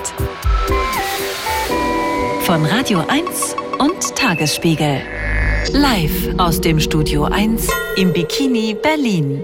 Von 2.43 2.66
Radio 2.66 3.03
1 3.09 3.57
und 3.78 4.14
Tagesspiegel. 4.14 5.01
Live 5.72 6.39
aus 6.39 6.61
dem 6.61 6.78
Studio 6.80 7.24
1 7.24 7.66
im 7.97 8.12
Bikini 8.12 8.74
Berlin. 8.74 9.43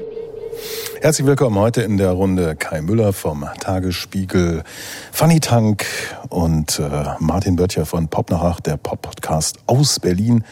Herzlich 1.01 1.27
willkommen 1.27 1.59
heute 1.59 1.81
in 1.83 1.97
der 1.97 2.11
Runde 2.11 2.55
Kai 2.57 2.83
Müller 2.83 3.15
vom 3.15 3.47
Tagesspiegel, 3.61 4.63
Fanny 5.11 5.41
Tank 5.41 5.87
und 6.29 6.79
äh, 6.81 7.05
Martin 7.19 7.57
Böttcher 7.57 7.87
von 7.87 8.09
Pop 8.09 8.31
nach 8.31 8.43
Acht, 8.43 8.67
der 8.67 8.77
Pop-Podcast 8.77 9.59
aus 9.67 10.01
Berlin. 10.01 10.45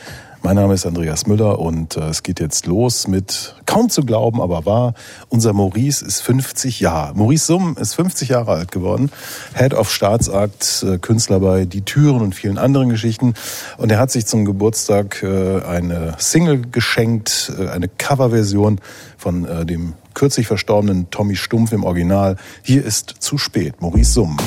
Mein 0.43 0.57
Name 0.57 0.75
ist 0.75 0.87
Andreas 0.87 1.27
Müller 1.27 1.59
und 1.59 1.97
äh, 1.97 2.09
es 2.09 2.23
geht 2.23 2.41
jetzt 2.41 2.67
los 2.67 3.07
mit, 3.07 3.56
kaum 3.77 3.91
zu 3.91 4.05
glauben, 4.05 4.41
aber 4.41 4.65
wahr, 4.65 4.95
unser 5.29 5.53
Maurice 5.53 6.03
ist 6.03 6.23
50 6.23 6.81
Jahre. 6.81 7.15
Maurice 7.15 7.45
Summ 7.45 7.77
ist 7.79 7.93
50 7.93 8.31
Jahre 8.31 8.53
alt 8.53 8.73
geworden, 8.73 9.11
Head 9.55 9.75
of 9.75 9.93
Staatsakt, 9.93 10.83
äh, 10.83 10.97
Künstler 10.97 11.41
bei 11.41 11.67
Die 11.67 11.83
Türen 11.83 12.23
und 12.23 12.35
vielen 12.35 12.57
anderen 12.57 12.89
Geschichten. 12.89 13.35
Und 13.77 13.93
er 13.93 13.99
hat 13.99 14.11
sich 14.11 14.25
zum 14.25 14.47
Geburtstag 14.47 15.23
äh, 15.23 15.61
eine 15.61 16.15
Single 16.17 16.63
geschenkt, 16.73 17.53
äh, 17.59 17.69
eine 17.69 17.89
Coverversion 17.89 18.81
von 19.19 19.67
dem 19.67 19.93
kürzlich 20.15 20.47
verstorbenen 20.47 21.11
Tommy 21.11 21.37
Stumpf 21.37 21.73
im 21.73 21.85
Original. 21.85 22.37
Hier 22.63 22.83
ist 22.85 23.17
zu 23.19 23.37
spät, 23.37 23.83
Maurice 23.83 24.13
Summ. 24.13 24.39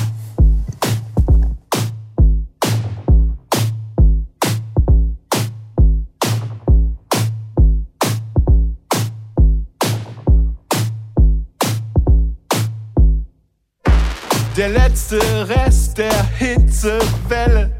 Der 14.60 14.68
letzte 14.68 15.18
Rest 15.48 15.96
der 15.96 16.12
Hitzewelle. 16.36 17.72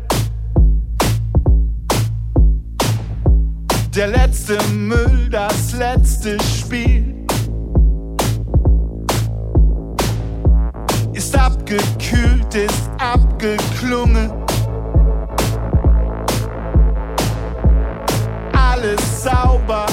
Der 3.94 4.06
letzte 4.06 4.56
Müll, 4.72 5.28
das 5.30 5.74
letzte 5.74 6.38
Spiel. 6.42 7.26
Ist 11.12 11.38
abgekühlt, 11.38 12.54
ist 12.54 12.88
abgeklungen. 12.96 14.32
Alles 18.54 19.22
sauber, 19.22 19.84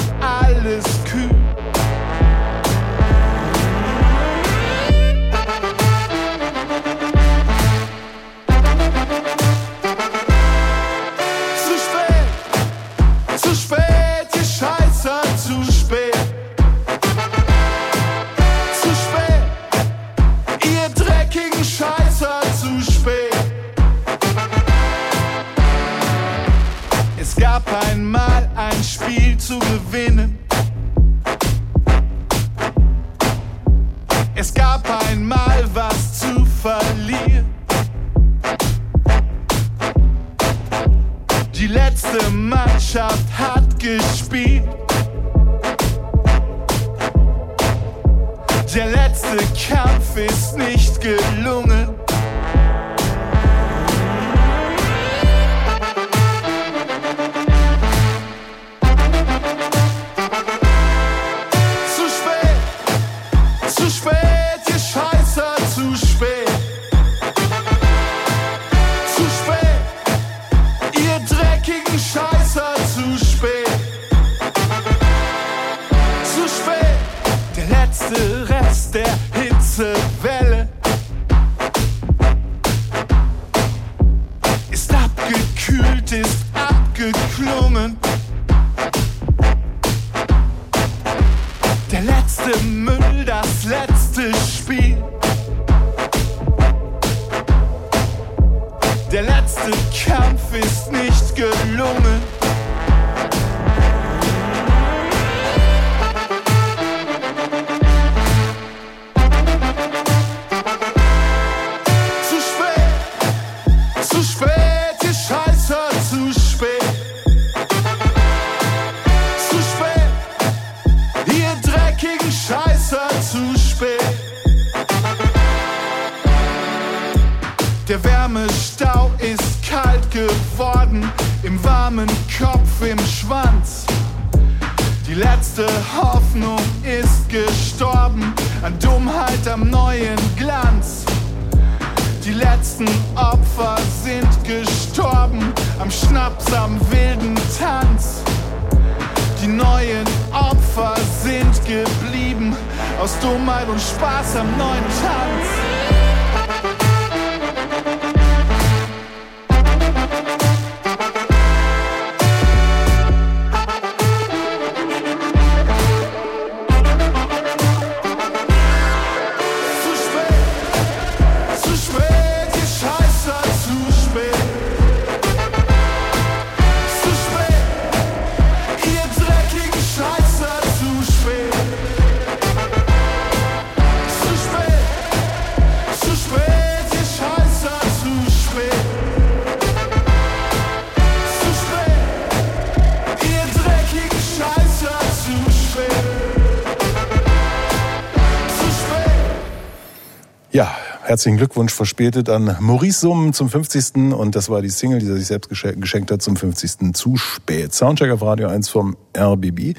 herzlichen 201.18 201.38
Glückwunsch 201.38 201.74
verspätet 201.74 202.30
an 202.30 202.56
Maurice 202.60 203.00
Summ 203.00 203.34
zum 203.34 203.50
50. 203.50 204.14
Und 204.14 204.36
das 204.36 204.50
war 204.50 204.62
die 204.62 204.70
Single, 204.70 205.00
die 205.00 205.08
er 205.08 205.16
sich 205.16 205.26
selbst 205.26 205.50
gesche- 205.50 205.74
geschenkt 205.74 206.12
hat 206.12 206.22
zum 206.22 206.36
50. 206.36 206.94
Zu 206.94 207.18
spät. 207.18 207.74
Soundcheck 207.74 208.12
auf 208.12 208.22
Radio 208.22 208.50
1 208.50 208.70
vom 208.70 208.96
RBB. 209.18 209.76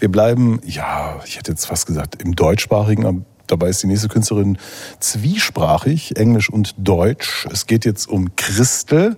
Wir 0.00 0.12
bleiben, 0.12 0.60
ja, 0.66 1.18
ich 1.24 1.38
hätte 1.38 1.52
jetzt 1.52 1.64
fast 1.64 1.86
gesagt, 1.86 2.22
im 2.22 2.36
deutschsprachigen 2.36 3.24
dabei 3.46 3.70
ist 3.70 3.82
die 3.82 3.86
nächste 3.86 4.08
Künstlerin 4.08 4.58
zwiesprachig, 5.00 6.18
Englisch 6.18 6.50
und 6.50 6.74
Deutsch. 6.76 7.46
Es 7.50 7.66
geht 7.66 7.86
jetzt 7.86 8.06
um 8.06 8.36
Christel 8.36 9.16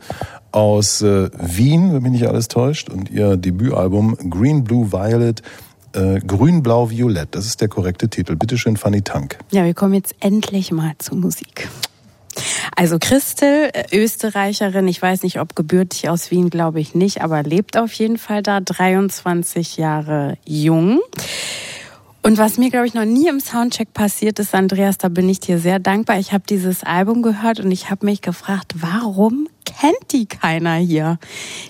aus 0.52 1.02
äh, 1.02 1.28
Wien, 1.36 1.92
wenn 1.92 2.04
mich 2.04 2.12
nicht 2.12 2.28
alles 2.28 2.46
täuscht, 2.46 2.88
und 2.88 3.10
ihr 3.10 3.36
Debütalbum 3.36 4.16
Green, 4.30 4.62
Blue, 4.62 4.92
Violet. 4.92 5.42
Äh, 5.94 6.20
Grün, 6.20 6.62
Blau, 6.62 6.90
Violett, 6.90 7.28
das 7.32 7.46
ist 7.46 7.60
der 7.60 7.68
korrekte 7.68 8.08
Titel. 8.08 8.34
Bitte 8.36 8.58
schön, 8.58 8.76
Fanny 8.76 9.02
Tank. 9.02 9.38
Ja, 9.52 9.64
wir 9.64 9.74
kommen 9.74 9.94
jetzt 9.94 10.14
endlich 10.20 10.72
mal 10.72 10.92
zur 10.98 11.16
Musik. 11.16 11.68
Also 12.74 12.98
Christel, 12.98 13.70
äh, 13.72 13.84
Österreicherin, 13.96 14.88
ich 14.88 15.00
weiß 15.00 15.22
nicht, 15.22 15.38
ob 15.38 15.54
gebürtig 15.54 16.08
aus 16.08 16.32
Wien, 16.32 16.50
glaube 16.50 16.80
ich 16.80 16.94
nicht, 16.94 17.22
aber 17.22 17.44
lebt 17.44 17.76
auf 17.76 17.92
jeden 17.92 18.18
Fall 18.18 18.42
da, 18.42 18.60
23 18.60 19.76
Jahre 19.76 20.36
jung. 20.44 21.00
Und 22.22 22.38
was 22.38 22.56
mir, 22.56 22.70
glaube 22.70 22.86
ich, 22.86 22.94
noch 22.94 23.04
nie 23.04 23.28
im 23.28 23.38
Soundcheck 23.38 23.92
passiert 23.92 24.38
ist, 24.38 24.54
Andreas, 24.54 24.96
da 24.96 25.10
bin 25.10 25.28
ich 25.28 25.40
dir 25.40 25.58
sehr 25.58 25.78
dankbar. 25.78 26.18
Ich 26.18 26.32
habe 26.32 26.44
dieses 26.48 26.82
Album 26.82 27.22
gehört 27.22 27.60
und 27.60 27.70
ich 27.70 27.90
habe 27.90 28.06
mich 28.06 28.22
gefragt, 28.22 28.72
warum 28.76 29.46
kennt 29.66 30.10
die 30.10 30.26
keiner 30.26 30.76
hier? 30.76 31.18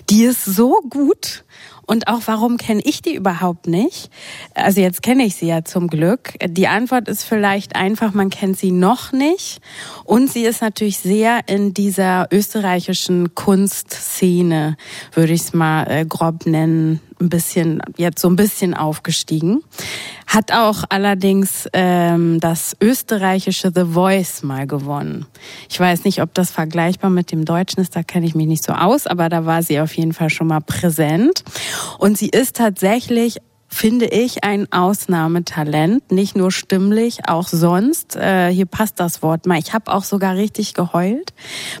Die 0.09 0.23
ist 0.23 0.45
so 0.45 0.79
gut. 0.89 1.43
Und 1.85 2.07
auch 2.07 2.21
warum 2.25 2.57
kenne 2.57 2.81
ich 2.83 3.01
die 3.01 3.15
überhaupt 3.15 3.67
nicht? 3.67 4.09
Also 4.53 4.81
jetzt 4.81 5.03
kenne 5.03 5.23
ich 5.23 5.35
sie 5.35 5.47
ja 5.47 5.63
zum 5.63 5.87
Glück. 5.87 6.33
Die 6.45 6.67
Antwort 6.67 7.07
ist 7.07 7.23
vielleicht 7.23 7.75
einfach, 7.75 8.13
man 8.13 8.29
kennt 8.29 8.57
sie 8.57 8.71
noch 8.71 9.11
nicht. 9.11 9.61
Und 10.03 10.31
sie 10.31 10.43
ist 10.43 10.61
natürlich 10.61 10.99
sehr 10.99 11.47
in 11.47 11.73
dieser 11.73 12.27
österreichischen 12.31 13.35
Kunstszene, 13.35 14.77
würde 15.13 15.33
ich 15.33 15.41
es 15.41 15.53
mal 15.53 15.83
äh, 15.89 16.05
grob 16.05 16.45
nennen, 16.45 17.01
ein 17.19 17.29
bisschen, 17.29 17.81
jetzt 17.97 18.21
so 18.21 18.29
ein 18.29 18.35
bisschen 18.35 18.73
aufgestiegen. 18.73 19.63
Hat 20.27 20.51
auch 20.51 20.83
allerdings 20.89 21.69
ähm, 21.73 22.39
das 22.39 22.75
österreichische 22.81 23.71
The 23.73 23.85
Voice 23.85 24.43
mal 24.43 24.67
gewonnen. 24.67 25.25
Ich 25.69 25.79
weiß 25.79 26.03
nicht, 26.03 26.21
ob 26.21 26.33
das 26.33 26.51
vergleichbar 26.51 27.09
mit 27.09 27.31
dem 27.31 27.45
Deutschen 27.45 27.81
ist, 27.81 27.95
da 27.95 28.03
kenne 28.03 28.25
ich 28.25 28.35
mich 28.35 28.47
nicht 28.47 28.63
so 28.63 28.73
aus, 28.73 29.07
aber 29.07 29.29
da 29.29 29.45
war 29.45 29.63
sie 29.63 29.79
auf 29.79 29.93
jeden 29.95 30.13
Fall 30.13 30.29
schon 30.29 30.47
mal 30.47 30.61
präsent. 30.61 31.43
Und 31.99 32.17
sie 32.17 32.29
ist 32.29 32.55
tatsächlich 32.55 33.37
finde 33.75 34.05
ich 34.05 34.45
ein 34.45 34.71
Ausnahmetalent, 34.71 36.09
nicht 36.09 36.37
nur 36.37 36.49
stimmlich, 36.49 37.27
auch 37.27 37.49
sonst. 37.49 38.15
Äh, 38.15 38.49
hier 38.49 38.65
passt 38.65 39.01
das 39.01 39.21
Wort 39.21 39.45
mal. 39.45 39.59
Ich 39.59 39.73
habe 39.73 39.91
auch 39.93 40.05
sogar 40.05 40.35
richtig 40.35 40.73
geheult 40.73 41.33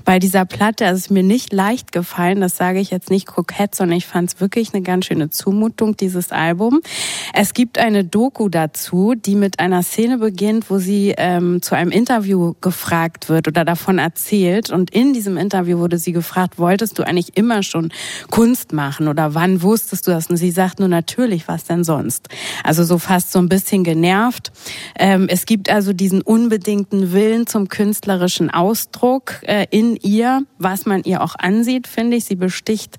bei 0.03 0.19
dieser 0.19 0.43
Platte. 0.43 0.85
Also 0.85 0.97
es 0.97 1.05
ist 1.05 1.11
mir 1.11 1.23
nicht 1.23 1.53
leicht 1.53 1.93
gefallen, 1.93 2.41
das 2.41 2.57
sage 2.57 2.79
ich 2.79 2.91
jetzt 2.91 3.09
nicht 3.09 3.27
kokett, 3.27 3.75
sondern 3.75 3.97
ich 3.97 4.07
fand 4.07 4.29
es 4.29 4.41
wirklich 4.41 4.73
eine 4.73 4.83
ganz 4.83 5.05
schöne 5.05 5.29
Zumutung, 5.29 5.95
dieses 5.95 6.33
Album. 6.33 6.81
Es 7.33 7.53
gibt 7.53 7.77
eine 7.77 8.03
Doku 8.03 8.49
dazu, 8.49 9.13
die 9.15 9.35
mit 9.35 9.59
einer 9.61 9.81
Szene 9.81 10.17
beginnt, 10.17 10.69
wo 10.69 10.79
sie 10.79 11.13
ähm, 11.17 11.61
zu 11.61 11.75
einem 11.75 11.91
Interview 11.91 12.55
gefragt 12.59 13.29
wird 13.29 13.47
oder 13.47 13.63
davon 13.63 13.99
erzählt. 13.99 14.69
Und 14.69 14.89
in 14.89 15.13
diesem 15.13 15.37
Interview 15.37 15.79
wurde 15.79 15.97
sie 15.97 16.11
gefragt, 16.11 16.59
wolltest 16.59 16.99
du 16.99 17.03
eigentlich 17.03 17.37
immer 17.37 17.63
schon 17.63 17.93
Kunst 18.29 18.73
machen 18.73 19.07
oder 19.07 19.33
wann 19.33 19.61
wusstest 19.61 20.07
du 20.07 20.11
das? 20.11 20.27
Und 20.27 20.35
sie 20.35 20.51
sagt 20.51 20.79
nur 20.79 20.89
natürlich, 20.89 21.47
was 21.47 21.63
denn 21.63 21.84
sonst? 21.85 22.27
Also 22.63 22.83
so 22.83 22.97
fast 22.97 23.31
so 23.31 23.39
ein 23.39 23.47
bisschen 23.47 23.83
genervt. 23.83 24.51
Ähm, 24.97 25.27
es 25.29 25.45
gibt 25.45 25.69
also 25.69 25.93
diesen 25.93 26.21
unbedingten 26.21 27.13
Willen 27.13 27.47
zum 27.47 27.69
künstlerischen 27.69 28.49
Ausdruck 28.49 29.41
äh, 29.43 29.67
in 29.69 29.95
ihr, 29.95 30.43
was 30.57 30.85
man 30.85 31.03
ihr 31.03 31.21
auch 31.21 31.35
ansieht, 31.37 31.87
finde 31.87 32.17
ich. 32.17 32.25
Sie 32.25 32.35
besticht 32.35 32.97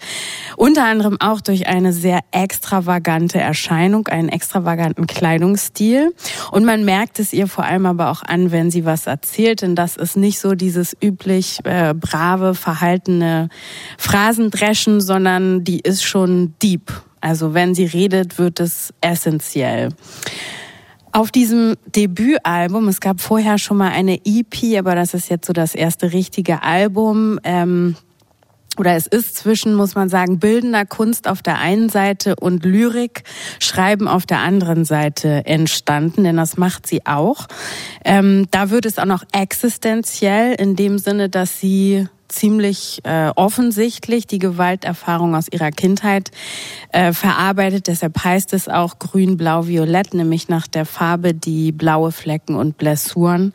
unter 0.57 0.85
anderem 0.85 1.21
auch 1.21 1.41
durch 1.41 1.67
eine 1.67 1.93
sehr 1.93 2.21
extravagante 2.31 3.39
Erscheinung, 3.39 4.09
einen 4.09 4.29
extravaganten 4.29 5.07
Kleidungsstil. 5.07 6.15
Und 6.51 6.65
man 6.65 6.85
merkt 6.85 7.19
es 7.19 7.33
ihr 7.33 7.49
vor 7.49 7.65
allem 7.65 7.87
aber 7.87 8.11
auch 8.11 8.23
an, 8.23 8.53
wenn 8.53 8.71
sie 8.71 8.85
was 8.85 9.07
erzählt, 9.07 9.63
denn 9.63 9.75
das 9.75 9.97
ist 9.97 10.17
nicht 10.17 10.39
so 10.39 10.55
dieses 10.55 10.97
üblich 11.03 11.59
äh, 11.65 11.95
brave, 11.95 12.55
verhaltene 12.55 13.49
Phrasendreschen, 13.99 15.01
sondern 15.01 15.65
die 15.65 15.81
ist 15.81 16.05
schon 16.05 16.55
deep. 16.63 16.93
Also 17.27 17.55
wenn 17.55 17.75
sie 17.75 17.87
redet, 17.87 18.39
wird 18.39 18.61
es 18.61 18.95
essentiell. 19.01 19.89
Auf 21.11 21.33
diesem 21.33 21.75
Debütalbum, 21.87 22.87
es 22.87 23.01
gab 23.01 23.21
vorher 23.21 23.59
schon 23.59 23.79
mal 23.79 23.91
eine 23.91 24.21
EP, 24.25 24.79
aber 24.79 24.95
das 24.95 25.13
ist 25.13 25.29
jetzt 25.29 25.49
so 25.49 25.53
das 25.53 25.75
erste 25.75 26.13
richtige 26.13 26.63
Album. 26.63 27.41
Ähm, 27.43 27.97
oder 28.79 28.95
es 28.95 29.09
ist 29.09 29.35
zwischen, 29.35 29.75
muss 29.75 29.97
man 29.97 30.09
sagen, 30.09 30.39
bildender 30.39 30.87
Kunst 30.87 31.27
auf 31.27 31.43
der 31.43 31.59
einen 31.59 31.89
Seite 31.89 32.37
und 32.37 32.65
Lyrik, 32.65 33.25
Schreiben 33.59 34.07
auf 34.07 34.25
der 34.25 34.39
anderen 34.39 34.85
Seite 34.85 35.45
entstanden, 35.47 36.23
denn 36.23 36.37
das 36.37 36.57
macht 36.57 36.87
sie 36.87 37.07
auch. 37.07 37.49
Ähm, 38.05 38.47
da 38.53 38.71
wird 38.71 38.87
es 38.87 39.01
auch 39.01 39.05
noch 39.05 39.25
existenziell 39.33 40.55
in 40.55 40.77
dem 40.77 40.99
Sinne, 40.99 41.29
dass 41.29 41.59
sie 41.59 42.07
ziemlich 42.29 43.01
äh, 43.05 43.31
offensichtlich 43.37 44.27
die 44.27 44.39
Gewalterfahrung 44.39 45.35
aus 45.35 45.49
ihrer 45.51 45.71
Kindheit 45.71 46.31
äh, 46.93 47.13
verarbeitet. 47.13 47.87
Deshalb 47.87 48.23
heißt 48.23 48.53
es 48.53 48.69
auch 48.69 48.99
grün, 48.99 49.37
blau, 49.37 49.67
violett, 49.67 50.15
nämlich 50.15 50.49
nach 50.49 50.67
der 50.67 50.87
Farbe, 50.87 51.35
die 51.35 51.73
blaue 51.73 52.13
Flecken 52.13 52.57
und 52.57 52.79
Blessuren 52.79 53.53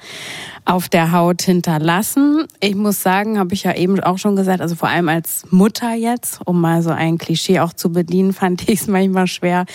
auf 0.65 0.89
der 0.89 1.11
Haut 1.11 1.41
hinterlassen. 1.41 2.45
Ich 2.59 2.75
muss 2.75 3.01
sagen, 3.01 3.39
habe 3.39 3.53
ich 3.53 3.63
ja 3.63 3.75
eben 3.75 3.99
auch 3.99 4.17
schon 4.17 4.35
gesagt, 4.35 4.61
also 4.61 4.75
vor 4.75 4.89
allem 4.89 5.09
als 5.09 5.43
Mutter 5.51 5.93
jetzt, 5.93 6.39
um 6.45 6.61
mal 6.61 6.81
so 6.81 6.91
ein 6.91 7.17
Klischee 7.17 7.59
auch 7.59 7.73
zu 7.73 7.91
bedienen, 7.91 8.33
fand 8.41 8.67
ich 8.69 8.81
es 8.81 8.87
manchmal 8.87 9.27
schwer 9.27 9.65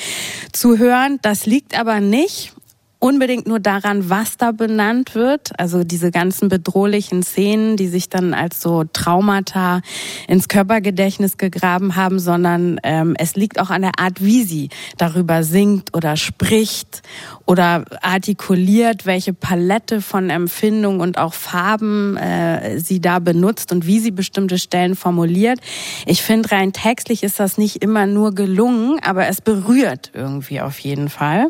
zu 0.52 0.78
hören. 0.78 1.18
Das 1.22 1.46
liegt 1.46 1.78
aber 1.78 2.00
nicht 2.00 2.52
unbedingt 2.98 3.46
nur 3.46 3.60
daran, 3.60 4.08
was 4.08 4.36
da 4.36 4.52
benannt 4.52 5.14
wird. 5.14 5.58
Also 5.58 5.84
diese 5.84 6.10
ganzen 6.10 6.48
bedrohlichen 6.48 7.22
Szenen, 7.22 7.76
die 7.76 7.88
sich 7.88 8.08
dann 8.08 8.32
als 8.32 8.60
so 8.60 8.84
Traumata 8.84 9.82
ins 10.28 10.48
Körpergedächtnis 10.48 11.36
gegraben 11.36 11.96
haben, 11.96 12.18
sondern 12.18 12.80
ähm, 12.82 13.14
es 13.18 13.36
liegt 13.36 13.60
auch 13.60 13.70
an 13.70 13.82
der 13.82 13.98
Art, 13.98 14.24
wie 14.24 14.44
sie 14.44 14.70
darüber 14.96 15.42
singt 15.44 15.94
oder 15.94 16.16
spricht 16.16 17.02
oder 17.44 17.84
artikuliert, 18.00 19.04
welche 19.04 19.34
Palette 19.34 20.00
von 20.00 20.30
Empfindungen 20.30 21.00
und 21.00 21.18
auch 21.18 21.34
Farben 21.34 22.16
äh, 22.16 22.80
sie 22.80 23.00
da 23.00 23.18
benutzt 23.18 23.72
und 23.72 23.86
wie 23.86 24.00
sie 24.00 24.10
bestimmte 24.10 24.58
Stellen 24.58 24.96
formuliert. 24.96 25.60
Ich 26.06 26.22
finde, 26.22 26.50
rein 26.50 26.72
textlich 26.72 27.22
ist 27.22 27.38
das 27.40 27.58
nicht 27.58 27.82
immer 27.82 28.06
nur 28.06 28.34
gelungen, 28.34 28.98
aber 29.02 29.28
es 29.28 29.40
berührt 29.40 30.10
irgendwie 30.14 30.60
auf 30.60 30.78
jeden 30.78 31.08
Fall. 31.08 31.48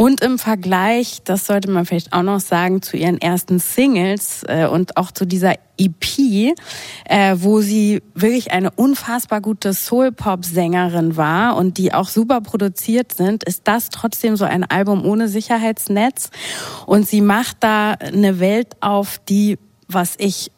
Und 0.00 0.22
im 0.22 0.38
Vergleich, 0.38 1.18
das 1.24 1.44
sollte 1.44 1.70
man 1.70 1.84
vielleicht 1.84 2.14
auch 2.14 2.22
noch 2.22 2.40
sagen, 2.40 2.80
zu 2.80 2.96
ihren 2.96 3.20
ersten 3.20 3.58
Singles 3.58 4.42
äh, 4.48 4.66
und 4.66 4.96
auch 4.96 5.10
zu 5.10 5.26
dieser 5.26 5.56
EP, 5.76 6.56
äh, 7.04 7.36
wo 7.36 7.60
sie 7.60 8.02
wirklich 8.14 8.50
eine 8.50 8.70
unfassbar 8.70 9.42
gute 9.42 9.74
Soul-Pop-Sängerin 9.74 11.18
war 11.18 11.54
und 11.54 11.76
die 11.76 11.92
auch 11.92 12.08
super 12.08 12.40
produziert 12.40 13.12
sind, 13.12 13.44
ist 13.44 13.68
das 13.68 13.90
trotzdem 13.90 14.36
so 14.36 14.46
ein 14.46 14.64
Album 14.64 15.04
ohne 15.04 15.28
Sicherheitsnetz. 15.28 16.30
Und 16.86 17.06
sie 17.06 17.20
macht 17.20 17.58
da 17.60 17.90
eine 17.90 18.40
Welt 18.40 18.78
auf, 18.80 19.20
die, 19.28 19.58
was 19.86 20.14
ich 20.16 20.50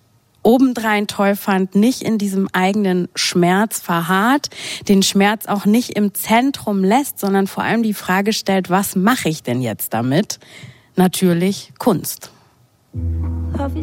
obendrein 0.43 1.07
toll 1.07 1.37
fand, 1.37 1.75
nicht 1.75 2.03
in 2.03 2.19
diesem 2.19 2.49
eigenen 2.53 3.09
Schmerz 3.15 3.81
verharrt, 3.81 4.51
den 4.89 5.03
Schmerz 5.03 5.47
auch 5.47 5.67
nicht 5.67 5.91
im 5.91 6.15
Zentrum 6.15 6.85
lässt, 6.85 7.19
sondern 7.19 7.47
vor 7.47 7.65
allem 7.65 7.83
die 7.83 7.95
Frage 7.95 8.33
stellt, 8.33 8.71
was 8.71 8.97
mache 8.97 9.29
ich 9.29 9.43
denn 9.43 9.63
jetzt 9.63 9.95
damit? 9.95 10.39
Natürlich 10.97 11.73
Kunst. 11.79 12.31
Love. 12.93 13.83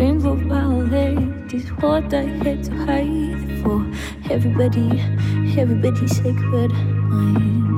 Rainbow 0.00 0.34
violet 0.34 1.52
is 1.52 1.68
what 1.82 2.14
I 2.14 2.22
had 2.22 2.64
to 2.64 2.72
hide 2.86 3.60
for 3.62 3.84
everybody, 4.32 4.98
everybody 5.60 6.08
sacred 6.08 6.72
mine. 7.10 7.68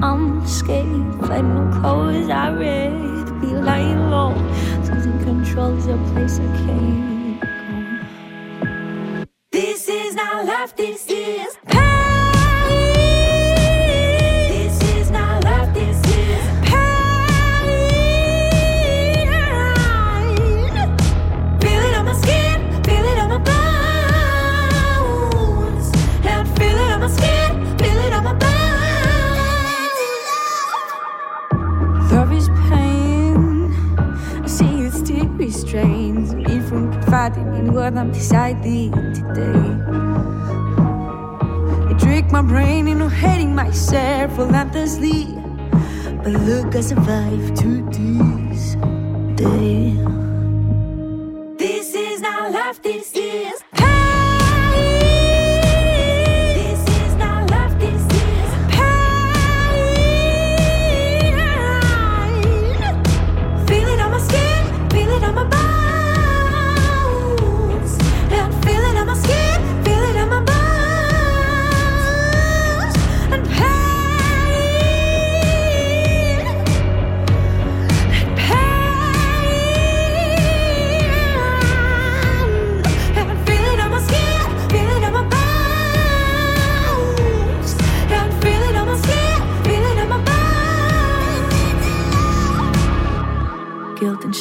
I'm 0.00 0.46
scared, 0.46 1.18
find 1.26 1.52
no 1.56 1.80
clothes 1.80 2.30
I 2.30 2.52
read, 2.52 3.40
be 3.40 3.48
lying 3.48 4.08
low. 4.08 4.34
Losing 4.86 5.18
control 5.24 5.76
is 5.78 5.88
a 5.88 5.96
place 6.12 6.38
I 6.38 6.46
can't 6.62 7.40
go. 7.40 9.26
This 9.50 9.88
is 9.88 10.14
not 10.14 10.46
life, 10.46 10.76
this 10.76 11.08
is 11.08 11.56
pain. 11.66 12.23
praat 37.24 37.36
in 37.36 37.52
één 37.52 37.72
woord, 37.72 37.94
want 37.94 38.12
today. 39.14 39.82
I 41.90 41.94
trick 41.96 42.30
my 42.30 42.42
brain 42.42 42.86
into 42.88 43.08
hating 43.08 43.54
myself 43.54 44.36
relentlessly. 44.36 45.26
But 46.22 46.32
look, 46.32 46.74
I 46.74 46.80
survived 46.80 47.56
to 47.56 47.82
this 47.90 48.76
day. 49.36 49.96
This 51.56 51.94
is 51.94 52.20
not 52.20 52.52
life, 52.52 52.82
this 52.82 53.12
is. 53.14 53.73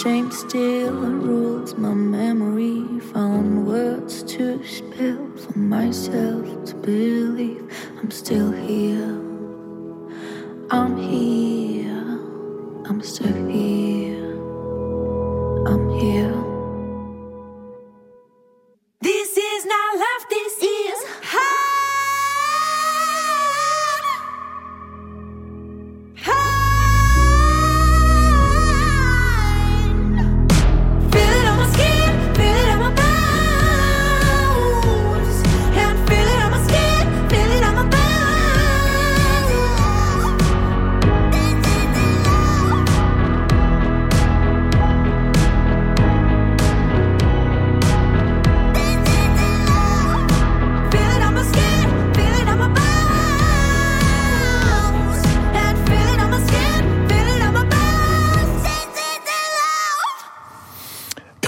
Shame 0.04 0.30
still 0.32 0.91
rules 0.91 1.76
my 1.76 1.93
memory. 1.93 2.99
Found 3.14 3.66
words 3.66 4.22
to 4.24 4.62
spill 4.66 5.32
for 5.38 5.58
myself 5.58 6.66
to 6.66 6.76
believe 6.76 7.64
I'm 8.01 8.12
still 8.12 8.51
here. 8.51 9.18
I'm 10.70 10.97
here. 10.97 12.20
I'm 12.89 13.01
still 13.01 13.47
here. 13.47 14.34
I'm 15.72 15.89
here. 15.91 16.53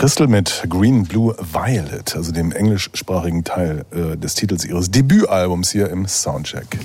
Crystal 0.06 0.28
mit 0.28 0.64
Green, 0.70 1.06
Blue, 1.06 1.36
Violet, 1.40 2.16
also 2.16 2.32
dem 2.32 2.52
englischsprachigen 2.52 3.44
Teil 3.44 3.86
äh, 3.90 4.16
des 4.16 4.36
Titels 4.36 4.64
ihres 4.64 4.92
Debütalbums 4.92 5.72
hier 5.72 5.90
im 5.90 6.08
Soundcheck. 6.08 6.78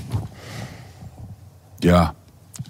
Ja, 1.83 2.15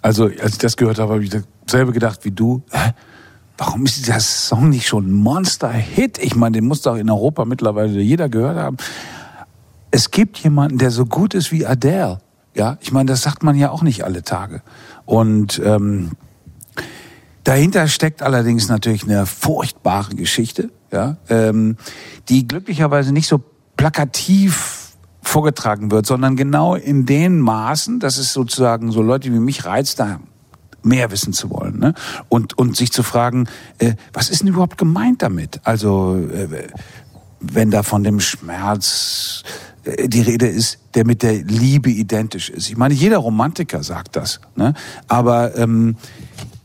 also 0.02 0.24
als 0.24 0.54
ich 0.54 0.58
das 0.58 0.76
gehört 0.76 0.98
habe, 0.98 1.12
habe 1.12 1.22
ich 1.22 1.30
dasselbe 1.30 1.92
gedacht 1.92 2.24
wie 2.24 2.32
du. 2.32 2.64
Hä? 2.72 2.94
Warum 3.58 3.84
ist 3.84 3.98
dieser 3.98 4.18
Song 4.18 4.70
nicht 4.70 4.88
schon 4.88 5.06
ein 5.06 5.12
Monster-Hit? 5.12 6.18
Ich 6.18 6.34
meine, 6.34 6.54
den 6.56 6.66
muss 6.66 6.82
doch 6.82 6.96
in 6.96 7.08
Europa 7.08 7.44
mittlerweile 7.44 8.00
jeder 8.00 8.28
gehört 8.28 8.56
haben. 8.56 8.76
Es 9.92 10.10
gibt 10.10 10.38
jemanden, 10.38 10.78
der 10.78 10.90
so 10.90 11.06
gut 11.06 11.34
ist 11.34 11.52
wie 11.52 11.64
Adele. 11.64 12.18
Ja, 12.56 12.76
ich 12.80 12.90
meine, 12.90 13.06
das 13.12 13.22
sagt 13.22 13.44
man 13.44 13.54
ja 13.54 13.70
auch 13.70 13.82
nicht 13.82 14.02
alle 14.02 14.24
Tage. 14.24 14.62
Und 15.06 15.62
ähm, 15.64 16.16
dahinter 17.50 17.88
steckt 17.88 18.22
allerdings 18.22 18.68
natürlich 18.68 19.02
eine 19.02 19.26
furchtbare 19.26 20.14
Geschichte, 20.14 20.70
ja, 20.92 21.16
ähm, 21.28 21.76
die 22.28 22.46
glücklicherweise 22.46 23.12
nicht 23.12 23.26
so 23.26 23.42
plakativ 23.76 24.92
vorgetragen 25.20 25.90
wird, 25.90 26.06
sondern 26.06 26.36
genau 26.36 26.76
in 26.76 27.06
den 27.06 27.40
Maßen, 27.40 27.98
dass 27.98 28.18
es 28.18 28.32
sozusagen 28.32 28.92
so 28.92 29.02
Leute 29.02 29.32
wie 29.32 29.40
mich 29.40 29.64
reizt, 29.64 29.98
da 29.98 30.20
mehr 30.84 31.10
wissen 31.10 31.32
zu 31.32 31.50
wollen 31.50 31.78
ne? 31.80 31.94
und 32.28 32.56
und 32.56 32.76
sich 32.76 32.92
zu 32.92 33.02
fragen, 33.02 33.48
äh, 33.78 33.94
was 34.12 34.30
ist 34.30 34.42
denn 34.42 34.48
überhaupt 34.48 34.78
gemeint 34.78 35.20
damit? 35.20 35.60
Also 35.64 36.16
äh, 36.32 36.68
wenn 37.40 37.72
da 37.72 37.82
von 37.82 38.04
dem 38.04 38.20
Schmerz 38.20 39.42
äh, 39.82 40.08
die 40.08 40.20
Rede 40.20 40.46
ist, 40.46 40.78
der 40.94 41.04
mit 41.04 41.24
der 41.24 41.34
Liebe 41.42 41.90
identisch 41.90 42.48
ist. 42.48 42.70
Ich 42.70 42.76
meine, 42.76 42.94
jeder 42.94 43.18
Romantiker 43.18 43.82
sagt 43.82 44.14
das, 44.14 44.40
ne? 44.54 44.74
aber 45.08 45.56
ähm, 45.56 45.96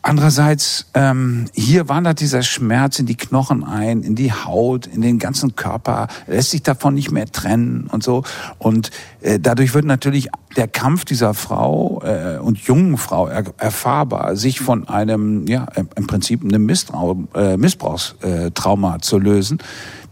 Andererseits, 0.08 0.86
ähm, 0.94 1.46
hier 1.56 1.90
wandert 1.90 2.20
dieser 2.20 2.44
Schmerz 2.44 3.00
in 3.00 3.08
die 3.08 3.18
Knochen 3.18 3.64
ein, 3.64 4.04
in 4.04 4.14
die 4.14 4.32
Haut, 4.32 4.86
in 4.86 5.02
den 5.02 5.18
ganzen 5.18 5.56
Körper, 5.56 6.10
lässt 6.28 6.52
sich 6.52 6.62
davon 6.62 6.94
nicht 6.94 7.10
mehr 7.10 7.26
trennen 7.26 7.88
und 7.92 8.04
so. 8.04 8.24
Und 8.60 8.92
äh, 9.22 9.40
dadurch 9.40 9.74
wird 9.74 9.86
natürlich 9.86 10.28
der 10.56 10.68
Kampf 10.68 11.06
dieser 11.06 11.34
Frau 11.34 12.04
äh, 12.04 12.38
und 12.38 12.60
jungen 12.60 13.00
Frau 13.00 13.26
er, 13.26 13.46
erfahrbar, 13.58 14.36
sich 14.36 14.60
von 14.60 14.88
einem, 14.88 15.48
ja, 15.48 15.66
im 15.96 16.06
Prinzip 16.06 16.44
einem 16.44 16.68
Misstrau, 16.68 17.24
äh, 17.34 17.58
Missbrauchstrauma 17.58 19.00
zu 19.00 19.18
lösen, 19.18 19.58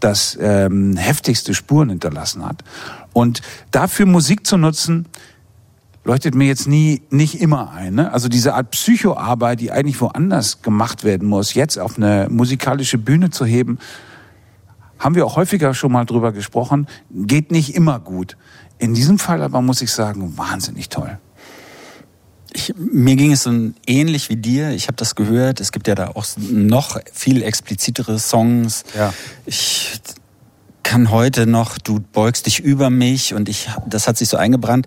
das 0.00 0.36
ähm, 0.40 0.96
heftigste 0.96 1.54
Spuren 1.54 1.90
hinterlassen 1.90 2.44
hat. 2.44 2.64
Und 3.12 3.42
dafür 3.70 4.06
Musik 4.06 4.44
zu 4.44 4.56
nutzen, 4.56 5.06
leuchtet 6.04 6.34
mir 6.34 6.46
jetzt 6.46 6.68
nie 6.68 7.02
nicht 7.10 7.40
immer 7.40 7.72
ein. 7.72 7.94
Ne? 7.94 8.12
Also 8.12 8.28
diese 8.28 8.54
Art 8.54 8.70
Psychoarbeit, 8.70 9.60
die 9.60 9.72
eigentlich 9.72 10.00
woanders 10.00 10.62
gemacht 10.62 11.02
werden 11.02 11.26
muss, 11.26 11.54
jetzt 11.54 11.78
auf 11.78 11.96
eine 11.96 12.28
musikalische 12.30 12.98
Bühne 12.98 13.30
zu 13.30 13.44
heben, 13.44 13.78
haben 14.98 15.14
wir 15.14 15.26
auch 15.26 15.36
häufiger 15.36 15.74
schon 15.74 15.92
mal 15.92 16.04
drüber 16.04 16.32
gesprochen, 16.32 16.86
geht 17.10 17.50
nicht 17.50 17.74
immer 17.74 17.98
gut. 17.98 18.36
In 18.78 18.94
diesem 18.94 19.18
Fall 19.18 19.42
aber 19.42 19.62
muss 19.62 19.82
ich 19.82 19.92
sagen, 19.92 20.36
wahnsinnig 20.36 20.88
toll. 20.88 21.18
Ich, 22.52 22.72
mir 22.76 23.16
ging 23.16 23.32
es 23.32 23.42
so 23.42 23.50
ähnlich 23.86 24.30
wie 24.30 24.36
dir. 24.36 24.70
Ich 24.70 24.86
habe 24.86 24.96
das 24.96 25.16
gehört. 25.16 25.60
Es 25.60 25.72
gibt 25.72 25.88
ja 25.88 25.96
da 25.96 26.08
auch 26.08 26.24
noch 26.38 27.00
viel 27.12 27.42
explizitere 27.42 28.18
Songs. 28.18 28.84
Ja. 28.96 29.12
Ich 29.44 30.00
kann 30.84 31.10
heute 31.10 31.46
noch, 31.46 31.78
du 31.78 31.98
beugst 32.12 32.46
dich 32.46 32.60
über 32.60 32.90
mich 32.90 33.34
und 33.34 33.48
ich, 33.48 33.68
das 33.86 34.06
hat 34.06 34.16
sich 34.18 34.28
so 34.28 34.36
eingebrannt 34.36 34.86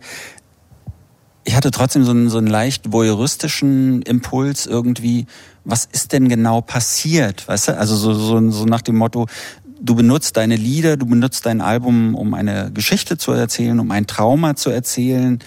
ich 1.47 1.55
hatte 1.55 1.71
trotzdem 1.71 2.03
so 2.03 2.11
einen, 2.11 2.29
so 2.29 2.39
einen 2.39 2.47
leicht 2.47 2.91
voyeuristischen 2.91 4.01
Impuls 4.01 4.65
irgendwie. 4.65 5.27
Was 5.63 5.87
ist 5.89 6.11
denn 6.11 6.27
genau 6.27 6.59
passiert? 6.59 7.47
Weißt 7.47 7.69
du? 7.69 7.77
Also 7.77 7.95
so, 7.95 8.13
so, 8.13 8.51
so 8.51 8.65
nach 8.65 8.81
dem 8.81 8.97
Motto, 8.97 9.27
du 9.79 9.95
benutzt 9.95 10.35
deine 10.35 10.57
Lieder, 10.57 10.97
du 10.97 11.05
benutzt 11.05 11.45
dein 11.45 11.61
Album, 11.61 12.15
um 12.15 12.33
eine 12.33 12.69
Geschichte 12.73 13.17
zu 13.17 13.31
erzählen, 13.31 13.79
um 13.79 13.91
ein 13.91 14.07
Trauma 14.07 14.57
zu 14.57 14.71
erzählen. 14.71 15.39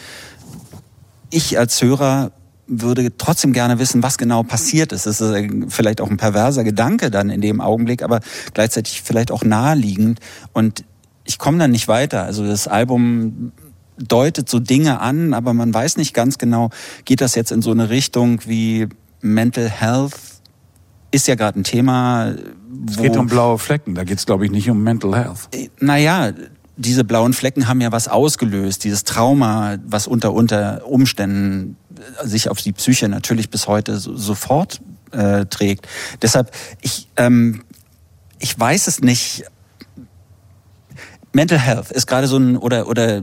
Ich 1.29 1.59
als 1.59 1.83
Hörer 1.83 2.33
würde 2.67 3.15
trotzdem 3.19 3.53
gerne 3.53 3.79
wissen, 3.79 4.03
was 4.03 4.17
genau 4.17 4.43
passiert 4.43 4.93
ist. 4.93 5.05
Das 5.05 5.21
ist 5.21 5.35
vielleicht 5.69 6.01
auch 6.01 6.09
ein 6.09 6.17
perverser 6.17 6.65
Gedanke 6.65 7.11
dann 7.11 7.29
in 7.29 7.43
dem 7.43 7.61
Augenblick, 7.61 8.03
aber 8.03 8.21
gleichzeitig 8.55 9.03
vielleicht 9.03 9.31
auch 9.31 9.45
naheliegend. 9.45 10.19
Und 10.55 10.83
ich 11.27 11.39
komme 11.39 11.59
dann 11.59 11.73
nicht 11.73 11.89
weiter. 11.89 12.23
Also 12.23 12.47
das 12.47 12.69
Album 12.69 13.53
deutet 14.09 14.49
so 14.49 14.59
Dinge 14.59 15.01
an, 15.01 15.35
aber 15.35 15.55
man 15.55 15.73
weiß 15.73 15.97
nicht 15.97 16.15
ganz 16.15 16.39
genau, 16.39 16.71
geht 17.05 17.21
das 17.21 17.35
jetzt 17.35 17.53
in 17.53 17.63
so 17.63 17.71
eine 17.71 17.91
Richtung 17.91 18.41
wie 18.47 18.89
Mental 19.21 19.69
Health? 19.69 20.15
Ist 21.11 21.27
ja 21.29 21.35
gerade 21.35 21.61
ein 21.61 21.65
Thema. 21.65 22.35
Es 22.89 22.97
geht 22.97 23.17
um 23.17 23.27
blaue 23.27 23.59
Flecken, 23.59 23.95
da 23.95 24.05
geht 24.05 24.19
es, 24.19 24.27
glaube 24.27 24.45
ich, 24.45 24.51
nicht 24.51 24.71
um 24.71 24.83
Mental 24.83 25.15
Health. 25.17 25.49
Naja, 25.81 26.33
diese 26.77 27.05
blauen 27.05 27.35
Flecken 27.35 27.69
haben 27.69 27.81
ja 27.81 27.93
was 27.93 28.09
ausgelöst, 28.09 28.85
dieses 28.85 29.05
Trauma, 29.05 29.77
was 29.87 30.07
unter, 30.07 30.33
unter 30.33 30.87
Umständen 30.87 31.77
sich 32.23 32.49
auf 32.49 32.59
die 32.59 32.73
Psyche 32.73 33.09
natürlich 33.09 33.51
bis 33.51 33.67
heute 33.67 33.99
so, 33.99 34.17
sofort 34.17 34.81
äh, 35.11 35.45
trägt. 35.47 35.87
Deshalb, 36.23 36.51
ich, 36.81 37.09
ähm, 37.17 37.63
ich 38.39 38.59
weiß 38.59 38.87
es 38.87 39.01
nicht. 39.01 39.45
Mental 41.33 41.59
Health 41.59 41.91
ist 41.91 42.07
gerade 42.07 42.27
so 42.27 42.39
ein, 42.39 42.57
oder, 42.57 42.89
oder 42.89 43.23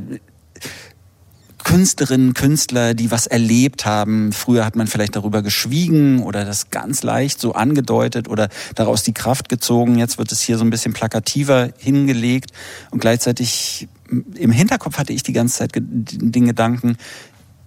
Künstlerinnen, 1.67 2.33
Künstler, 2.33 2.93
die 2.93 3.11
was 3.11 3.27
erlebt 3.27 3.85
haben. 3.85 4.31
Früher 4.31 4.63
hat 4.63 4.77
man 4.77 4.87
vielleicht 4.87 5.17
darüber 5.17 5.41
geschwiegen 5.41 6.23
oder 6.23 6.45
das 6.45 6.69
ganz 6.69 7.03
leicht 7.03 7.41
so 7.41 7.55
angedeutet 7.55 8.29
oder 8.29 8.47
daraus 8.75 9.03
die 9.03 9.11
Kraft 9.11 9.49
gezogen. 9.49 9.97
Jetzt 9.97 10.17
wird 10.17 10.31
es 10.31 10.39
hier 10.39 10.57
so 10.57 10.63
ein 10.63 10.69
bisschen 10.69 10.93
plakativer 10.93 11.71
hingelegt 11.77 12.51
und 12.89 12.99
gleichzeitig 12.99 13.89
im 14.35 14.51
Hinterkopf 14.51 14.97
hatte 14.97 15.11
ich 15.11 15.23
die 15.23 15.33
ganze 15.33 15.57
Zeit 15.57 15.71
den 15.75 16.45
Gedanken, 16.45 16.95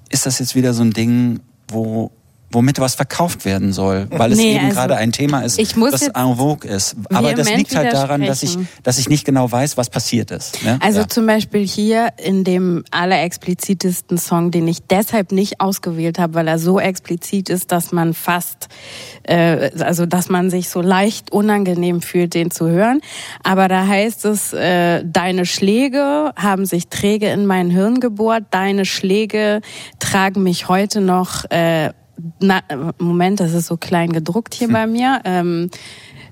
ist 0.09 0.24
das 0.24 0.39
jetzt 0.39 0.55
wieder 0.55 0.72
so 0.72 0.82
ein 0.82 0.94
Ding, 0.94 1.40
wo 1.68 2.10
womit 2.52 2.81
was 2.81 2.94
verkauft 2.94 3.44
werden 3.44 3.72
soll, 3.72 4.06
weil 4.10 4.32
es 4.32 4.39
Nee, 4.39 4.55
eben 4.56 4.64
also, 4.66 4.77
gerade 4.77 4.97
ein 4.97 5.12
Thema 5.12 5.43
ist, 5.43 5.59
das 5.59 6.09
en 6.09 6.36
vogue 6.36 6.68
ist. 6.68 6.97
Aber 7.12 7.32
das 7.32 7.55
liegt 7.55 7.74
halt 7.77 7.93
daran, 7.93 8.22
dass 8.22 8.43
ich, 8.43 8.59
dass 8.82 8.98
ich 8.98 9.09
nicht 9.09 9.24
genau 9.24 9.51
weiß, 9.51 9.77
was 9.77 9.89
passiert 9.89 10.31
ist. 10.31 10.62
Ne? 10.64 10.78
Also 10.81 11.01
ja. 11.01 11.09
zum 11.09 11.27
Beispiel 11.27 11.66
hier 11.66 12.09
in 12.16 12.43
dem 12.43 12.85
allerexplizitesten 12.90 14.18
Song, 14.18 14.51
den 14.51 14.66
ich 14.66 14.82
deshalb 14.82 15.31
nicht 15.32 15.60
ausgewählt 15.60 16.18
habe, 16.18 16.35
weil 16.35 16.48
er 16.48 16.59
so 16.59 16.81
explizit 16.81 17.48
ist, 17.48 17.70
dass 17.70 17.93
man 17.93 18.14
fast, 18.14 18.68
äh, 19.22 19.70
also 19.81 20.06
dass 20.06 20.28
man 20.28 20.51
sich 20.51 20.68
so 20.68 20.81
leicht 20.81 21.31
unangenehm 21.31 22.02
fühlt, 22.02 22.35
den 22.35 22.51
zu 22.51 22.68
hören. 22.68 23.01
Aber 23.44 23.68
da 23.68 23.86
heißt 23.86 24.24
es, 24.24 24.52
äh, 24.52 25.05
deine 25.05 25.47
Schläge 25.47 26.32
haben 26.36 26.66
sich 26.66 26.89
träge 26.89 27.28
in 27.28 27.47
mein 27.47 27.70
Hirn 27.70 28.01
gebohrt, 28.01 28.44
deine 28.51 28.85
Schläge 28.85 29.60
tragen 30.01 30.43
mich 30.43 30.68
heute 30.68 31.01
noch, 31.01 31.48
äh, 31.51 31.90
na, 32.40 32.60
Moment, 32.98 33.40
das 33.40 33.52
ist 33.52 33.66
so 33.66 33.76
klein 33.76 34.12
gedruckt 34.12 34.55
hier 34.55 34.68
bei 34.72 34.86
mir. 34.86 35.20
Ähm, 35.24 35.70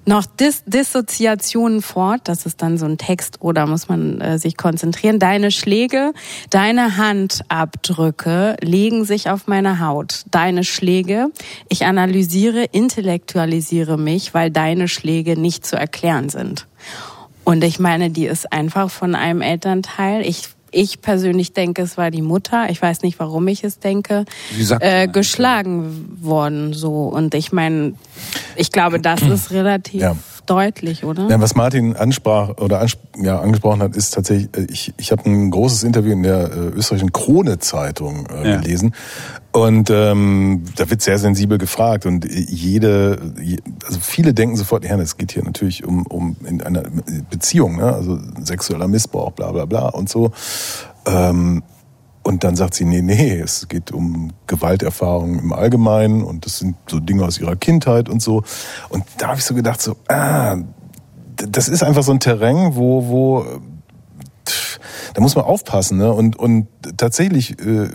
noch 0.08 0.24
Dis 0.24 0.64
Dissoziationen 0.64 1.82
fort, 1.82 2.22
das 2.24 2.46
ist 2.46 2.62
dann 2.62 2.78
so 2.78 2.86
ein 2.86 2.96
Text 2.96 3.42
oder 3.42 3.66
muss 3.66 3.88
man 3.88 4.22
äh, 4.22 4.38
sich 4.38 4.56
konzentrieren. 4.56 5.18
Deine 5.18 5.50
Schläge, 5.50 6.14
deine 6.48 6.96
Handabdrücke 6.96 8.56
legen 8.62 9.04
sich 9.04 9.28
auf 9.28 9.46
meine 9.48 9.80
Haut. 9.80 10.22
Deine 10.30 10.64
Schläge, 10.64 11.28
ich 11.68 11.84
analysiere, 11.84 12.64
intellektualisiere 12.64 13.98
mich, 13.98 14.32
weil 14.32 14.50
deine 14.50 14.88
Schläge 14.88 15.38
nicht 15.38 15.66
zu 15.66 15.76
erklären 15.76 16.30
sind. 16.30 16.66
Und 17.44 17.62
ich 17.62 17.78
meine, 17.78 18.08
die 18.08 18.26
ist 18.26 18.50
einfach 18.50 18.90
von 18.90 19.14
einem 19.14 19.42
Elternteil. 19.42 20.26
Ich 20.26 20.48
ich 20.70 21.00
persönlich 21.00 21.52
denke, 21.52 21.82
es 21.82 21.96
war 21.96 22.10
die 22.10 22.22
Mutter. 22.22 22.70
Ich 22.70 22.80
weiß 22.80 23.02
nicht, 23.02 23.18
warum 23.18 23.48
ich 23.48 23.64
es 23.64 23.78
denke. 23.78 24.24
Äh, 24.80 25.08
geschlagen 25.08 26.18
worden 26.20 26.72
so. 26.72 27.04
Und 27.04 27.34
ich 27.34 27.52
meine, 27.52 27.94
ich 28.56 28.72
glaube, 28.72 29.00
das 29.00 29.22
ist 29.34 29.50
relativ 29.50 30.00
Ja. 30.00 30.16
Deutlich, 30.48 31.04
oder? 31.04 31.28
Ja, 31.28 31.40
was 31.40 31.54
Martin 31.54 31.94
ansprach 31.96 32.58
oder 32.58 32.80
ansp 32.80 32.98
ja, 33.20 33.38
angesprochen 33.40 33.82
hat, 33.82 33.96
ist 33.96 34.14
tatsächlich, 34.14 34.48
äh, 34.56 34.66
ich, 34.70 34.92
ich 34.96 35.12
habe 35.12 35.24
ein 35.28 35.50
großes 35.50 35.82
Interview 35.82 36.12
in 36.12 36.22
der 36.22 36.50
äh, 36.52 36.56
österreichischen 36.76 37.12
Krone-Zeitung 37.12 38.26
äh, 38.26 38.50
Ja. 38.50 38.56
gelesen. 38.60 38.94
Und 39.52 39.90
ähm, 39.90 40.62
da 40.76 40.88
wird 40.90 41.00
sehr 41.02 41.18
sensibel 41.18 41.58
gefragt. 41.58 42.06
Und 42.06 42.24
jede, 42.26 43.18
je- 43.42 43.58
also 43.86 43.98
viele 44.00 44.34
denken 44.34 44.56
sofort, 44.56 44.84
ja, 44.84 44.96
es 44.98 45.16
geht 45.16 45.32
hier 45.32 45.42
natürlich 45.44 45.84
um, 45.84 46.06
um 46.06 46.36
in 46.46 46.62
einer 46.62 46.84
Beziehung, 47.30 47.76
ne? 47.76 47.92
also 47.92 48.18
sexueller 48.42 48.88
Missbrauch, 48.88 49.32
bla 49.32 49.50
bla 49.52 49.64
bla 49.64 49.88
und 49.88 50.08
so. 50.08 50.30
Ähm, 51.06 51.62
und 52.22 52.44
dann 52.44 52.56
sagt 52.56 52.74
sie, 52.74 52.84
nee, 52.84 53.00
nee, 53.00 53.38
es 53.38 53.68
geht 53.68 53.90
um 53.90 54.32
Gewalterfahrungen 54.46 55.38
im 55.38 55.52
Allgemeinen 55.52 56.22
und 56.22 56.44
das 56.44 56.58
sind 56.58 56.76
so 56.88 57.00
Dinge 57.00 57.24
aus 57.24 57.38
ihrer 57.38 57.56
Kindheit 57.56 58.08
und 58.08 58.20
so. 58.20 58.42
Und 58.88 59.04
da 59.18 59.28
habe 59.28 59.38
ich 59.38 59.44
so 59.44 59.54
gedacht, 59.54 59.80
so, 59.80 59.96
ah, 60.08 60.56
das 61.36 61.68
ist 61.68 61.82
einfach 61.82 62.02
so 62.02 62.12
ein 62.12 62.20
Terrain, 62.20 62.74
wo, 62.74 63.08
wo 63.08 63.46
da 65.14 65.20
muss 65.22 65.34
man 65.34 65.44
aufpassen. 65.44 65.98
Ne? 65.98 66.12
Und, 66.12 66.36
und 66.36 66.68
tatsächlich 66.96 67.58
äh, 67.60 67.88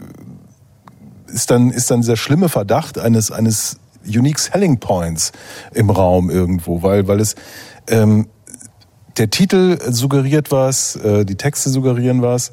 ist, 1.28 1.52
dann, 1.52 1.70
ist 1.70 1.92
dann 1.92 2.02
dieser 2.02 2.18
schlimme 2.18 2.50
Verdacht 2.50 2.98
eines, 3.00 3.32
eines 3.32 3.80
Unique 4.06 4.40
Selling 4.40 4.80
Points 4.80 5.32
im 5.74 5.90
Raum 5.90 6.30
irgendwo, 6.30 6.84
weil, 6.84 7.08
weil 7.08 7.20
es 7.20 7.36
ähm, 7.88 8.28
der 9.18 9.30
Titel 9.30 9.80
suggeriert 9.92 10.52
was, 10.52 10.96
äh, 10.96 11.24
die 11.24 11.36
Texte 11.36 11.70
suggerieren 11.70 12.22
was 12.22 12.52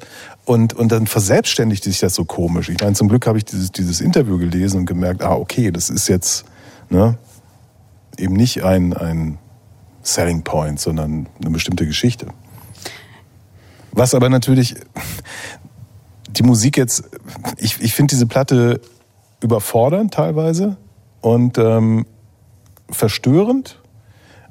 und, 0.51 0.73
und 0.73 0.91
dann 0.91 1.07
verselbstständigt 1.07 1.81
sich 1.81 1.99
das 1.99 2.13
so 2.13 2.25
komisch. 2.25 2.67
Ich 2.67 2.81
meine, 2.81 2.93
zum 2.93 3.07
Glück 3.07 3.25
habe 3.25 3.37
ich 3.37 3.45
dieses, 3.45 3.71
dieses 3.71 4.01
Interview 4.01 4.37
gelesen 4.37 4.81
und 4.81 4.85
gemerkt, 4.85 5.23
ah, 5.23 5.35
okay, 5.35 5.71
das 5.71 5.89
ist 5.89 6.09
jetzt 6.09 6.43
ne, 6.89 7.17
eben 8.17 8.33
nicht 8.33 8.61
ein, 8.61 8.91
ein 8.91 9.37
Selling 10.01 10.43
Point, 10.43 10.81
sondern 10.81 11.27
eine 11.39 11.51
bestimmte 11.51 11.85
Geschichte. 11.85 12.27
Was 13.93 14.13
aber 14.13 14.27
natürlich 14.27 14.75
die 16.29 16.43
Musik 16.43 16.75
jetzt, 16.75 17.05
ich, 17.57 17.81
ich 17.81 17.93
finde 17.93 18.09
diese 18.09 18.25
Platte 18.25 18.81
überfordernd 19.39 20.13
teilweise 20.13 20.75
und 21.21 21.59
ähm, 21.59 22.05
verstörend, 22.89 23.79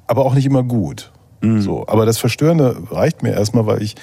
aber 0.07 0.25
auch 0.25 0.33
nicht 0.33 0.47
immer 0.47 0.63
gut. 0.63 1.13
So, 1.43 1.87
aber 1.89 2.05
das 2.05 2.19
Verstörende 2.19 2.83
reicht 2.91 3.23
mir 3.23 3.33
erstmal, 3.33 3.65
weil 3.65 3.83
ich 3.83 3.97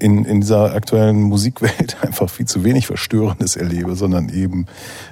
in, 0.00 0.24
in 0.24 0.40
dieser 0.40 0.74
aktuellen 0.74 1.22
Musikwelt 1.22 1.96
einfach 2.02 2.28
viel 2.28 2.46
zu 2.46 2.64
wenig 2.64 2.86
Verstörendes 2.86 3.56
erlebe, 3.56 3.94
sondern 3.94 4.28
eben 4.28 4.66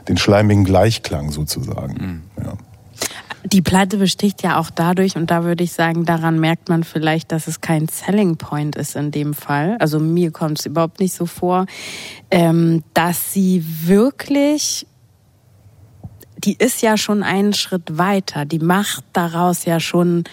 den 0.09 0.17
schleimigen 0.17 0.65
Gleichklang 0.65 1.31
sozusagen. 1.31 2.23
Ja. 2.43 2.55
Die 3.45 3.63
Platte 3.63 3.99
besticht 3.99 4.43
ja 4.43 4.59
auch 4.59 4.69
dadurch, 4.69 5.17
und 5.17 5.31
da 5.31 5.45
würde 5.45 5.63
ich 5.63 5.73
sagen, 5.73 6.05
daran 6.05 6.41
merkt 6.41 6.69
man 6.69 6.83
vielleicht, 6.83 7.31
dass 7.33 7.47
es 7.47 7.61
kein 7.61 7.87
Selling 7.89 8.37
Point 8.37 8.77
ist 8.77 8.97
in 8.97 9.11
dem 9.11 9.33
Fall. 9.33 9.77
Also 9.79 10.01
mir 10.01 10.33
kommt 10.33 10.59
es 10.59 10.67
überhaupt 10.67 11.01
nicht 11.01 11.15
so 11.15 11.25
vor, 11.25 11.67
ähm, 12.31 12.83
dass 12.95 13.33
sie 13.33 13.65
wirklich, 13.85 14.87
die 16.37 16.57
ist 16.59 16.83
ja 16.83 16.97
schon 16.97 17.23
einen 17.23 17.53
Schritt 17.53 17.97
weiter. 17.97 18.45
Die 18.45 18.59
macht 18.59 19.05
daraus 19.13 19.65
ja 19.65 19.79
schon 19.79 20.25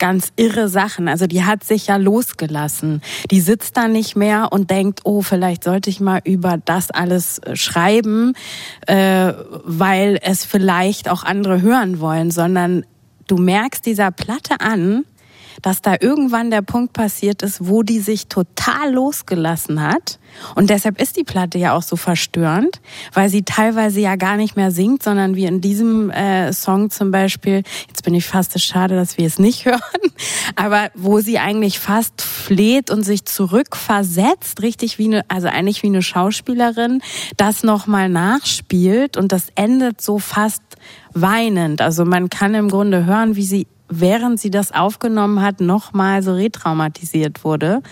ganz 0.00 0.32
irre 0.34 0.68
Sachen. 0.68 1.06
Also 1.06 1.28
die 1.28 1.44
hat 1.44 1.62
sich 1.62 1.86
ja 1.86 1.96
losgelassen. 1.96 3.02
Die 3.30 3.40
sitzt 3.40 3.76
da 3.76 3.86
nicht 3.86 4.16
mehr 4.16 4.48
und 4.50 4.70
denkt, 4.70 5.02
oh, 5.04 5.22
vielleicht 5.22 5.62
sollte 5.62 5.90
ich 5.90 6.00
mal 6.00 6.20
über 6.24 6.58
das 6.64 6.90
alles 6.90 7.38
äh, 7.38 7.54
schreiben, 7.54 8.32
äh, 8.88 9.32
weil 9.64 10.18
es 10.22 10.44
vielleicht 10.44 11.08
auch 11.08 11.22
andere 11.22 11.62
hören 11.62 12.00
wollen, 12.00 12.32
sondern 12.32 12.84
du 13.28 13.36
merkst 13.36 13.86
dieser 13.86 14.10
Platte 14.10 14.60
an, 14.60 15.04
dass 15.62 15.82
da 15.82 15.96
irgendwann 16.00 16.50
der 16.50 16.62
Punkt 16.62 16.92
passiert 16.92 17.42
ist, 17.42 17.66
wo 17.66 17.82
die 17.82 18.00
sich 18.00 18.26
total 18.28 18.92
losgelassen 18.92 19.82
hat. 19.82 20.18
Und 20.54 20.70
deshalb 20.70 21.00
ist 21.00 21.16
die 21.16 21.24
Platte 21.24 21.58
ja 21.58 21.74
auch 21.74 21.82
so 21.82 21.96
verstörend, 21.96 22.80
weil 23.12 23.28
sie 23.28 23.42
teilweise 23.42 24.00
ja 24.00 24.16
gar 24.16 24.36
nicht 24.36 24.56
mehr 24.56 24.70
singt, 24.70 25.02
sondern 25.02 25.36
wie 25.36 25.44
in 25.44 25.60
diesem 25.60 26.10
äh, 26.10 26.52
Song 26.52 26.90
zum 26.90 27.10
Beispiel, 27.10 27.62
jetzt 27.88 28.04
bin 28.04 28.14
ich 28.14 28.26
fast 28.26 28.54
es 28.56 28.62
schade, 28.62 28.94
dass 28.94 29.18
wir 29.18 29.26
es 29.26 29.38
nicht 29.38 29.64
hören, 29.66 29.80
aber 30.56 30.90
wo 30.94 31.20
sie 31.20 31.38
eigentlich 31.38 31.78
fast 31.78 32.22
fleht 32.22 32.90
und 32.90 33.02
sich 33.02 33.24
zurückversetzt, 33.24 34.62
richtig 34.62 34.98
wie 34.98 35.06
eine, 35.06 35.24
also 35.28 35.48
eigentlich 35.48 35.82
wie 35.82 35.88
eine 35.88 36.02
Schauspielerin, 36.02 37.02
das 37.36 37.62
nochmal 37.62 38.08
nachspielt 38.08 39.16
und 39.16 39.32
das 39.32 39.48
endet 39.54 40.00
so 40.00 40.18
fast 40.18 40.62
weinend. 41.12 41.80
Also 41.80 42.04
man 42.04 42.30
kann 42.30 42.54
im 42.54 42.68
Grunde 42.68 43.04
hören, 43.04 43.36
wie 43.36 43.44
sie 43.44 43.66
während 43.90 44.40
sie 44.40 44.50
das 44.50 44.72
aufgenommen 44.72 45.42
hat, 45.42 45.60
nochmal 45.60 46.22
so 46.22 46.32
retraumatisiert 46.32 47.44
wurde, 47.44 47.82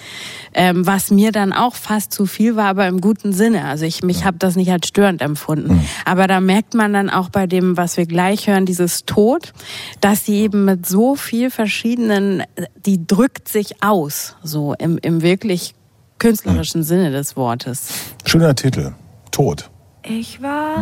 ähm, 0.54 0.86
was 0.86 1.10
mir 1.10 1.32
dann 1.32 1.52
auch 1.52 1.74
fast 1.74 2.12
zu 2.12 2.26
viel 2.26 2.56
war, 2.56 2.66
aber 2.66 2.86
im 2.86 3.00
guten 3.00 3.32
Sinne. 3.32 3.64
Also 3.64 3.84
ich 3.84 4.02
mich 4.02 4.24
habe 4.24 4.38
das 4.38 4.56
nicht 4.56 4.70
als 4.70 4.88
störend 4.88 5.20
empfunden. 5.20 5.86
Aber 6.04 6.26
da 6.26 6.40
merkt 6.40 6.74
man 6.74 6.92
dann 6.92 7.10
auch 7.10 7.28
bei 7.28 7.46
dem, 7.46 7.76
was 7.76 7.96
wir 7.96 8.06
gleich 8.06 8.46
hören, 8.46 8.64
dieses 8.64 9.04
Tod, 9.04 9.52
dass 10.00 10.24
sie 10.24 10.36
eben 10.36 10.64
mit 10.64 10.86
so 10.86 11.16
viel 11.16 11.50
verschiedenen, 11.50 12.44
die 12.86 13.06
drückt 13.06 13.48
sich 13.48 13.82
aus, 13.82 14.36
so 14.42 14.74
im, 14.78 14.98
im 15.02 15.22
wirklich 15.22 15.74
künstlerischen 16.18 16.82
Sinne 16.82 17.10
des 17.10 17.36
Wortes. 17.36 17.88
Schöner 18.24 18.54
Titel. 18.54 18.92
Tod. 19.30 19.70
Ich 20.02 20.42
war 20.42 20.76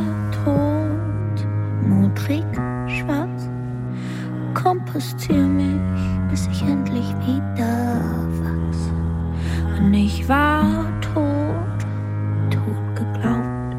tot, 0.44 1.47
schwarz. 2.16 2.65
Kompostier 4.62 5.37
mich, 5.37 5.78
bis 6.31 6.49
ich 6.51 6.62
endlich 6.62 7.07
wieder 7.27 8.01
wachs. 8.41 8.91
Und 9.78 9.93
ich 9.93 10.27
war 10.31 10.85
tot, 11.03 11.87
tot 12.51 12.97
geglaubt. 12.97 13.77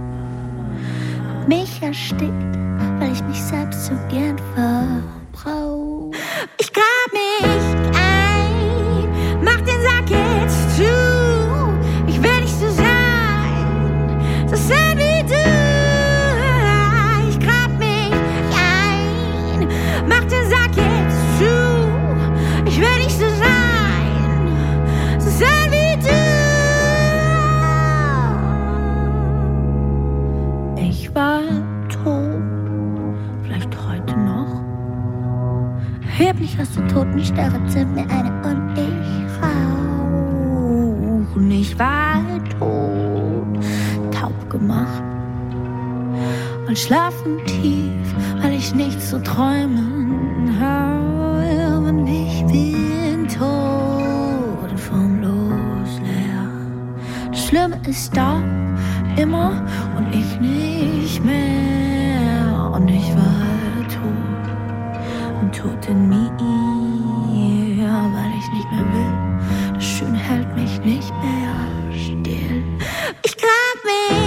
Hab 1.28 1.48
mich 1.48 1.82
erstickt, 1.82 2.58
weil 3.00 3.12
ich 3.12 3.24
mich 3.24 3.42
selbst 3.42 3.88
so 3.88 3.94
gern 4.08 4.38
verbrauch. 4.54 6.12
Ich 6.60 6.72
grab 6.72 7.12
mich 7.12 7.66
ein, 7.98 9.10
mach 9.44 9.60
den 9.62 9.82
Sack 9.82 10.08
jetzt 10.12 10.76
zu. 10.76 10.84
Ich 12.06 12.22
will 12.22 12.40
nicht 12.42 12.60
so 12.60 12.70
sein, 12.70 14.48
so 14.48 14.56
sein 14.56 14.87
roten 36.98 37.24
Sterne 37.24 37.66
zünd 37.68 37.94
mir 37.94 38.10
eine 38.10 38.32
und 38.44 38.76
ich 38.76 39.32
rauch. 39.42 39.78
Ich 41.50 41.78
war 41.80 42.22
tot, 42.60 43.64
taub 44.12 44.50
gemacht 44.50 45.04
und 46.68 46.78
schlafen 46.78 47.38
tief, 47.46 48.16
weil 48.42 48.54
ich 48.54 48.74
nichts 48.74 49.10
zu 49.10 49.22
träumen 49.22 50.60
habe. 50.60 51.88
Und 51.88 52.08
ich 52.08 52.46
bin 52.46 53.28
tot 53.28 54.80
vom 54.80 55.22
Losleer. 55.22 56.50
Das 57.32 57.46
Schlimme 57.46 57.80
ist 57.88 58.16
da, 58.16 58.42
immer 59.16 59.64
und 59.98 60.14
ich 60.16 60.40
nicht 60.40 61.24
mehr. 61.24 62.72
Und 62.74 62.88
ich 62.90 63.16
war 63.16 63.47
in 65.88 66.10
mir, 66.10 66.32
weil 68.14 68.32
ich 68.38 68.52
nicht 68.52 68.70
mehr 68.72 68.86
will. 68.94 69.74
Das 69.74 69.84
Schöne 69.84 70.18
hält 70.18 70.54
mich 70.56 70.80
nicht 70.82 71.14
mehr 71.24 71.56
still. 71.92 72.64
Ich 73.24 73.38
grab 73.38 73.78
mich 73.86 74.27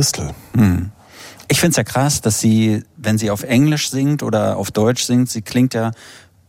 Christel. 0.00 0.30
Ich 1.48 1.60
finde 1.60 1.72
es 1.72 1.76
ja 1.76 1.84
krass, 1.84 2.22
dass 2.22 2.40
sie, 2.40 2.84
wenn 2.96 3.18
sie 3.18 3.30
auf 3.30 3.42
Englisch 3.42 3.90
singt 3.90 4.22
oder 4.22 4.56
auf 4.56 4.70
Deutsch 4.70 5.04
singt, 5.04 5.28
sie 5.28 5.42
klingt 5.42 5.74
ja 5.74 5.90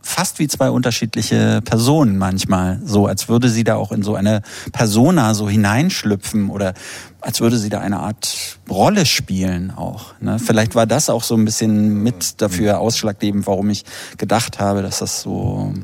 fast 0.00 0.38
wie 0.38 0.48
zwei 0.48 0.70
unterschiedliche 0.70 1.60
Personen 1.60 2.16
manchmal. 2.16 2.80
So, 2.82 3.06
als 3.06 3.28
würde 3.28 3.50
sie 3.50 3.62
da 3.62 3.76
auch 3.76 3.92
in 3.92 4.02
so 4.02 4.14
eine 4.14 4.40
Persona 4.72 5.34
so 5.34 5.50
hineinschlüpfen 5.50 6.48
oder 6.48 6.72
als 7.20 7.42
würde 7.42 7.58
sie 7.58 7.68
da 7.68 7.80
eine 7.80 8.00
Art 8.00 8.58
Rolle 8.70 9.04
spielen 9.04 9.70
auch. 9.70 10.18
Ne? 10.18 10.38
Vielleicht 10.38 10.74
war 10.74 10.86
das 10.86 11.10
auch 11.10 11.22
so 11.22 11.34
ein 11.34 11.44
bisschen 11.44 12.02
mit 12.02 12.40
dafür 12.40 12.78
ausschlaggebend, 12.78 13.46
warum 13.46 13.68
ich 13.68 13.84
gedacht 14.16 14.60
habe, 14.60 14.80
dass 14.80 15.00
das 15.00 15.20
so. 15.20 15.74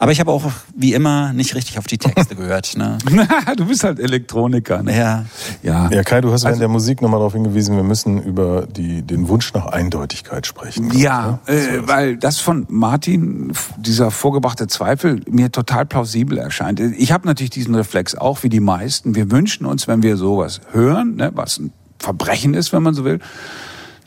Aber 0.00 0.12
ich 0.12 0.20
habe 0.20 0.30
auch 0.30 0.44
wie 0.76 0.94
immer 0.94 1.32
nicht 1.32 1.56
richtig 1.56 1.76
auf 1.78 1.86
die 1.88 1.98
Texte 1.98 2.36
gehört. 2.36 2.76
Ne? 2.76 2.98
du 3.56 3.66
bist 3.66 3.82
halt 3.82 3.98
Elektroniker. 3.98 4.82
Ne? 4.84 4.96
Ja. 4.96 5.24
Ja. 5.64 5.90
Ja, 5.90 6.02
Kai, 6.04 6.20
du 6.20 6.30
hast 6.32 6.42
während 6.44 6.52
Also- 6.54 6.60
der 6.60 6.68
Musik 6.68 7.02
nochmal 7.02 7.18
darauf 7.18 7.32
hingewiesen, 7.32 7.74
wir 7.74 7.82
müssen 7.82 8.22
über 8.22 8.66
die, 8.66 9.02
den 9.02 9.28
Wunsch 9.28 9.52
nach 9.54 9.66
Eindeutigkeit 9.66 10.46
sprechen. 10.46 10.92
Ja, 10.96 11.40
So 11.46 11.52
äh, 11.52 11.56
ist 11.58 11.70
es. 11.82 11.88
weil 11.88 12.16
das 12.16 12.38
von 12.38 12.66
Martin, 12.68 13.52
dieser 13.76 14.12
vorgebrachte 14.12 14.68
Zweifel, 14.68 15.20
mir 15.28 15.50
total 15.50 15.84
plausibel 15.84 16.38
erscheint. 16.38 16.78
Ich 16.78 17.10
habe 17.10 17.26
natürlich 17.26 17.50
diesen 17.50 17.74
Reflex 17.74 18.14
auch 18.14 18.44
wie 18.44 18.48
die 18.50 18.60
meisten. 18.60 19.16
Wir 19.16 19.30
wünschen 19.32 19.66
uns, 19.66 19.88
wenn 19.88 20.02
wir 20.04 20.16
sowas 20.16 20.60
hören, 20.70 21.16
ne, 21.16 21.32
was 21.34 21.58
ein 21.58 21.72
Verbrechen 21.98 22.54
ist, 22.54 22.72
wenn 22.72 22.84
man 22.84 22.94
so 22.94 23.04
will, 23.04 23.18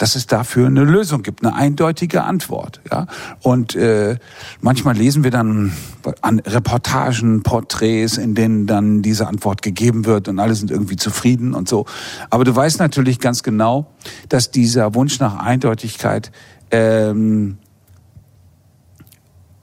dass 0.02 0.16
es 0.16 0.26
dafür 0.26 0.66
eine 0.66 0.84
Lösung 0.84 1.22
gibt, 1.22 1.46
eine 1.46 1.54
eindeutige 1.54 2.24
Antwort. 2.24 2.82
Ja? 2.90 3.06
Und 3.44 3.76
äh, 3.76 4.18
manchmal 4.60 4.98
lesen 4.98 5.24
wir 5.24 5.30
dann 5.30 5.74
an 6.22 6.40
Reportagen, 6.40 7.44
Porträts, 7.44 8.18
in 8.18 8.34
denen 8.34 8.66
dann 8.66 9.04
diese 9.04 9.28
Antwort 9.28 9.62
gegeben 9.62 10.06
wird 10.06 10.28
und 10.28 10.40
alle 10.40 10.56
sind 10.56 10.72
irgendwie 10.72 10.96
zufrieden 10.96 11.54
und 11.54 11.70
so. 11.70 11.86
Aber 12.32 12.46
du 12.46 12.56
weißt 12.56 12.80
natürlich 12.80 13.20
ganz 13.20 13.44
genau, 13.44 13.94
dass 14.28 14.50
dieser 14.50 14.96
Wunsch 14.96 15.20
nach 15.20 15.36
Eindeutigkeit 15.36 16.32
ähm, 16.72 17.60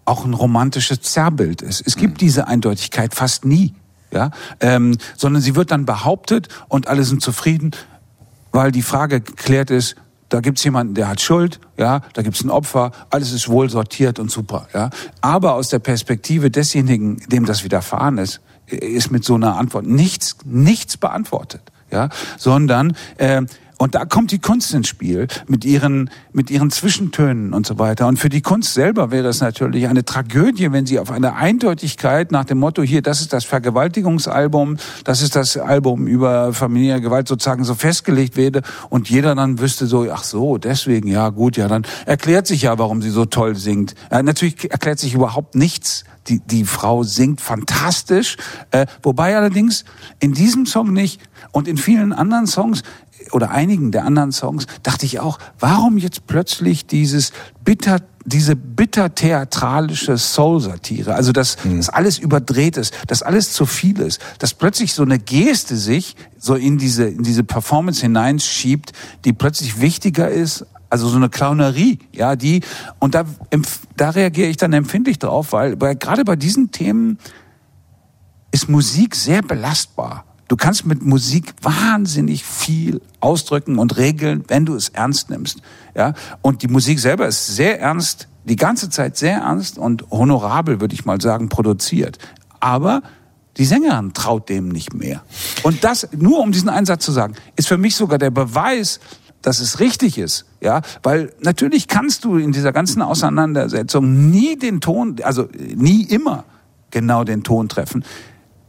auch 0.05 0.25
ein 0.25 0.35
romantisches 0.35 1.01
Zerrbild 1.03 1.63
ist. 1.63 1.85
Es 1.85 1.97
gibt 1.97 2.21
diese 2.21 2.47
Eindeutigkeit 2.47 3.13
fast 3.13 3.45
nie, 3.45 3.75
ja, 4.13 4.31
ähm, 4.61 4.99
sondern 5.17 5.43
sie 5.43 5.57
wird 5.57 5.73
dann 5.73 5.85
behauptet 5.85 6.47
und 6.69 6.87
alle 6.87 7.03
sind 7.03 7.23
zufrieden, 7.23 7.73
weil 8.53 8.71
die 8.71 8.83
Frage 8.83 9.21
geklärt 9.21 9.73
ist. 9.73 9.97
Da 10.29 10.41
gibt's 10.41 10.63
jemanden, 10.65 10.95
der 10.95 11.09
hat 11.09 11.21
Schuld, 11.21 11.59
ja, 11.79 12.03
da 12.13 12.23
gibt's 12.23 12.43
ein 12.45 12.51
Opfer, 12.51 12.93
alles 13.11 13.33
ist 13.33 13.49
wohl 13.49 13.71
sortiert 13.71 14.19
und 14.19 14.31
super, 14.31 14.69
ja. 14.75 14.91
Aber 15.21 15.55
aus 15.55 15.69
der 15.69 15.79
Perspektive 15.79 16.51
desjenigen, 16.51 17.17
dem 17.29 17.47
das 17.47 17.65
widerfahren 17.65 18.19
ist, 18.19 18.41
ist 18.67 19.11
mit 19.11 19.25
so 19.25 19.35
einer 19.35 19.57
Antwort 19.57 19.87
nichts, 19.87 20.37
nichts 20.45 20.97
beantwortet, 20.97 21.63
ja, 21.91 22.11
sondern 22.37 22.95
äh, 23.17 23.43
und 23.79 23.95
da 23.95 24.05
kommt 24.05 24.33
die 24.33 24.41
Kunst 24.41 24.75
ins 24.75 24.89
Spiel 24.89 25.29
mit 25.47 25.65
ihren, 25.65 26.11
mit 26.33 26.51
ihren 26.51 26.71
Zwischentönen 26.71 27.55
und 27.55 27.65
so 27.65 27.79
weiter. 27.79 28.09
Und 28.09 28.19
für 28.19 28.29
die 28.29 28.41
Kunst 28.41 28.75
selber 28.75 29.13
wäre 29.13 29.29
es 29.29 29.41
natürlich 29.41 29.87
eine 29.87 30.05
Tragödie, 30.05 30.73
wenn 30.73 30.85
sie 30.85 30.99
auf 30.99 31.13
eine 31.13 31.37
Eindeutigkeit 31.37 32.33
nach 32.33 32.45
dem 32.45 32.59
Motto, 32.59 32.83
hier, 32.83 33.03
das 33.03 33.21
ist 33.21 33.33
das 33.33 33.45
Vergewaltigungsalbum, 33.45 34.79
das 35.05 35.23
ist 35.23 35.37
das 35.37 35.57
Album 35.57 36.09
über 36.09 36.53
familiäre 36.53 37.01
Gewalt 37.01 37.29
sozusagen 37.29 37.63
so 37.63 37.77
festgelegt 37.77 38.37
werde 38.37 38.63
und 38.91 39.09
jeder 39.09 39.37
dann 39.37 39.61
wüsste 39.61 39.87
so, 39.87 40.11
ach 40.11 40.25
so, 40.25 40.59
deswegen, 40.59 41.09
ja 41.09 41.29
gut, 41.29 41.57
ja, 41.57 41.69
dann 41.69 41.87
erklärt 42.05 42.49
sich 42.49 42.63
ja, 42.63 42.79
warum 42.79 43.01
sie 43.01 43.11
so 43.11 43.27
toll 43.27 43.55
singt. 43.55 43.95
Äh, 44.11 44.25
natürlich 44.25 44.71
erklärt 44.71 44.99
sich 44.99 45.15
überhaupt 45.15 45.55
nichts. 45.55 46.05
Die, 46.27 46.41
die 46.41 46.65
Frau 46.65 47.05
singt 47.05 47.41
fantastisch, 47.41 48.37
äh, 48.71 48.87
wobei 49.03 49.37
allerdings 49.37 49.85
in 50.21 50.35
diesem 50.35 50.67
Song 50.67 50.93
nicht 50.93 51.23
und 51.53 51.69
in 51.69 51.79
vielen 51.79 52.13
anderen 52.13 52.47
Songs 52.47 52.83
oder 53.33 53.51
einigen 53.51 53.93
der 53.93 54.05
anderen 54.05 54.33
Songs 54.33 54.67
dachte 54.83 55.07
ich 55.07 55.21
auch, 55.21 55.39
warum 55.59 55.99
jetzt 55.99 56.27
plötzlich 56.27 56.87
dieses 56.87 57.33
bitter, 57.65 58.01
diese 58.25 58.57
bitter 58.57 59.15
theatralische 59.15 60.19
Soul-Satire, 60.19 61.15
also 61.15 61.33
dass 61.33 61.57
das 61.65 61.89
alles 61.89 62.19
überdreht 62.19 62.77
ist, 62.77 62.95
dass 63.07 63.23
alles 63.23 63.53
zu 63.53 63.67
viel 63.67 64.01
ist, 64.01 64.21
dass 64.39 64.55
plötzlich 64.55 64.95
so 64.95 65.03
eine 65.03 65.19
Geste 65.19 65.77
sich 65.77 66.17
so 66.39 66.55
in 66.55 66.79
diese, 66.79 67.05
in 67.05 67.23
diese 67.23 67.45
Performance 67.45 68.01
hineinschiebt, 68.01 68.93
die 69.25 69.33
plötzlich 69.33 69.81
wichtiger 69.81 70.29
ist 70.29 70.67
also 70.91 71.09
so 71.09 71.17
eine 71.17 71.29
Clownerie, 71.29 71.99
ja, 72.13 72.35
die, 72.35 72.63
und 72.99 73.15
da, 73.15 73.25
da 73.97 74.11
reagiere 74.11 74.49
ich 74.49 74.57
dann 74.57 74.73
empfindlich 74.73 75.19
drauf, 75.19 75.53
weil 75.53 75.77
bei, 75.77 75.95
gerade 75.95 76.25
bei 76.25 76.37
diesen 76.37 76.71
Themen 76.71 77.19
ist 78.51 78.69
Musik 78.69 79.15
sehr 79.15 79.43
belastbar. 79.43 80.25
Du 80.49 80.57
kannst 80.57 80.87
mit 80.87 81.03
Musik 81.03 81.53
wahnsinnig 81.63 82.43
viel 82.43 83.03
ausdrücken 83.21 83.79
und 83.79 83.99
regeln, 83.99 84.45
wenn 84.49 84.65
du 84.65 84.75
es 84.75 84.89
ernst 84.89 85.29
nimmst. 85.29 85.61
Ja? 85.95 86.15
Und 86.41 86.63
die 86.63 86.69
Musik 86.69 86.99
selber 86.99 87.29
ist 87.29 87.47
sehr 87.47 87.81
ernst, 87.81 88.29
die 88.45 88.57
ganze 88.57 88.89
Zeit 88.89 89.19
sehr 89.19 89.39
ernst 89.39 89.77
und 89.77 90.11
honorabel, 90.11 90.81
würde 90.81 90.95
ich 90.95 91.05
mal 91.05 91.21
sagen, 91.21 91.51
produziert. 91.51 92.19
Aber 92.61 93.03
die 93.59 93.67
Sängerin 93.67 94.15
traut 94.15 94.49
dem 94.49 94.69
nicht 94.69 94.95
mehr. 94.95 95.23
Und 95.65 95.85
das, 95.85 96.09
nur 96.17 96.41
um 96.41 96.51
diesen 96.51 96.71
Einsatz 96.71 97.05
zu 97.05 97.13
sagen, 97.13 97.35
ist 97.57 97.69
für 97.69 97.77
mich 97.77 97.95
sogar 97.95 98.19
der 98.19 98.31
Beweis, 98.31 99.01
dass 99.43 99.61
es 99.61 99.81
richtig 99.81 100.17
ist. 100.17 100.47
Ja, 100.61 100.81
weil 101.03 101.33
natürlich 101.41 101.89
kannst 101.89 102.25
du 102.25 102.37
in 102.37 102.53
dieser 102.53 102.73
ganzen 102.73 103.03
Auseinandersetzung 103.03 104.31
nie 104.31 104.57
den 104.57 104.81
Ton, 104.81 105.17
also 105.23 105.49
nie 105.75 106.05
immer 106.05 106.45
genau 106.91 107.25
den 107.25 107.43
Ton 107.43 107.69
treffen. 107.69 108.05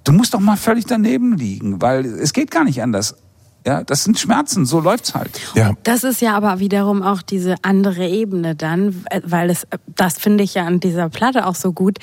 Du 0.10 0.16
musst 0.16 0.34
doch 0.34 0.40
mal 0.40 0.58
völlig 0.58 0.88
daneben 0.88 1.38
liegen, 1.38 1.84
weil 1.84 2.04
es 2.04 2.34
geht 2.34 2.50
gar 2.50 2.64
nicht 2.64 2.82
anders. 2.82 3.16
Ja, 3.64 3.84
das 3.84 4.06
sind 4.06 4.18
Schmerzen, 4.18 4.66
so 4.66 4.80
läuft's 4.80 5.14
halt. 5.14 5.40
Ja, 5.54 5.74
Das 5.84 6.04
ist 6.04 6.20
ja 6.20 6.36
aber 6.36 6.60
wiederum 6.60 7.04
auch 7.04 7.22
diese 7.22 7.58
andere 7.62 8.08
Ebene 8.08 8.56
dann, 8.56 9.06
weil 9.24 9.52
es, 9.52 9.68
das 9.86 10.18
finde 10.18 10.44
ich 10.44 10.56
ja 10.56 10.66
an 10.66 10.80
dieser 10.80 11.10
Platte 11.10 11.46
auch 11.46 11.54
so 11.54 11.74
gut. 11.74 12.00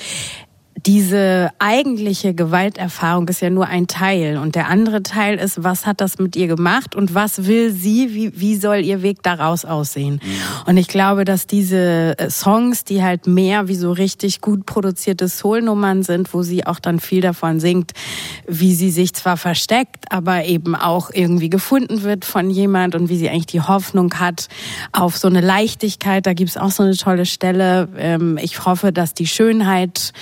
Diese 0.85 1.51
eigentliche 1.59 2.35
Gewalterfahrung 2.35 3.27
ist 3.29 3.41
ja 3.41 3.49
nur 3.49 3.67
ein 3.67 3.87
Teil 3.87 4.37
und 4.37 4.55
der 4.55 4.69
andere 4.69 5.03
Teil 5.03 5.39
ist, 5.39 5.65
was 5.65 5.87
hat 5.87 6.03
das 6.03 6.19
mit 6.19 6.37
ihr 6.37 6.49
gemacht 6.49 6.95
und 6.95 7.15
was 7.15 7.47
will 7.47 7.73
sie, 7.73 8.13
wie, 8.15 8.39
wie 8.39 8.57
soll 8.57 8.85
ihr 8.85 9.01
Weg 9.01 9.23
daraus 9.23 9.65
aussehen? 9.65 10.21
Und 10.67 10.77
ich 10.77 10.89
glaube, 10.89 11.25
dass 11.25 11.47
diese 11.47 12.19
äh, 12.19 12.29
Songs, 12.29 12.85
die 12.85 13.03
halt 13.03 13.27
mehr 13.27 13.69
wie 13.69 13.75
so 13.75 13.91
richtig 13.91 14.43
gut 14.43 14.67
produzierte 14.67 15.29
Soul-Nummern 15.29 16.03
sind, 16.03 16.35
wo 16.35 16.43
sie 16.43 16.67
auch 16.67 16.79
dann 16.79 17.01
viel 17.01 17.23
davon 17.23 17.59
singt, 17.59 17.93
wie 18.47 18.75
sie 18.75 18.91
sich 18.91 19.15
zwar 19.15 19.39
versteckt, 19.39 20.13
aber 20.13 20.45
eben 20.45 20.75
auch 20.75 21.11
irgendwie 21.13 21.49
gefunden 21.49 22.03
wird 22.03 22.27
von 22.27 22.51
jemand 22.51 22.95
und 22.95 23.09
wie 23.09 23.17
sie 23.17 23.31
eigentlich 23.31 23.47
die 23.47 23.63
Hoffnung 23.63 24.13
hat 24.15 24.49
auf 24.93 25.17
so 25.17 25.29
eine 25.29 25.41
Leichtigkeit. 25.41 26.27
Da 26.27 26.35
gibt's 26.35 26.59
auch 26.59 26.71
so 26.71 26.83
eine 26.83 26.97
tolle 26.97 27.25
Stelle. 27.25 27.89
Ähm, 27.97 28.39
Ich 28.41 28.65
hoffe, 28.67 28.93
dass 28.93 29.15
die 29.15 29.27
Schönheit 29.27 30.13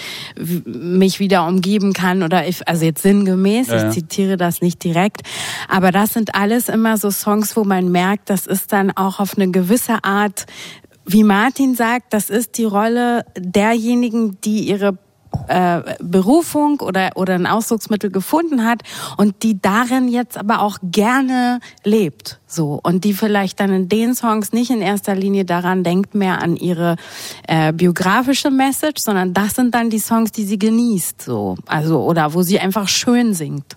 mich 0.65 1.21
wieder 1.21 1.47
umgeben 1.47 1.93
kann 1.93 2.23
oder 2.23 2.47
ich, 2.47 2.67
also 2.69 2.85
jetzt 2.85 3.03
sinngemäß, 3.03 3.69
Ja, 3.69 3.77
ja. 3.77 3.89
ich 3.89 3.95
zitiere 3.95 4.37
das 4.37 4.61
nicht 4.61 4.83
direkt, 4.85 5.23
aber 5.69 5.91
das 5.91 6.13
sind 6.13 6.35
alles 6.35 6.69
immer 6.69 6.97
so 6.97 7.11
Songs, 7.11 7.57
wo 7.57 7.65
man 7.65 7.91
merkt, 7.91 8.31
das 8.31 8.47
ist 8.47 8.73
dann 8.73 8.91
auch 8.91 9.21
auf 9.21 9.37
eine 9.37 9.51
gewisse 9.51 10.05
Art, 10.05 10.47
wie 11.07 11.25
Martin 11.25 11.75
sagt, 11.75 12.13
das 12.15 12.31
ist 12.31 12.57
die 12.59 12.65
Rolle 12.65 13.25
derjenigen, 13.39 14.39
die 14.43 14.61
ihre 14.69 14.97
äh, 15.49 15.81
Berufung 16.01 16.81
oder, 16.81 17.13
oder 17.17 17.35
ein 17.35 17.47
Ausdrucksmittel 17.47 18.11
gefunden 18.11 18.65
hat 18.65 18.83
und 19.17 19.43
die 19.43 19.61
darin 19.61 20.09
jetzt 20.09 20.37
aber 20.37 20.61
auch 20.61 20.79
gerne 20.83 21.61
lebt. 21.85 22.41
So. 22.47 22.79
Und 22.83 23.05
die 23.05 23.15
vielleicht 23.15 23.61
dann 23.61 23.73
in 23.73 23.89
den 23.89 24.15
Songs 24.15 24.53
nicht 24.53 24.71
in 24.71 24.81
erster 24.81 25.15
Linie 25.15 25.45
daran 25.45 25.85
denkt 25.85 26.15
mehr 26.15 26.43
an 26.43 26.57
ihre 26.57 26.97
äh, 27.49 27.73
biografische 27.73 28.51
Message, 28.51 29.03
sondern 29.03 29.35
das 29.35 29.55
sind 29.55 29.75
dann 29.75 29.91
die 29.91 29.99
Songs, 29.99 30.33
die 30.33 30.45
sie 30.45 30.59
genießt. 30.59 31.23
So. 31.23 31.57
Also, 31.67 32.03
oder 32.03 32.35
wo 32.35 32.43
sie 32.43 32.59
einfach 32.59 32.89
schön 32.89 33.35
singt. 33.35 33.77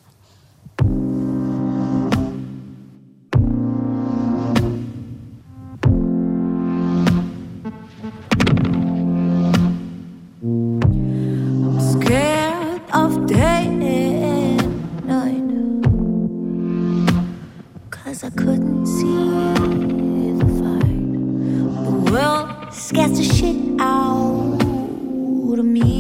Scares 22.78 23.18
the 23.18 23.24
shit 23.24 23.56
out 23.80 24.60
of 25.60 25.66
me. 25.66 25.97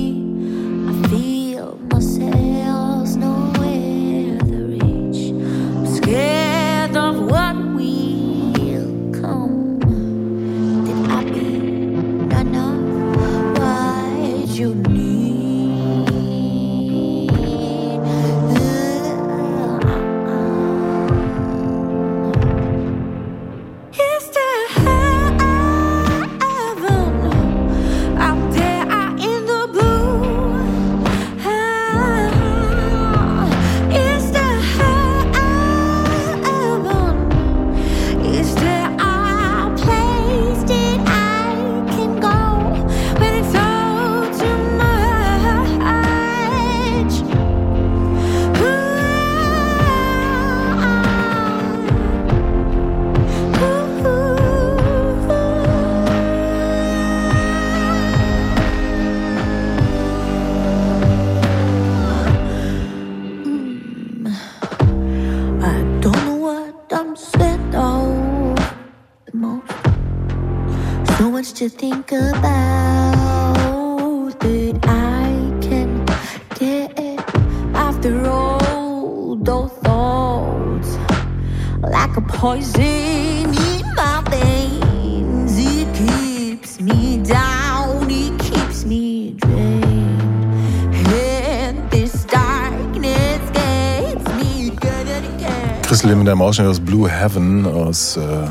Ausschnitt 96.48 96.70
aus 96.70 96.80
Blue 96.80 97.10
Heaven 97.10 97.66
aus 97.66 98.16
äh, 98.16 98.48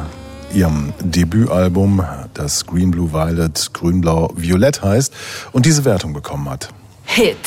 ihrem 0.55 0.93
Debütalbum, 1.01 2.05
das 2.35 2.67
Green 2.67 2.91
Blue 2.91 3.11
Violet, 3.11 3.73
Grün 3.73 4.03
Blau 4.03 4.31
Violett 4.37 4.83
heißt 4.83 5.15
und 5.53 5.65
diese 5.65 5.87
Wertung 5.87 6.13
bekommen 6.13 6.47
hat. 6.51 6.69
Hit, 7.07 7.39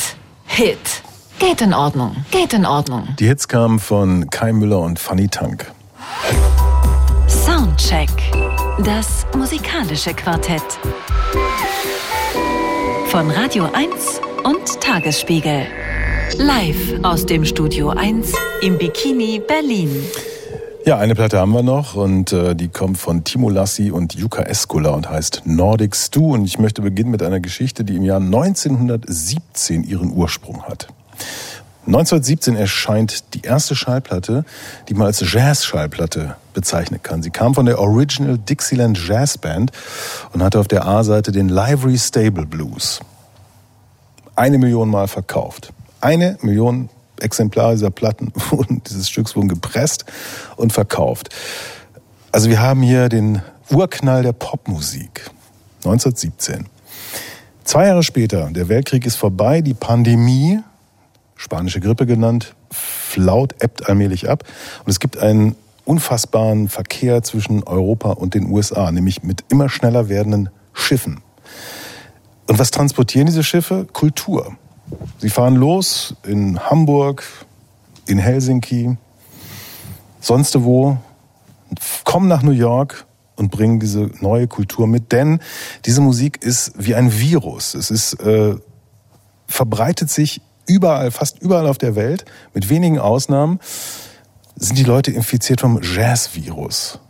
Hit. 0.46 1.04
Geht 1.38 1.60
in 1.60 1.72
Ordnung, 1.72 2.16
geht 2.32 2.52
in 2.52 2.66
Ordnung. 2.66 3.14
Die 3.20 3.28
Hits 3.28 3.46
kamen 3.46 3.78
von 3.78 4.28
Kai 4.28 4.52
Müller 4.52 4.80
und 4.80 4.98
Fanny 4.98 5.28
Tank. 5.28 5.70
Soundcheck. 7.28 8.10
Das 8.84 9.28
musikalische 9.36 10.12
Quartett. 10.14 10.64
Von 13.06 13.30
Radio 13.30 13.68
1 13.72 14.20
und 14.42 14.80
Tagesspiegel. 14.80 15.66
Live 16.38 17.04
aus 17.04 17.24
dem 17.24 17.44
Studio 17.44 17.90
1 17.90 18.32
im 18.62 18.78
Bikini 18.78 19.40
Berlin. 19.46 19.90
Ja, 20.90 20.98
eine 20.98 21.14
Platte 21.14 21.38
haben 21.38 21.52
wir 21.52 21.62
noch 21.62 21.94
und 21.94 22.32
äh, 22.32 22.56
die 22.56 22.66
kommt 22.66 22.98
von 22.98 23.22
Timo 23.22 23.48
Lassi 23.48 23.92
und 23.92 24.14
Jukka 24.14 24.42
Eskola 24.42 24.90
und 24.90 25.08
heißt 25.08 25.42
Nordic 25.44 25.94
Stew. 25.94 26.34
Und 26.34 26.44
ich 26.44 26.58
möchte 26.58 26.82
beginnen 26.82 27.12
mit 27.12 27.22
einer 27.22 27.38
Geschichte, 27.38 27.84
die 27.84 27.94
im 27.94 28.02
Jahr 28.02 28.18
1917 28.18 29.84
ihren 29.84 30.12
Ursprung 30.12 30.64
hat. 30.64 30.88
1917 31.86 32.56
erscheint 32.56 33.34
die 33.34 33.42
erste 33.42 33.76
Schallplatte, 33.76 34.44
die 34.88 34.94
man 34.94 35.06
als 35.06 35.20
Jazz-Schallplatte 35.20 36.34
bezeichnen 36.54 37.00
kann. 37.00 37.22
Sie 37.22 37.30
kam 37.30 37.54
von 37.54 37.66
der 37.66 37.78
Original 37.78 38.36
Dixieland 38.36 38.98
Jazz 38.98 39.38
Band 39.38 39.70
und 40.32 40.42
hatte 40.42 40.58
auf 40.58 40.66
der 40.66 40.86
A-Seite 40.86 41.30
den 41.30 41.48
Livery 41.48 41.98
Stable 41.98 42.46
Blues. 42.46 42.98
Eine 44.34 44.58
Million 44.58 44.88
Mal 44.88 45.06
verkauft. 45.06 45.72
Eine 46.00 46.36
Million 46.42 46.88
Exemplare 47.20 47.72
dieser 47.72 47.90
Platten 47.90 48.32
wurden, 48.50 48.82
dieses 48.88 49.08
Stücks 49.08 49.36
wurden 49.36 49.48
gepresst 49.48 50.04
und 50.56 50.72
verkauft. 50.72 51.30
Also 52.32 52.48
wir 52.48 52.60
haben 52.60 52.82
hier 52.82 53.08
den 53.08 53.42
Urknall 53.70 54.22
der 54.22 54.32
Popmusik. 54.32 55.30
1917. 55.84 56.66
Zwei 57.64 57.86
Jahre 57.86 58.02
später, 58.02 58.50
der 58.50 58.68
Weltkrieg 58.68 59.06
ist 59.06 59.16
vorbei, 59.16 59.62
die 59.62 59.74
Pandemie, 59.74 60.60
spanische 61.36 61.80
Grippe 61.80 62.04
genannt, 62.04 62.54
flaut, 62.70 63.54
ebbt 63.62 63.88
allmählich 63.88 64.28
ab. 64.28 64.44
Und 64.84 64.90
es 64.90 65.00
gibt 65.00 65.18
einen 65.18 65.56
unfassbaren 65.84 66.68
Verkehr 66.68 67.22
zwischen 67.22 67.62
Europa 67.64 68.10
und 68.10 68.34
den 68.34 68.50
USA, 68.50 68.92
nämlich 68.92 69.22
mit 69.22 69.44
immer 69.48 69.68
schneller 69.68 70.08
werdenden 70.08 70.50
Schiffen. 70.72 71.20
Und 72.46 72.58
was 72.58 72.70
transportieren 72.70 73.26
diese 73.26 73.44
Schiffe? 73.44 73.86
Kultur. 73.92 74.56
Sie 75.18 75.30
fahren 75.30 75.56
los 75.56 76.14
in 76.24 76.58
Hamburg, 76.58 77.24
in 78.06 78.18
Helsinki, 78.18 78.96
sonst 80.20 80.62
wo, 80.62 80.98
kommen 82.04 82.28
nach 82.28 82.42
New 82.42 82.50
York 82.50 83.06
und 83.36 83.50
bringen 83.50 83.80
diese 83.80 84.10
neue 84.20 84.46
Kultur 84.48 84.86
mit, 84.86 85.12
denn 85.12 85.40
diese 85.86 86.00
Musik 86.00 86.42
ist 86.42 86.72
wie 86.76 86.94
ein 86.94 87.12
Virus. 87.12 87.74
Es 87.74 87.90
ist 87.90 88.14
äh, 88.14 88.56
verbreitet 89.46 90.10
sich 90.10 90.40
überall, 90.66 91.10
fast 91.10 91.40
überall 91.40 91.66
auf 91.66 91.78
der 91.78 91.96
Welt, 91.96 92.24
mit 92.54 92.68
wenigen 92.68 92.98
Ausnahmen. 92.98 93.58
sind 94.56 94.78
die 94.78 94.84
Leute 94.84 95.10
infiziert 95.10 95.60
vom 95.60 95.80
Jazz-Virus. 95.82 97.00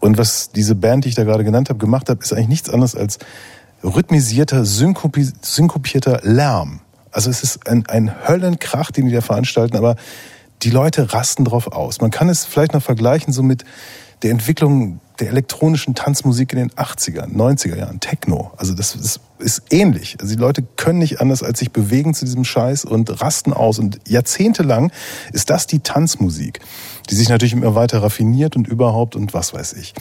Und 0.00 0.16
was 0.18 0.50
diese 0.52 0.74
Band, 0.74 1.04
die 1.04 1.10
ich 1.10 1.14
da 1.14 1.24
gerade 1.24 1.44
genannt 1.44 1.68
habe, 1.68 1.78
gemacht 1.78 2.08
hat, 2.08 2.22
ist 2.22 2.32
eigentlich 2.32 2.48
nichts 2.48 2.70
anderes 2.70 2.94
als 2.94 3.18
rhythmisierter, 3.82 4.64
synkopi 4.64 5.28
synkopierter 5.42 6.20
Lärm. 6.22 6.80
Also 7.18 7.30
es 7.30 7.42
ist 7.42 7.66
ein, 7.66 7.84
ein 7.88 8.28
Höllenkrach, 8.28 8.92
den 8.92 9.06
die 9.06 9.12
da 9.12 9.20
veranstalten, 9.20 9.76
aber 9.76 9.96
die 10.62 10.70
Leute 10.70 11.12
rasten 11.12 11.44
drauf 11.44 11.66
aus. 11.72 12.00
Man 12.00 12.12
kann 12.12 12.28
es 12.28 12.44
vielleicht 12.44 12.74
noch 12.74 12.82
vergleichen 12.82 13.32
so 13.32 13.42
mit 13.42 13.64
der 14.22 14.30
Entwicklung 14.30 15.00
der 15.18 15.30
elektronischen 15.30 15.96
Tanzmusik 15.96 16.52
in 16.52 16.60
den 16.60 16.70
80er, 16.70 17.26
90er 17.26 17.76
Jahren, 17.76 17.98
Techno. 17.98 18.52
Also 18.56 18.72
das 18.72 18.94
ist, 18.94 19.18
ist 19.40 19.62
ähnlich. 19.70 20.16
Also 20.20 20.36
die 20.36 20.40
Leute 20.40 20.62
können 20.76 21.00
nicht 21.00 21.20
anders 21.20 21.42
als 21.42 21.58
sich 21.58 21.72
bewegen 21.72 22.14
zu 22.14 22.24
diesem 22.24 22.44
Scheiß 22.44 22.84
und 22.84 23.20
rasten 23.20 23.52
aus. 23.52 23.80
Und 23.80 23.98
jahrzehntelang 24.06 24.92
ist 25.32 25.50
das 25.50 25.66
die 25.66 25.80
Tanzmusik, 25.80 26.60
die 27.10 27.16
sich 27.16 27.28
natürlich 27.28 27.52
immer 27.52 27.74
weiter 27.74 28.00
raffiniert 28.00 28.54
und 28.54 28.68
überhaupt 28.68 29.16
und 29.16 29.34
was 29.34 29.52
weiß 29.52 29.72
ich. 29.72 29.92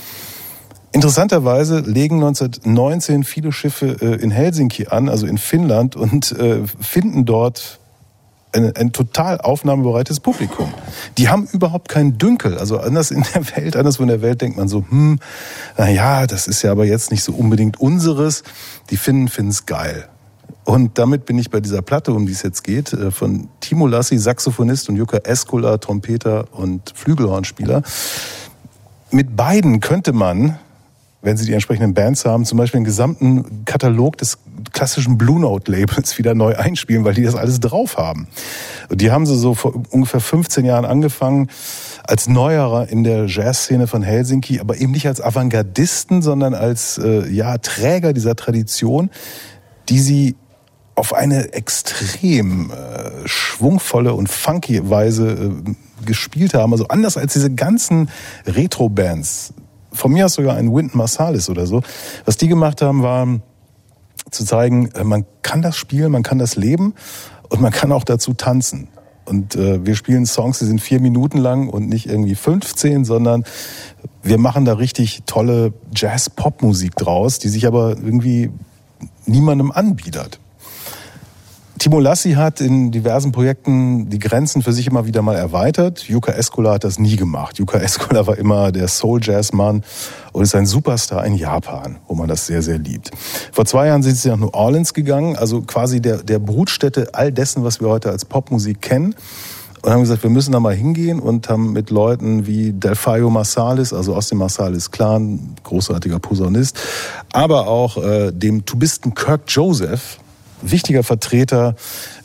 Interessanterweise 0.98 1.82
legen 1.82 2.16
1919 2.16 3.24
viele 3.24 3.52
Schiffe 3.52 3.98
äh, 4.02 4.16
in 4.16 4.32
Helsinki 4.32 4.88
an, 4.88 5.10
also 5.10 5.28
in 5.28 5.38
Finnland, 5.38 5.96
und 5.96 6.32
äh, 6.32 6.64
finden 6.82 7.24
dort 7.24 7.78
ein, 8.52 8.76
ein 8.76 8.94
total 8.94 9.40
aufnahmebereites 9.40 10.20
Publikum. 10.20 10.74
Die 11.20 11.30
haben 11.30 11.48
überhaupt 11.52 11.88
keinen 11.88 12.18
Dünkel. 12.18 12.58
Also 12.58 12.80
anders 12.80 13.12
in 13.12 13.24
der 13.36 13.48
Welt, 13.56 13.76
anderswo 13.76 14.02
in 14.02 14.10
der 14.10 14.24
Welt 14.24 14.42
denkt 14.42 14.58
man 14.58 14.68
so, 14.68 14.86
hm, 14.90 15.20
na 15.78 15.88
ja, 15.88 16.26
das 16.26 16.48
ist 16.48 16.64
ja 16.64 16.72
aber 16.72 16.86
jetzt 16.86 17.12
nicht 17.12 17.24
so 17.24 17.32
unbedingt 17.32 17.80
unseres. 17.80 18.42
Die 18.90 18.98
Finnen 18.98 19.28
finden 19.28 19.52
es 19.52 19.68
geil. 19.68 20.08
Und 20.64 20.98
damit 20.98 21.28
bin 21.28 21.38
ich 21.38 21.52
bei 21.52 21.60
dieser 21.60 21.84
Platte, 21.84 22.12
um 22.12 22.26
die 22.26 22.32
es 22.32 22.42
jetzt 22.42 22.64
geht, 22.64 22.94
äh, 22.94 23.12
von 23.12 23.50
Timo 23.60 23.86
Lassi, 23.86 24.18
Saxophonist 24.18 24.90
und 24.90 24.96
Jukka 24.96 25.18
Eskola, 25.18 25.78
Trompeter 25.78 26.48
und 26.54 26.92
Flügelhornspieler. 26.96 27.84
Mit 29.12 29.36
beiden 29.36 29.80
könnte 29.80 30.12
man 30.12 30.58
wenn 31.22 31.36
sie 31.36 31.46
die 31.46 31.54
entsprechenden 31.54 31.94
Bands 31.94 32.26
haben, 32.26 32.46
zum 32.46 32.58
Beispiel 32.58 32.80
den 32.80 32.86
gesamten 32.86 33.66
Katalog 33.66 34.18
des 34.18 34.38
klassischen 34.72 35.18
Blue 35.18 35.40
Note 35.40 35.72
Labels 35.72 36.18
wieder 36.18 36.36
neu 36.36 36.56
einspielen, 36.56 37.04
weil 37.06 37.14
die 37.14 37.24
das 37.24 37.36
alles 37.36 37.60
drauf 37.60 37.98
haben. 37.98 38.28
Und 38.90 39.02
die 39.02 39.12
haben 39.12 39.26
sie 39.26 39.38
so 39.38 39.54
vor 39.54 39.74
ungefähr 39.90 40.20
15 40.20 40.66
Jahren 40.66 40.86
angefangen 40.86 41.50
als 42.04 42.28
Neuerer 42.30 42.88
in 42.88 43.04
der 43.04 43.26
Jazzszene 43.26 43.88
von 43.88 44.04
Helsinki, 44.04 44.60
aber 44.60 44.78
eben 44.78 44.92
nicht 44.92 45.08
als 45.08 45.20
Avantgardisten, 45.20 46.22
sondern 46.22 46.54
als 46.54 46.98
äh, 46.98 47.28
ja 47.28 47.58
Träger 47.58 48.14
dieser 48.14 48.36
Tradition, 48.36 49.10
die 49.90 50.00
sie 50.00 50.36
auf 50.96 51.14
eine 51.14 51.54
extrem 51.54 52.72
äh, 52.72 53.28
schwungvolle 53.28 54.14
und 54.14 54.30
funky 54.30 54.90
Weise 54.90 55.30
äh, 55.68 56.06
gespielt 56.06 56.54
haben. 56.54 56.72
Also 56.72 56.88
anders 56.88 57.18
als 57.18 57.34
diese 57.34 57.54
ganzen 57.54 58.10
Retro-Bands, 58.46 59.54
von 59.98 60.14
mir 60.14 60.26
aus 60.26 60.34
sogar 60.34 60.56
ein 60.56 60.74
Wynton 60.74 60.98
Marsalis 60.98 61.50
oder 61.50 61.66
so. 61.66 61.82
Was 62.26 62.38
die 62.38 62.48
gemacht 62.48 62.82
haben, 62.82 63.04
war 63.04 63.28
zu 64.32 64.46
zeigen, 64.46 64.90
äh, 64.92 65.04
man 65.04 65.26
kann 65.42 65.62
das 65.62 65.76
spielen, 65.76 66.12
man 66.12 66.24
kann 66.24 66.40
das 66.40 66.56
leben 66.56 66.94
und 67.50 67.62
man 67.62 67.72
kann 67.72 67.92
auch 67.92 68.04
dazu 68.04 68.34
tanzen. 68.34 68.90
Und 69.26 69.56
äh, 69.56 69.86
wir 69.86 69.96
spielen 69.96 70.26
Songs, 70.26 70.60
die 70.60 70.66
sind 70.66 70.80
vier 70.80 71.02
Minuten 71.02 71.38
lang 71.38 71.68
und 71.68 71.90
nicht 71.90 72.06
irgendwie 72.06 72.36
15, 72.36 73.04
sondern 73.04 73.44
wir 74.24 74.38
machen 74.38 74.64
da 74.64 74.74
richtig 74.74 75.24
tolle 75.26 75.74
Jazz-Pop-Musik 75.94 76.96
draus, 76.96 77.38
die 77.40 77.50
sich 77.50 77.68
aber 77.68 77.98
irgendwie 77.98 78.50
niemandem 79.26 79.72
anbietet. 79.72 80.40
Timo 81.80 82.00
Lassi 82.00 82.34
hat 82.34 82.60
in 82.60 82.92
diversen 82.92 83.32
Projekten 83.32 84.10
die 84.10 84.18
Grenzen 84.18 84.64
für 84.64 84.74
sich 84.74 84.88
immer 84.88 85.06
wieder 85.06 85.22
mal 85.22 85.36
erweitert. 85.36 86.10
Yuka 86.10 86.32
Eskola 86.32 86.74
hat 86.74 86.84
das 86.84 86.98
nie 86.98 87.16
gemacht. 87.16 87.60
Yuka 87.60 87.78
Eskola 87.78 88.26
war 88.26 88.38
immer 88.38 88.72
der 88.72 88.88
Soul-Jazz-Mann 88.88 89.84
und 90.32 90.44
ist 90.44 90.56
ein 90.56 90.66
Superstar 90.66 91.24
in 91.26 91.36
Japan, 91.36 92.00
wo 92.08 92.16
man 92.16 92.28
das 92.28 92.48
sehr, 92.48 92.64
sehr 92.64 92.80
liebt. 92.80 93.12
Vor 93.52 93.66
zwei 93.66 93.88
Jahren 93.88 94.02
sind 94.02 94.18
sie 94.18 94.30
nach 94.30 94.38
New 94.38 94.50
Orleans 94.54 94.94
gegangen, 94.94 95.36
also 95.36 95.62
quasi 95.62 96.02
der, 96.02 96.24
der 96.24 96.40
Brutstätte 96.40 97.10
all 97.14 97.32
dessen, 97.32 97.64
was 97.64 97.80
wir 97.80 97.90
heute 97.90 98.10
als 98.10 98.26
Popmusik 98.26 98.82
kennen 98.82 99.14
und 99.84 99.92
haben 99.92 100.02
gesagt, 100.02 100.24
wir 100.24 100.30
müssen 100.30 100.52
da 100.52 100.60
mal 100.60 100.74
hingehen 100.74 101.20
und 101.20 101.48
haben 101.48 101.74
mit 101.74 101.92
Leuten 101.92 102.48
wie 102.48 102.74
Delfayo 102.74 103.30
Marsalis, 103.30 103.94
also 103.94 104.16
aus 104.16 104.30
dem 104.30 104.40
Marsalis 104.40 104.90
Clan, 104.90 105.56
großartiger 105.64 106.20
Posaunist, 106.20 106.80
aber 107.32 107.68
auch 107.68 107.98
äh, 107.98 108.32
dem 108.32 108.66
Tubisten 108.66 109.14
Kirk 109.14 109.42
Joseph, 109.48 110.20
wichtiger 110.62 111.04
Vertreter 111.04 111.76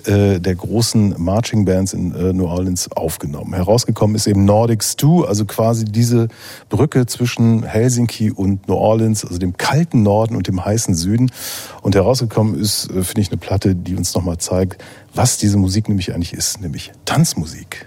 äh, 0.04 0.40
der 0.40 0.54
großen 0.54 1.14
Marching 1.18 1.64
Bands 1.64 1.92
in 1.92 2.14
äh, 2.14 2.32
New 2.32 2.46
Orleans 2.46 2.90
aufgenommen. 2.92 3.54
Herausgekommen 3.54 4.16
ist 4.16 4.26
eben 4.26 4.44
Nordic 4.44 4.82
Stew, 4.82 5.24
also 5.24 5.44
quasi 5.44 5.84
diese 5.84 6.28
Brücke 6.68 7.06
zwischen 7.06 7.64
Helsinki 7.64 8.30
und 8.30 8.68
New 8.68 8.74
Orleans, 8.74 9.24
also 9.24 9.38
dem 9.38 9.56
kalten 9.56 10.02
Norden 10.02 10.36
und 10.36 10.48
dem 10.48 10.64
heißen 10.64 10.94
Süden. 10.94 11.30
Und 11.82 11.94
herausgekommen 11.94 12.58
ist, 12.58 12.90
äh, 12.90 13.02
finde 13.02 13.20
ich, 13.20 13.28
eine 13.28 13.38
Platte, 13.38 13.74
die 13.74 13.96
uns 13.96 14.14
nochmal 14.14 14.38
zeigt, 14.38 14.82
was 15.14 15.38
diese 15.38 15.56
Musik 15.56 15.88
nämlich 15.88 16.14
eigentlich 16.14 16.32
ist, 16.32 16.60
nämlich 16.60 16.92
Tanzmusik. 17.04 17.86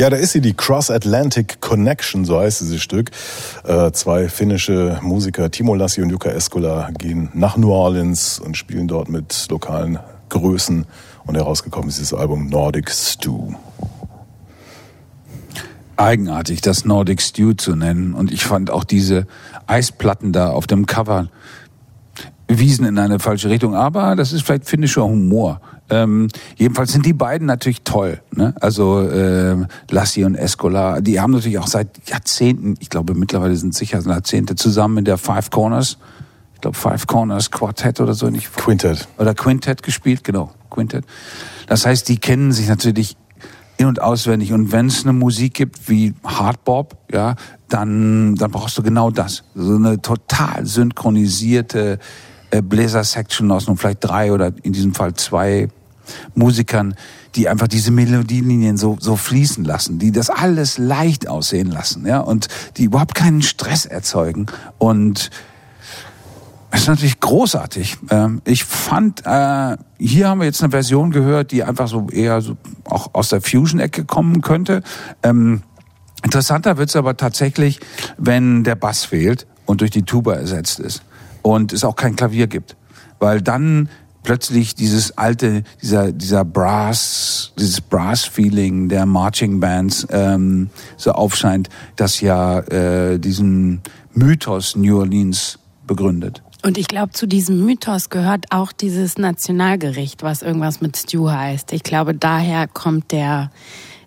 Ja, 0.00 0.08
da 0.08 0.16
ist 0.16 0.32
sie, 0.32 0.40
die 0.40 0.54
Cross 0.54 0.90
Atlantic 0.90 1.60
Connection, 1.60 2.24
so 2.24 2.40
heißt 2.40 2.62
dieses 2.62 2.80
Stück. 2.80 3.10
Äh, 3.64 3.92
zwei 3.92 4.30
finnische 4.30 4.98
Musiker, 5.02 5.50
Timo 5.50 5.74
Lassi 5.74 6.00
und 6.00 6.08
Jukka 6.08 6.30
Eskola, 6.30 6.88
gehen 6.96 7.28
nach 7.34 7.58
New 7.58 7.70
Orleans 7.70 8.38
und 8.38 8.56
spielen 8.56 8.88
dort 8.88 9.10
mit 9.10 9.46
lokalen 9.50 9.98
Größen. 10.30 10.86
Und 11.26 11.34
herausgekommen 11.34 11.90
ist 11.90 11.98
dieses 11.98 12.14
Album 12.14 12.48
Nordic 12.48 12.90
Stew. 12.90 13.52
eigenartig, 15.98 16.62
das 16.62 16.86
Nordic 16.86 17.20
Stew 17.20 17.52
zu 17.52 17.76
nennen. 17.76 18.14
Und 18.14 18.32
ich 18.32 18.46
fand 18.46 18.70
auch 18.70 18.84
diese 18.84 19.26
Eisplatten 19.66 20.32
da 20.32 20.48
auf 20.48 20.66
dem 20.66 20.86
Cover 20.86 21.28
wiesen 22.48 22.86
in 22.86 22.98
eine 22.98 23.18
falsche 23.18 23.50
Richtung. 23.50 23.74
Aber 23.74 24.16
das 24.16 24.32
ist 24.32 24.46
vielleicht 24.46 24.64
finnischer 24.64 25.04
Humor. 25.04 25.60
Ähm, 25.90 26.28
jedenfalls 26.60 26.92
sind 26.92 27.06
die 27.06 27.14
beiden 27.14 27.46
natürlich 27.46 27.82
toll. 27.82 28.20
Ne? 28.32 28.54
Also 28.60 29.00
ähm, 29.10 29.66
Lassi 29.90 30.24
und 30.24 30.34
Escola, 30.34 31.00
die 31.00 31.18
haben 31.18 31.32
natürlich 31.32 31.58
auch 31.58 31.66
seit 31.66 32.06
Jahrzehnten, 32.08 32.74
ich 32.80 32.90
glaube 32.90 33.14
mittlerweile 33.14 33.56
sind 33.56 33.70
es 33.70 33.78
sicher 33.78 33.98
Jahrzehnte 34.00 34.56
zusammen 34.56 34.98
in 34.98 35.04
der 35.06 35.16
Five 35.16 35.50
Corners, 35.50 35.96
ich 36.54 36.60
glaube 36.60 36.76
Five 36.76 37.06
Corners 37.06 37.50
Quartet 37.50 38.00
oder 38.00 38.12
so, 38.12 38.28
nicht 38.28 38.54
Quintet. 38.54 39.08
oder 39.16 39.34
Quintet 39.34 39.82
gespielt, 39.82 40.22
genau, 40.22 40.52
Quintet. 40.68 41.06
Das 41.66 41.86
heißt, 41.86 42.06
die 42.08 42.18
kennen 42.18 42.52
sich 42.52 42.68
natürlich 42.68 43.16
in- 43.78 43.86
und 43.86 44.02
auswendig. 44.02 44.52
Und 44.52 44.70
wenn 44.70 44.88
es 44.88 45.04
eine 45.04 45.14
Musik 45.14 45.54
gibt 45.54 45.88
wie 45.88 46.12
Hardbop, 46.22 46.98
ja, 47.10 47.36
dann, 47.70 48.34
dann 48.34 48.50
brauchst 48.50 48.76
du 48.76 48.82
genau 48.82 49.10
das. 49.10 49.44
So 49.54 49.76
eine 49.76 50.02
total 50.02 50.66
synchronisierte 50.66 51.98
äh, 52.50 52.60
Bläser-Section 52.60 53.50
aus 53.50 53.66
nun 53.66 53.78
vielleicht 53.78 54.04
drei 54.04 54.32
oder 54.32 54.52
in 54.62 54.74
diesem 54.74 54.92
Fall 54.92 55.14
zwei 55.14 55.68
Musikern, 56.34 56.94
die 57.34 57.48
einfach 57.48 57.68
diese 57.68 57.90
Melodielinien 57.90 58.76
so, 58.76 58.96
so 59.00 59.16
fließen 59.16 59.64
lassen, 59.64 59.98
die 59.98 60.12
das 60.12 60.30
alles 60.30 60.78
leicht 60.78 61.28
aussehen 61.28 61.70
lassen, 61.70 62.06
ja, 62.06 62.20
und 62.20 62.48
die 62.76 62.84
überhaupt 62.84 63.14
keinen 63.14 63.42
Stress 63.42 63.86
erzeugen. 63.86 64.46
Und 64.78 65.30
das 66.70 66.82
ist 66.82 66.88
natürlich 66.88 67.20
großartig. 67.20 67.98
Ähm, 68.10 68.42
Ich 68.44 68.64
fand, 68.64 69.22
äh, 69.26 69.76
hier 69.98 70.28
haben 70.28 70.40
wir 70.40 70.46
jetzt 70.46 70.62
eine 70.62 70.70
Version 70.70 71.10
gehört, 71.10 71.50
die 71.50 71.64
einfach 71.64 71.88
so 71.88 72.08
eher 72.10 72.40
so 72.40 72.56
auch 72.84 73.10
aus 73.12 73.28
der 73.28 73.40
Fusion-Ecke 73.40 74.04
kommen 74.04 74.40
könnte. 74.40 74.82
Ähm, 75.22 75.62
Interessanter 76.22 76.76
wird's 76.76 76.96
aber 76.96 77.16
tatsächlich, 77.16 77.80
wenn 78.18 78.62
der 78.62 78.74
Bass 78.74 79.04
fehlt 79.04 79.46
und 79.66 79.80
durch 79.80 79.90
die 79.90 80.02
Tuba 80.02 80.34
ersetzt 80.34 80.78
ist 80.78 81.02
und 81.42 81.72
es 81.72 81.82
auch 81.82 81.96
kein 81.96 82.14
Klavier 82.14 82.46
gibt, 82.46 82.76
weil 83.18 83.40
dann 83.40 83.88
plötzlich 84.22 84.74
dieses 84.74 85.16
alte, 85.16 85.62
dieser 85.82 86.12
dieser 86.12 86.44
Brass, 86.44 87.52
dieses 87.58 87.80
Brass-Feeling 87.80 88.88
der 88.88 89.06
Marching 89.06 89.60
Bands 89.60 90.06
ähm, 90.10 90.70
so 90.96 91.12
aufscheint, 91.12 91.68
das 91.96 92.20
ja 92.20 92.60
äh, 92.60 93.18
diesen 93.18 93.80
Mythos 94.12 94.76
New 94.76 94.98
Orleans 94.98 95.58
begründet. 95.86 96.42
Und 96.62 96.76
ich 96.76 96.88
glaube, 96.88 97.12
zu 97.12 97.26
diesem 97.26 97.64
Mythos 97.64 98.10
gehört 98.10 98.46
auch 98.50 98.72
dieses 98.72 99.16
Nationalgericht, 99.16 100.22
was 100.22 100.42
irgendwas 100.42 100.82
mit 100.82 100.96
Stew 100.96 101.30
heißt. 101.30 101.72
Ich 101.72 101.82
glaube, 101.82 102.14
daher 102.14 102.68
kommt 102.68 103.12
der 103.12 103.50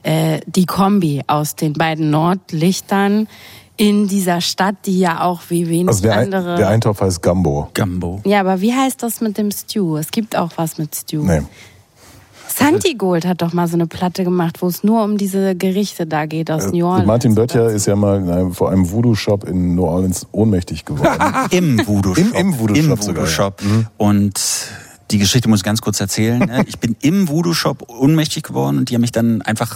äh, 0.04 0.42
die 0.46 0.66
Kombi 0.66 1.24
aus 1.28 1.56
den 1.56 1.74
beiden 1.74 2.12
Nordlichtern 2.12 3.28
in 3.78 4.08
dieser 4.08 4.40
Stadt, 4.42 4.76
die 4.86 5.00
ja 5.00 5.22
auch 5.22 5.42
wie 5.50 5.68
wenig 5.68 5.88
Also 5.90 6.04
der, 6.04 6.14
Ein- 6.14 6.34
andere. 6.34 6.56
der 6.58 6.68
Eintopf 6.70 7.02
heißt 7.02 7.22
Gumbo. 7.24 7.70
Gumbo. 7.74 8.22
ja, 8.26 8.40
aber 8.40 8.62
wie 8.62 8.74
heißt 8.74 9.02
das 9.02 9.20
mit 9.22 9.38
dem 9.38 9.50
Stew? 9.52 9.98
Es 9.98 10.12
gibt 10.12 10.36
auch 10.36 10.52
was 10.58 10.78
mit 10.78 10.96
Stew. 10.96 11.24
Nee. 11.24 11.42
Santi 12.48 12.94
Gold 12.94 13.26
hat 13.26 13.42
doch 13.42 13.52
mal 13.54 13.68
so 13.68 13.74
eine 13.76 13.88
Platte 13.88 14.24
gemacht, 14.24 14.62
wo 14.62 14.68
es 14.68 14.84
nur 14.84 15.04
um 15.04 15.18
diese 15.18 15.56
Gerichte 15.56 16.06
da 16.06 16.28
geht 16.28 16.52
aus 16.52 16.68
New 16.68 16.80
Äh, 16.80 16.84
Orleans. 16.84 17.08
Martin 17.08 17.34
Böttcher 17.36 17.70
ist 17.72 17.88
ja 17.88 17.96
mal 17.96 18.20
in 18.22 18.30
einem, 18.30 18.54
vor 18.54 18.70
einem 18.70 18.92
Voodoo-Shop 18.92 19.46
in 19.46 19.74
New 19.76 19.86
Orleans 19.86 20.28
ohnmächtig 20.32 20.86
geworden. 20.86 21.20
Im 21.50 21.88
Voodoo 21.88 22.14
Shop. 22.14 22.26
Im- 22.26 22.34
im 22.34 22.60
Voodoo 22.60 22.76
Shop 22.76 22.84
Im 22.84 22.84
sogar, 23.02 23.08
Voodoo 23.08 23.22
ja. 23.22 23.28
Shop. 23.28 23.62
Und 23.98 24.40
die 25.10 25.18
Geschichte 25.18 25.50
muss 25.50 25.60
ich 25.62 25.64
ganz 25.64 25.82
kurz 25.82 26.00
erzählen. 26.00 26.40
ne? 26.40 26.64
Ich 26.68 26.78
bin 26.80 26.96
im 27.02 27.28
Voodoo 27.28 27.54
Shop 27.54 27.88
ohnmächtig 27.90 28.44
geworden 28.44 28.78
und 28.78 28.90
die 28.90 28.94
haben 28.96 29.02
mich 29.02 29.12
dann 29.12 29.42
einfach 29.42 29.76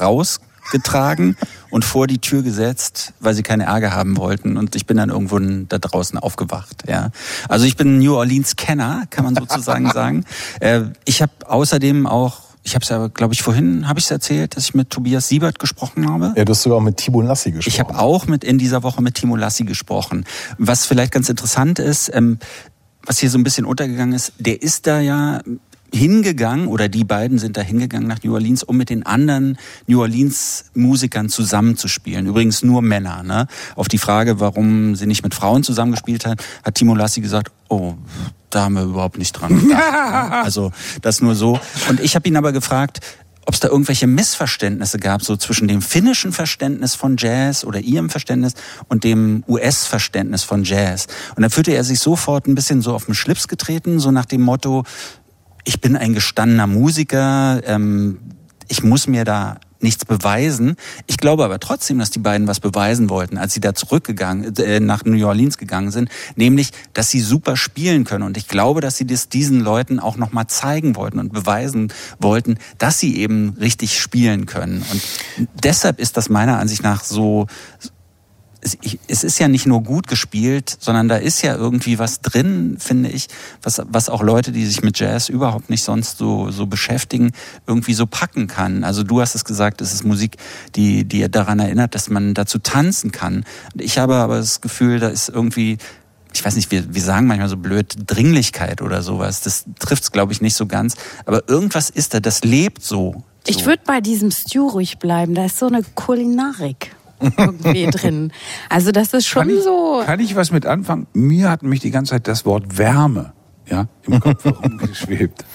rausgetragen 0.68 1.38
und 1.70 1.86
vor 1.86 2.08
die 2.08 2.20
Tür 2.20 2.44
gesetzt, 2.44 3.14
weil 3.20 3.34
sie 3.34 3.44
keine 3.44 3.66
Ärger 3.66 3.94
haben 3.94 4.18
wollten. 4.18 4.58
Und 4.58 4.76
ich 4.76 4.86
bin 4.86 4.98
dann 4.98 5.10
irgendwo 5.10 5.40
da 5.40 5.78
draußen 5.78 6.18
aufgewacht. 6.20 6.84
Ja, 6.88 7.10
also 7.50 7.66
ich 7.66 7.76
bin 7.78 8.00
New 8.00 8.16
Orleans 8.16 8.56
Kenner, 8.56 9.04
kann 9.10 9.26
man 9.26 9.36
sozusagen 9.36 9.90
sagen. 9.94 10.26
Äh, 10.60 10.82
ich 11.06 11.22
habe 11.22 11.32
außerdem 11.46 12.06
auch 12.08 12.48
ich 12.64 12.76
habe 12.76 12.84
es 12.84 12.90
ja, 12.90 13.08
glaube 13.08 13.34
ich, 13.34 13.44
vorhin 13.44 13.88
habe 13.88 13.98
ich 13.98 14.06
es 14.06 14.12
erzählt, 14.12 14.58
dass 14.58 14.66
ich 14.66 14.74
mit 14.74 14.90
Tobias 14.90 15.30
Siebert 15.30 15.58
gesprochen 15.58 16.10
habe. 16.12 16.34
ja, 16.36 16.44
du 16.44 16.52
hast 16.52 16.64
sogar 16.64 16.80
auch 16.80 16.84
mit 16.84 16.98
Timo 16.98 17.22
Lassi 17.22 17.52
gesprochen. 17.52 17.74
Ich 17.74 17.80
habe 17.80 17.98
auch 17.98 18.28
mit 18.28 18.44
in 18.44 18.58
dieser 18.58 18.84
Woche 18.84 19.02
mit 19.02 19.16
Timo 19.16 19.38
Lassi 19.38 19.64
gesprochen. 19.64 20.26
Was 20.58 20.86
vielleicht 20.86 21.14
ganz 21.14 21.30
interessant 21.30 21.80
ist, 21.80 22.12
ähm, 22.14 22.40
was 23.06 23.20
hier 23.20 23.30
so 23.30 23.38
ein 23.38 23.46
bisschen 23.46 23.64
untergegangen 23.64 24.14
ist, 24.14 24.34
der 24.38 24.62
ist 24.62 24.86
da 24.86 25.00
ja 25.00 25.40
hingegangen 25.94 26.68
oder 26.68 26.90
die 26.90 27.04
beiden 27.04 27.40
sind 27.40 27.58
da 27.58 27.62
hingegangen 27.62 28.08
nach 28.08 28.24
New 28.24 28.34
Orleans, 28.34 28.64
um 28.64 28.78
mit 28.78 28.90
den 28.90 29.06
anderen 29.06 29.58
New 29.88 30.02
Orleans 30.02 30.66
Musikern 30.74 31.30
zusammenzuspielen. 31.30 32.26
Übrigens 32.26 32.64
nur 32.64 32.82
Männer. 32.82 33.24
Ne? 33.24 33.48
Auf 33.76 33.88
die 33.88 33.98
Frage, 33.98 34.40
warum 34.40 34.96
sie 34.96 35.08
nicht 35.08 35.24
mit 35.24 35.34
Frauen 35.34 35.64
zusammengespielt 35.64 36.26
hat, 36.26 36.44
hat 36.64 36.76
Timo 36.76 36.96
Lassi 36.96 37.22
gesagt, 37.22 37.52
oh, 37.70 37.96
da 38.50 38.64
haben 38.64 38.74
wir 38.74 38.84
überhaupt 38.84 39.18
nicht 39.18 39.34
dran 39.34 39.60
gedacht. 39.60 39.82
Ja, 39.82 40.42
also 40.44 40.72
das 41.02 41.22
nur 41.22 41.36
so. 41.36 41.60
Und 41.90 42.00
ich 42.00 42.16
habe 42.16 42.28
ihn 42.28 42.38
aber 42.38 42.52
gefragt, 42.52 43.00
ob 43.48 43.54
es 43.54 43.62
da 43.62 43.70
irgendwelche 43.70 44.08
Missverständnisse 44.08 45.00
gab, 45.00 45.24
so 45.24 45.38
zwischen 45.38 45.70
dem 45.70 45.82
finnischen 45.82 46.34
Verständnis 46.34 46.96
von 46.96 47.16
Jazz 47.18 47.64
oder 47.64 47.80
ihrem 47.80 48.10
Verständnis 48.10 48.56
und 48.90 49.06
dem 49.06 49.46
US-Verständnis 49.48 50.44
von 50.44 50.66
Jazz. 50.66 51.08
Und 51.36 51.44
dann 51.44 51.50
fühlte 51.50 51.72
er 51.72 51.86
sich 51.86 52.02
sofort 52.02 52.46
ein 52.48 52.56
bisschen 52.56 52.82
so 52.82 52.94
auf 52.94 53.06
den 53.06 53.16
Schlips 53.16 53.48
getreten, 53.48 54.02
so 54.02 54.12
nach 54.12 54.26
dem 54.26 54.42
Motto, 54.42 54.84
ich 55.68 55.82
bin 55.82 55.98
ein 55.98 56.14
gestandener 56.14 56.66
Musiker, 56.66 57.62
ähm, 57.66 58.20
ich 58.70 58.84
muss 58.84 59.08
mir 59.08 59.26
da 59.26 59.60
nichts 59.80 60.06
beweisen. 60.06 60.76
Ich 61.06 61.18
glaube 61.18 61.44
aber 61.44 61.60
trotzdem, 61.60 62.00
dass 62.00 62.10
die 62.10 62.20
beiden 62.20 62.48
was 62.48 62.60
beweisen 62.60 63.10
wollten, 63.10 63.38
als 63.38 63.54
sie 63.54 63.60
da 63.60 63.76
zurückgegangen, 63.76 64.56
äh, 64.58 64.80
nach 64.80 65.04
New 65.04 65.28
Orleans 65.28 65.58
gegangen 65.58 65.92
sind, 65.92 66.10
nämlich, 66.36 66.72
dass 66.94 67.12
sie 67.12 67.20
super 67.20 67.58
spielen 67.58 68.06
können. 68.06 68.24
Und 68.24 68.38
ich 68.38 68.48
glaube, 68.48 68.82
dass 68.82 68.98
sie 68.98 69.06
das 69.06 69.30
diesen 69.30 69.60
Leuten 69.60 70.00
auch 70.00 70.16
nochmal 70.16 70.48
zeigen 70.48 70.96
wollten 70.96 71.20
und 71.20 71.34
beweisen 71.34 71.94
wollten, 72.18 72.58
dass 72.78 73.00
sie 73.00 73.18
eben 73.18 73.56
richtig 73.60 74.00
spielen 74.00 74.46
können. 74.46 74.84
Und 74.90 75.02
deshalb 75.64 76.00
ist 76.00 76.18
das 76.18 76.30
meiner 76.30 76.60
Ansicht 76.60 76.82
nach 76.82 77.04
so, 77.04 77.48
es, 78.68 78.78
ich, 78.82 79.00
ist 79.08 79.40
ja 79.40 79.48
nicht 79.48 79.66
nur 79.66 79.82
gut 79.82 80.08
gespielt, 80.08 80.76
sondern 80.80 81.08
da 81.08 81.16
ist 81.16 81.42
ja 81.42 81.56
irgendwie 81.56 82.00
was 82.00 82.22
drin, 82.22 82.78
finde 82.80 83.10
ich, 83.10 83.28
was, 83.62 83.82
was 83.88 84.10
auch 84.10 84.22
Leute, 84.22 84.52
die 84.52 84.66
sich 84.66 84.84
mit 84.84 85.00
Jazz 85.00 85.30
überhaupt 85.30 85.70
nicht 85.70 85.84
sonst 85.84 86.18
so, 86.18 86.52
so 86.52 86.66
beschäftigen, 86.68 87.32
irgendwie 87.66 87.94
so 87.94 88.06
packen 88.06 88.48
kann. 88.48 88.84
Also 88.84 89.04
du 89.04 89.22
hast 89.22 89.36
es 89.36 89.46
gesagt, 89.46 89.82
es 89.82 89.94
ist 89.94 90.04
Musik, 90.04 90.38
die, 90.76 91.06
die 91.06 91.30
daran 91.30 91.60
erinnert, 91.60 91.96
dass 91.96 92.10
man 92.10 92.34
dazu 92.34 92.60
tanzen 92.60 93.12
kann. 93.12 93.46
Ich 93.76 93.98
habe 93.98 94.16
aber 94.16 94.38
das 94.38 94.62
Gefühl, 94.62 95.00
da 95.00 95.08
ist 95.08 95.30
irgendwie 95.30 95.78
ich 96.34 96.46
weiß 96.46 96.56
nicht, 96.56 96.70
wir, 96.70 96.94
wir 96.94 97.02
sagen 97.02 97.26
manchmal 97.26 97.50
so 97.50 97.58
blöd 97.58 97.96
Dringlichkeit 98.06 98.84
oder 98.84 99.02
sowas. 99.02 99.42
Das 99.42 99.66
trifft 99.80 100.04
es, 100.04 100.12
glaube 100.12 100.34
ich, 100.34 100.42
nicht 100.42 100.56
so 100.56 100.68
ganz. 100.68 100.96
Aber 101.26 101.50
irgendwas 101.50 101.90
ist 101.90 102.14
da, 102.14 102.20
das 102.20 102.44
lebt 102.44 102.84
so. 102.84 103.24
Ich 103.48 103.60
so. 103.60 103.66
würde 103.66 103.82
bei 103.88 104.02
diesem 104.02 104.30
Stew 104.30 104.68
ruhig 104.68 105.00
bleiben. 105.00 105.34
Da 105.34 105.46
ist 105.46 105.58
so 105.58 105.66
eine 105.66 105.82
Kulinarik 105.96 106.97
irgendwie 107.20 107.86
drin. 107.92 108.32
Also 108.70 108.92
das 108.92 109.14
ist 109.14 109.28
schon 109.28 109.48
Kann 109.48 109.58
ich, 109.58 109.64
so. 109.64 110.04
kann 110.06 110.20
ich 110.20 110.36
was 110.36 110.52
mit 110.52 110.66
anfangen? 110.66 111.08
Mir 111.14 111.50
hat 111.50 111.64
mich 111.64 111.80
die 111.80 111.92
ganze 111.92 112.12
Zeit 112.12 112.28
das 112.28 112.46
Wort 112.46 112.78
Wärme 112.78 113.34
ja, 113.70 113.88
im 114.04 114.20
Kopf 114.20 114.44
herumgeschwebt. 114.46 115.46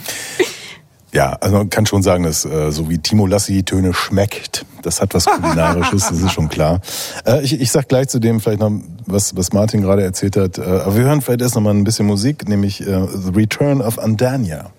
Ja, 1.13 1.35
also 1.41 1.59
man 1.59 1.69
kann 1.69 1.85
schon 1.85 2.03
sagen, 2.03 2.25
dass 2.25 2.47
äh, 2.47 2.71
so 2.73 2.89
wie 2.89 2.97
Timo 2.97 3.27
Lassi 3.27 3.53
die 3.53 3.63
Töne 3.65 3.93
schmeckt, 3.93 4.65
das 4.81 5.03
hat 5.03 5.13
was 5.13 5.27
Kulinarisches, 5.27 6.09
das 6.09 6.21
ist 6.21 6.33
schon 6.33 6.49
klar. 6.49 6.81
Äh, 7.27 7.43
ich, 7.43 7.61
ich 7.61 7.71
sag 7.71 7.89
gleich 7.89 8.09
zu 8.09 8.19
dem 8.19 8.41
vielleicht 8.41 8.61
noch, 8.61 8.73
was, 9.07 9.37
was 9.37 9.53
Martin 9.53 9.83
gerade 9.83 10.03
erzählt 10.03 10.37
hat. 10.37 10.57
Äh, 10.57 10.63
aber 10.63 10.97
wir 10.97 11.05
hören 11.05 11.21
vielleicht 11.21 11.43
erst 11.43 11.55
noch 11.55 11.63
mal 11.63 11.75
ein 11.75 11.85
bisschen 11.85 12.07
Musik, 12.07 12.49
nämlich 12.49 12.81
äh, 12.81 13.07
The 13.07 13.31
Return 13.35 13.83
of 13.83 13.99
Andania. 13.99 14.71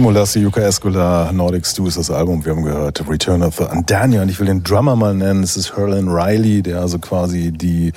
Timo 0.00 0.12
Lassi, 0.12 0.40
Yuka 0.40 0.62
Escola, 0.62 1.30
Nordic 1.30 1.66
Stew 1.66 1.86
ist 1.86 1.98
das 1.98 2.10
Album. 2.10 2.42
Wir 2.42 2.52
haben 2.52 2.62
gehört 2.62 3.06
Return 3.06 3.42
of 3.42 3.56
the 3.58 3.64
Andania. 3.64 4.22
Und 4.22 4.30
ich 4.30 4.40
will 4.40 4.46
den 4.46 4.62
Drummer 4.62 4.96
mal 4.96 5.12
nennen. 5.12 5.42
Es 5.42 5.58
ist 5.58 5.76
Herlin 5.76 6.08
Riley, 6.08 6.62
der 6.62 6.80
also 6.80 6.98
quasi 6.98 7.52
die 7.52 7.92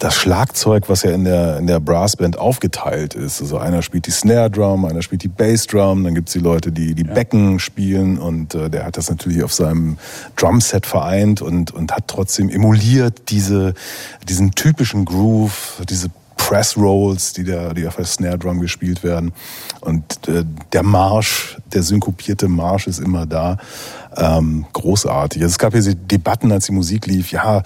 das 0.00 0.16
Schlagzeug, 0.16 0.88
was 0.88 1.04
ja 1.04 1.12
in 1.12 1.22
der, 1.22 1.58
in 1.58 1.68
der 1.68 1.78
Brassband 1.78 2.36
aufgeteilt 2.36 3.14
ist. 3.14 3.40
Also 3.40 3.58
einer 3.58 3.82
spielt 3.82 4.08
die 4.08 4.10
Snare 4.10 4.50
Drum, 4.50 4.84
einer 4.86 5.02
spielt 5.02 5.22
die 5.22 5.28
Bass 5.28 5.68
Drum, 5.68 6.02
dann 6.02 6.16
gibt's 6.16 6.32
die 6.32 6.40
Leute, 6.40 6.72
die 6.72 6.96
die 6.96 7.04
Becken 7.04 7.60
spielen 7.60 8.18
und 8.18 8.56
äh, 8.56 8.68
der 8.68 8.84
hat 8.84 8.96
das 8.96 9.08
natürlich 9.08 9.44
auf 9.44 9.54
seinem 9.54 9.98
Drumset 10.34 10.84
vereint 10.84 11.40
und, 11.42 11.70
und 11.70 11.92
hat 11.92 12.08
trotzdem 12.08 12.48
emuliert 12.48 13.30
diese, 13.30 13.74
diesen 14.28 14.50
typischen 14.50 15.04
Groove, 15.04 15.80
diese 15.88 16.08
Press 16.36 16.76
Rolls, 16.76 17.32
die 17.32 17.44
da, 17.44 17.72
die 17.72 17.86
auf 17.86 17.96
der 17.96 18.04
Snare 18.04 18.38
Drum 18.38 18.60
gespielt 18.60 19.02
werden. 19.02 19.32
Und 19.80 20.28
äh, 20.28 20.44
der 20.72 20.82
Marsch, 20.82 21.58
der 21.72 21.82
synkopierte 21.82 22.48
Marsch 22.48 22.86
ist 22.86 23.00
immer 23.00 23.26
da. 23.26 23.56
Ähm, 24.16 24.66
großartig. 24.72 25.42
Also 25.42 25.52
es 25.52 25.58
gab 25.58 25.72
hier 25.72 25.94
Debatten, 25.94 26.52
als 26.52 26.66
die 26.66 26.72
Musik 26.72 27.06
lief. 27.06 27.30
Ja, 27.32 27.62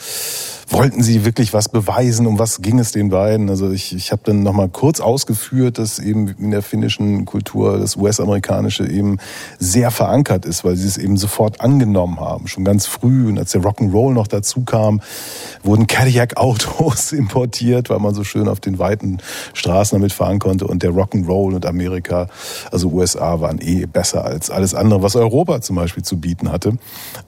wollten 0.71 1.03
sie 1.03 1.25
wirklich 1.25 1.55
was 1.55 1.69
beweisen? 1.69 2.27
Um 2.27 2.39
was 2.39 2.61
ging 2.61 2.79
es 2.79 2.93
den 2.93 3.09
beiden? 3.09 3.49
Also 3.49 3.71
ich, 3.71 3.95
ich 3.95 4.13
habe 4.13 4.23
dann 4.25 4.43
nochmal 4.43 4.69
kurz 4.69 5.01
ausgeführt, 5.01 5.79
dass 5.79 5.99
eben 5.99 6.29
in 6.39 6.51
der 6.51 6.63
finnischen 6.63 7.25
Kultur 7.25 7.79
das 7.79 7.97
US-amerikanische 7.97 8.87
eben 8.87 9.19
sehr 9.59 9.91
verankert 9.91 10.45
ist, 10.45 10.65
weil 10.65 10.77
sie 10.77 10.87
es 10.87 10.99
eben 10.99 11.17
sofort 11.17 11.61
angenommen 11.61 12.21
haben, 12.21 12.49
schon 12.49 12.65
ganz 12.65 12.87
früh. 12.87 13.29
Und 13.29 13.39
als 13.39 13.53
der 13.53 13.63
Rock'n'Roll 13.63 14.13
noch 14.13 14.27
dazu 14.27 14.63
kam, 14.63 15.01
wurden 15.63 15.87
Cadillac-Autos 15.87 17.13
importiert, 17.13 17.89
weil 17.89 17.99
man 17.99 18.15
so 18.15 18.25
schön 18.25 18.47
auf 18.47 18.61
den 18.61 18.79
weiten 18.79 19.19
Straßen 19.55 19.99
damit 19.99 20.13
fahren 20.13 20.39
konnte. 20.39 20.67
Und 20.67 20.83
der 20.83 20.91
Rock'n'Roll 20.91 21.55
und 21.55 21.65
Amerika, 21.65 22.29
also 22.71 22.91
USA, 22.91 23.41
waren 23.41 23.59
eh 23.61 23.87
besser 23.87 24.25
als 24.25 24.51
alles 24.51 24.75
andere, 24.75 25.03
was 25.03 25.17
Europa 25.17 25.63
zum 25.63 25.77
Beispiel 25.77 26.03
zu 26.03 26.21
bieten 26.21 26.53
hatte. 26.53 26.77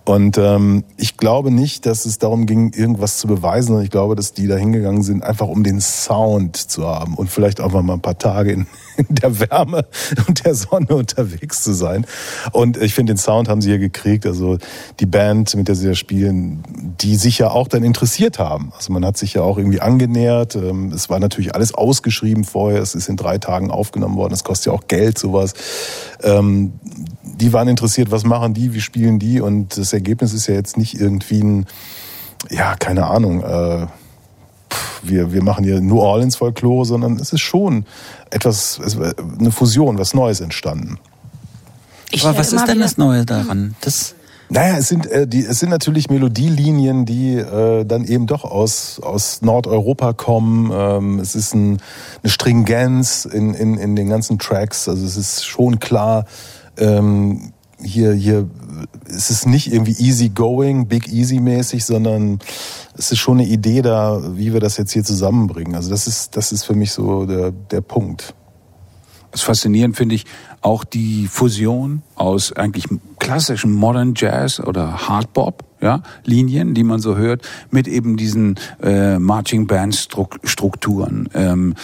Und 0.04 0.36
ähm, 0.36 0.84
ich 0.98 1.16
glaube 1.16 1.50
nicht, 1.50 1.86
dass 1.86 2.04
es 2.04 2.18
darum 2.18 2.44
ging, 2.44 2.72
irgendwas 2.74 3.16
zu 3.16 3.29
beweisen, 3.30 3.68
sondern 3.68 3.84
ich 3.84 3.90
glaube, 3.90 4.14
dass 4.14 4.34
die 4.34 4.46
da 4.46 4.56
hingegangen 4.56 5.02
sind, 5.02 5.24
einfach 5.24 5.48
um 5.48 5.62
den 5.62 5.80
Sound 5.80 6.56
zu 6.56 6.86
haben 6.86 7.14
und 7.14 7.30
vielleicht 7.30 7.60
auch 7.60 7.72
mal 7.72 7.94
ein 7.94 8.02
paar 8.02 8.18
Tage 8.18 8.52
in, 8.52 8.66
in 8.96 9.14
der 9.14 9.40
Wärme 9.40 9.86
und 10.28 10.44
der 10.44 10.54
Sonne 10.54 10.94
unterwegs 10.94 11.62
zu 11.62 11.72
sein. 11.72 12.04
Und 12.52 12.76
ich 12.76 12.94
finde, 12.94 13.14
den 13.14 13.18
Sound 13.18 13.48
haben 13.48 13.62
sie 13.62 13.70
hier 13.70 13.78
gekriegt. 13.78 14.26
Also 14.26 14.58
die 15.00 15.06
Band, 15.06 15.54
mit 15.56 15.68
der 15.68 15.74
sie 15.74 15.86
da 15.86 15.94
spielen, 15.94 16.62
die 17.00 17.16
sich 17.16 17.38
ja 17.38 17.50
auch 17.50 17.68
dann 17.68 17.82
interessiert 17.82 18.38
haben. 18.38 18.72
Also 18.76 18.92
man 18.92 19.04
hat 19.04 19.16
sich 19.16 19.34
ja 19.34 19.42
auch 19.42 19.56
irgendwie 19.56 19.80
angenähert. 19.80 20.56
Ähm, 20.56 20.92
Es 20.92 21.08
war 21.08 21.18
natürlich 21.18 21.54
alles 21.54 21.72
ausgeschrieben 21.72 22.44
vorher. 22.44 22.82
Es 22.82 22.94
ist 22.94 23.08
in 23.08 23.16
drei 23.16 23.38
Tagen 23.38 23.70
aufgenommen 23.70 24.16
worden. 24.16 24.34
Es 24.34 24.44
kostet 24.44 24.66
ja 24.66 24.72
auch 24.72 24.86
Geld, 24.88 25.18
sowas. 25.18 25.54
Ähm, 26.22 26.72
Die 27.22 27.52
waren 27.54 27.68
interessiert, 27.68 28.10
was 28.10 28.24
machen 28.24 28.52
die, 28.52 28.74
wie 28.74 28.80
spielen 28.82 29.18
die. 29.18 29.40
Und 29.40 29.78
das 29.78 29.92
Ergebnis 29.94 30.34
ist 30.34 30.46
ja 30.46 30.54
jetzt 30.54 30.76
nicht 30.76 31.00
irgendwie 31.00 31.42
ein 31.42 31.66
ja, 32.48 32.74
keine 32.76 33.06
Ahnung, 33.06 33.42
äh, 33.42 33.86
pff, 34.72 35.00
wir, 35.02 35.32
wir 35.32 35.42
machen 35.42 35.64
hier 35.64 35.80
New 35.80 36.00
Orleans 36.00 36.36
Folklore, 36.36 36.84
sondern 36.84 37.16
es 37.16 37.32
ist 37.32 37.40
schon 37.40 37.84
etwas, 38.30 38.80
es, 38.84 38.96
eine 38.98 39.50
Fusion, 39.50 39.98
was 39.98 40.14
Neues 40.14 40.40
entstanden. 40.40 40.98
Ich 42.10 42.24
Aber 42.24 42.38
was 42.38 42.52
ist 42.52 42.66
denn 42.66 42.80
das 42.80 42.96
Neue 42.96 43.24
daran? 43.24 43.74
Das, 43.82 44.14
Naja, 44.48 44.78
es 44.78 44.88
sind, 44.88 45.06
äh, 45.06 45.28
die, 45.28 45.44
es 45.44 45.60
sind 45.60 45.68
natürlich 45.70 46.10
Melodielinien, 46.10 47.06
die 47.06 47.36
äh, 47.36 47.84
dann 47.84 48.04
eben 48.04 48.26
doch 48.26 48.44
aus, 48.44 48.98
aus 49.00 49.42
Nordeuropa 49.42 50.12
kommen. 50.12 50.72
Ähm, 50.74 51.18
es 51.20 51.36
ist 51.36 51.54
ein, 51.54 51.80
eine 52.22 52.30
Stringenz 52.30 53.26
in, 53.26 53.54
in, 53.54 53.76
in 53.76 53.94
den 53.94 54.08
ganzen 54.08 54.40
Tracks. 54.40 54.88
Also 54.88 55.06
es 55.06 55.16
ist 55.16 55.46
schon 55.46 55.78
klar, 55.78 56.24
ähm, 56.78 57.52
hier, 57.82 58.12
hier 58.12 58.48
ist 59.06 59.30
es 59.30 59.46
nicht 59.46 59.72
irgendwie 59.72 59.96
easy 59.98 60.28
going, 60.28 60.86
big 60.86 61.08
easy 61.12 61.40
mäßig, 61.40 61.84
sondern 61.84 62.38
es 62.96 63.12
ist 63.12 63.18
schon 63.18 63.38
eine 63.38 63.48
Idee 63.48 63.82
da, 63.82 64.22
wie 64.36 64.52
wir 64.52 64.60
das 64.60 64.76
jetzt 64.76 64.92
hier 64.92 65.04
zusammenbringen. 65.04 65.74
Also 65.74 65.90
das 65.90 66.06
ist, 66.06 66.36
das 66.36 66.52
ist 66.52 66.64
für 66.64 66.74
mich 66.74 66.92
so 66.92 67.26
der, 67.26 67.50
der 67.50 67.80
Punkt. 67.80 68.34
Das 69.32 69.42
faszinierend 69.42 69.96
finde 69.96 70.16
ich 70.16 70.26
auch 70.60 70.82
die 70.84 71.28
Fusion 71.28 72.02
aus 72.16 72.52
eigentlich 72.52 72.86
klassischen 73.18 73.72
Modern 73.72 74.14
Jazz 74.16 74.60
oder 74.60 75.08
Hard 75.08 75.32
Bop, 75.32 75.64
ja, 75.80 76.02
Linien, 76.24 76.74
die 76.74 76.84
man 76.84 77.00
so 77.00 77.16
hört, 77.16 77.42
mit 77.70 77.86
eben 77.86 78.16
diesen 78.16 78.56
äh, 78.82 79.18
Marching 79.18 79.66
Band 79.66 79.94
Struk- 79.94 80.40
Strukturen. 80.44 81.28
Ähm, 81.34 81.74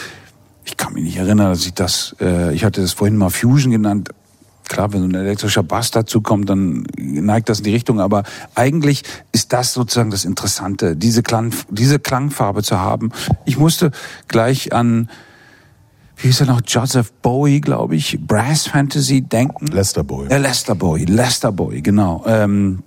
ich 0.65 0.77
kann 0.77 0.95
mich 0.95 1.05
nicht 1.05 1.17
erinnern, 1.17 1.51
dass 1.51 1.65
ich 1.65 1.75
das, 1.75 2.17
äh, 2.21 2.53
ich 2.53 2.65
hatte 2.65 2.81
das 2.81 2.93
vorhin 2.93 3.17
mal 3.17 3.31
Fusion 3.31 3.71
genannt. 3.71 4.11
Klar, 4.69 4.93
wenn 4.93 5.01
so 5.01 5.07
ein 5.07 5.15
elektrischer 5.15 5.63
Bass 5.63 5.91
dazu 5.91 6.21
kommt, 6.21 6.51
dann 6.51 6.87
neigt 6.97 7.49
das 7.49 7.59
in 7.59 7.65
die 7.65 7.73
Richtung. 7.73 8.01
Aber 8.01 8.25
eigentlich 8.55 9.03
ist 9.33 9.53
das 9.53 9.73
sozusagen 9.73 10.11
das 10.11 10.25
Interessante, 10.25 10.97
diese, 10.97 11.23
Klang, 11.23 11.53
diese 11.71 11.99
Klangfarbe 11.99 12.63
zu 12.63 12.79
haben. 12.79 13.13
Ich 13.45 13.59
musste 13.59 13.91
gleich 14.29 14.73
an 14.73 15.09
wie 16.19 16.29
hieß 16.29 16.41
er 16.41 16.47
noch, 16.47 16.63
Joseph 16.67 17.13
Bowie, 17.13 17.61
glaube 17.61 17.95
ich, 17.95 18.19
Brass 18.19 18.69
Fantasy 18.69 19.21
denken. 19.21 19.67
Lester 19.67 20.03
Boy. 20.03 20.29
Äh, 20.29 20.39
Lester 20.39 20.75
Bowie, 20.75 21.05
Lester 21.05 21.53
Bowie, 21.53 21.83
genau. 21.83 22.25
Ähm, 22.27 22.83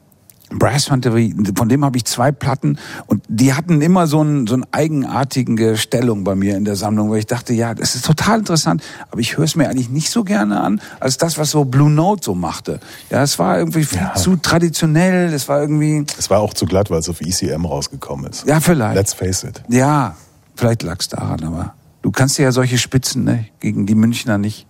Brass 0.52 0.86
Fantasy, 0.86 1.36
von 1.56 1.70
dem 1.70 1.86
habe 1.86 1.96
ich 1.98 2.06
zwei 2.06 2.32
Platten 2.32 2.80
und 3.06 3.24
die 3.28 3.54
hatten 3.54 3.82
immer 3.82 4.08
so, 4.08 4.22
einen, 4.22 4.48
so 4.48 4.56
eine 4.56 4.66
eigenartige 4.72 5.78
Stellung 5.78 6.24
bei 6.24 6.36
mir 6.36 6.58
in 6.58 6.66
der 6.66 6.76
Sammlung, 6.76 7.10
wo 7.10 7.16
ich 7.16 7.28
dachte, 7.28 7.54
ja, 7.54 7.76
das 7.76 7.94
ist 7.96 8.06
total 8.06 8.40
interessant, 8.40 8.82
aber 9.12 9.22
ich 9.22 9.38
höre 9.38 9.46
es 9.46 9.56
mir 9.56 9.70
eigentlich 9.70 9.90
nicht 9.90 10.10
so 10.10 10.24
gerne 10.24 10.60
an, 10.62 10.82
als 11.00 11.18
das, 11.18 11.38
was 11.38 11.52
so 11.52 11.66
Blue 11.66 11.90
Note 11.92 12.24
so 12.24 12.34
machte. 12.34 12.80
Ja, 13.12 13.22
es 13.22 13.38
war 13.38 13.60
irgendwie 13.60 13.84
viel 13.84 14.00
Ja. 14.00 14.16
zu 14.16 14.38
traditionell, 14.38 15.32
es 15.34 15.48
war 15.48 15.62
irgendwie, 15.62 16.04
Es 16.18 16.30
war 16.32 16.40
auch 16.40 16.54
zu 16.56 16.66
glatt, 16.66 16.90
weil 16.90 17.00
es 17.00 17.10
auf 17.10 17.22
ECM 17.22 17.66
rausgekommen 17.66 18.26
ist. 18.32 18.48
ja, 18.48 18.60
vielleicht. 18.60 18.96
Let's 18.96 19.14
face 19.14 19.44
it. 19.44 19.62
Ja, 19.70 20.16
vielleicht 20.56 20.82
lag 20.84 20.98
es 21.00 21.10
daran, 21.10 21.44
aber 21.44 21.74
du 22.02 22.10
kannst 22.12 22.38
dir 22.40 22.44
ja 22.44 22.52
solche 22.52 22.78
Spitzen 22.80 23.24
ne, 23.24 23.46
gegen 23.60 23.86
die 23.86 23.96
Münchner 23.96 24.38
nicht, 24.40 24.66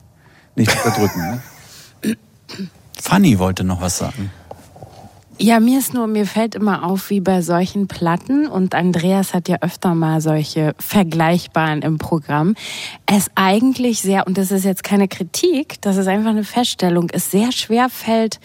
nicht 0.55 0.75
unterdrücken. 0.85 1.19
Ne? 1.21 2.17
Fanny 3.01 3.39
wollte 3.39 3.63
noch 3.63 3.81
was 3.81 3.97
sagen. 3.97 4.31
Ja, 5.41 5.61
mir 5.61 5.79
ist 5.79 5.93
nur, 5.93 6.07
mir 6.07 6.25
fällt 6.25 6.53
immer 6.53 6.83
auf, 6.83 7.09
wie 7.09 7.21
bei 7.21 7.41
solchen 7.41 7.87
Platten, 7.87 8.45
und 8.45 8.75
Andreas 8.75 9.33
hat 9.33 9.47
ja 9.47 9.59
öfter 9.61 9.95
mal 9.95 10.19
solche 10.19 10.75
vergleichbaren 10.77 11.81
im 11.81 11.97
Programm, 11.97 12.55
es 13.05 13.31
eigentlich 13.35 14.01
sehr, 14.01 14.27
und 14.27 14.37
das 14.37 14.51
ist 14.51 14.65
jetzt 14.65 14.83
keine 14.83 15.07
Kritik, 15.07 15.81
das 15.81 15.95
ist 15.95 16.07
einfach 16.07 16.31
eine 16.31 16.43
Feststellung, 16.43 17.07
es 17.13 17.31
sehr 17.31 17.53
schwer 17.53 17.87
fällt, 17.87 18.41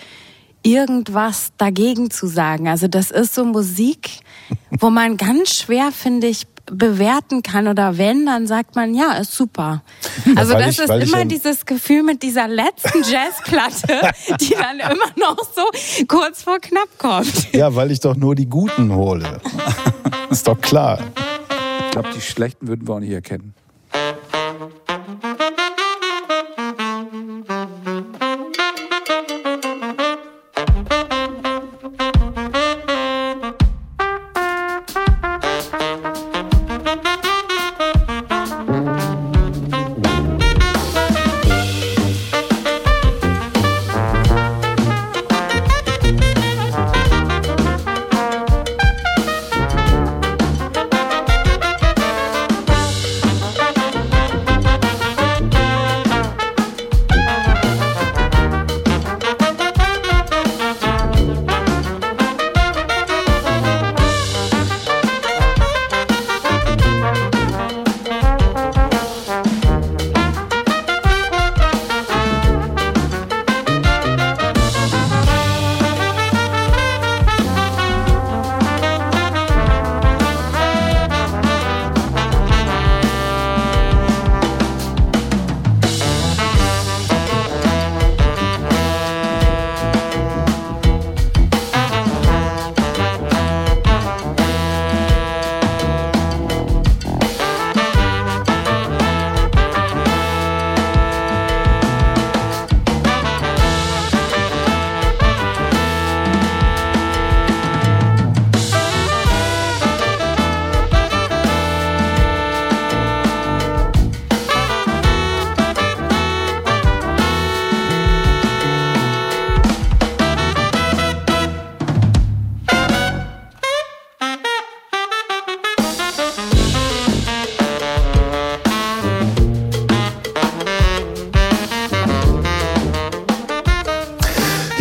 irgendwas 0.63 1.51
dagegen 1.59 2.13
zu 2.13 2.29
sagen. 2.29 2.69
Also 2.69 2.87
das 2.87 3.11
ist 3.11 3.35
so 3.35 3.45
Musik, 3.45 4.21
wo 4.71 4.89
man 4.89 5.17
ganz 5.17 5.57
schwer, 5.57 5.91
finde 5.91 6.29
ich, 6.29 6.47
bewerten 6.67 7.43
kann 7.43 7.69
oder 7.69 7.99
wenn, 7.99 8.27
dann 8.27 8.47
sagt 8.47 8.75
man, 8.77 8.95
ja, 8.95 9.13
ist 9.15 9.35
super. 9.35 9.83
Also 10.37 10.55
das 10.55 10.71
ich- 10.71 10.79
ist 10.79 10.91
ich 10.91 11.09
immer 11.09 11.19
ja- 11.21 11.25
dieses 11.25 11.67
Gefühl 11.67 12.03
mit 12.03 12.23
dieser 12.23 12.49
letzten 12.49 13.03
Jazzplatte, 13.11 14.11
die 14.41 14.55
dann 14.55 14.81
immer 14.81 15.11
noch 15.19 15.37
so 15.55 15.63
kurz 16.09 16.43
vor 16.43 16.59
knapp 16.61 16.89
kommt. 16.99 17.53
Ja, 17.53 17.75
weil 17.75 17.91
ich 17.91 18.01
doch 18.01 18.17
nur 18.17 18.35
die 18.35 18.47
Guten 18.49 18.95
hole. 18.95 19.41
Ist 20.31 20.47
doch 20.49 20.61
klar. 20.61 20.99
Ich 21.87 21.91
glaube, 21.93 22.09
die 22.17 22.21
schlechten 22.21 22.67
würden 22.67 22.89
wir 22.89 22.95
auch 22.95 23.01
nicht 23.01 23.13
erkennen. 23.13 23.55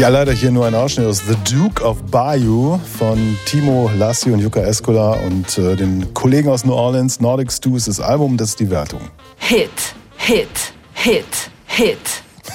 Ja, 0.03 0.09
leider 0.09 0.33
hier 0.33 0.51
nur 0.51 0.65
ein 0.65 0.75
Ausschnitt 0.75 1.07
aus 1.07 1.21
The 1.25 1.55
Duke 1.55 1.81
of 1.81 2.03
Bayou 2.11 2.77
von 2.99 3.37
Timo 3.45 3.89
Lassi 3.97 4.31
und 4.31 4.41
Yuka 4.41 4.59
Escola 4.59 5.13
und 5.13 5.57
äh, 5.57 5.77
den 5.77 6.13
Kollegen 6.13 6.49
aus 6.49 6.65
New 6.65 6.73
Orleans. 6.73 7.21
Nordic 7.21 7.49
Stew 7.49 7.77
ist 7.77 7.87
das 7.87 8.01
Album, 8.01 8.35
das 8.35 8.49
ist 8.49 8.59
die 8.59 8.69
Wertung. 8.69 8.99
Hit, 9.37 9.69
Hit, 10.17 10.73
Hit, 10.91 11.23
Hit. 11.67 11.97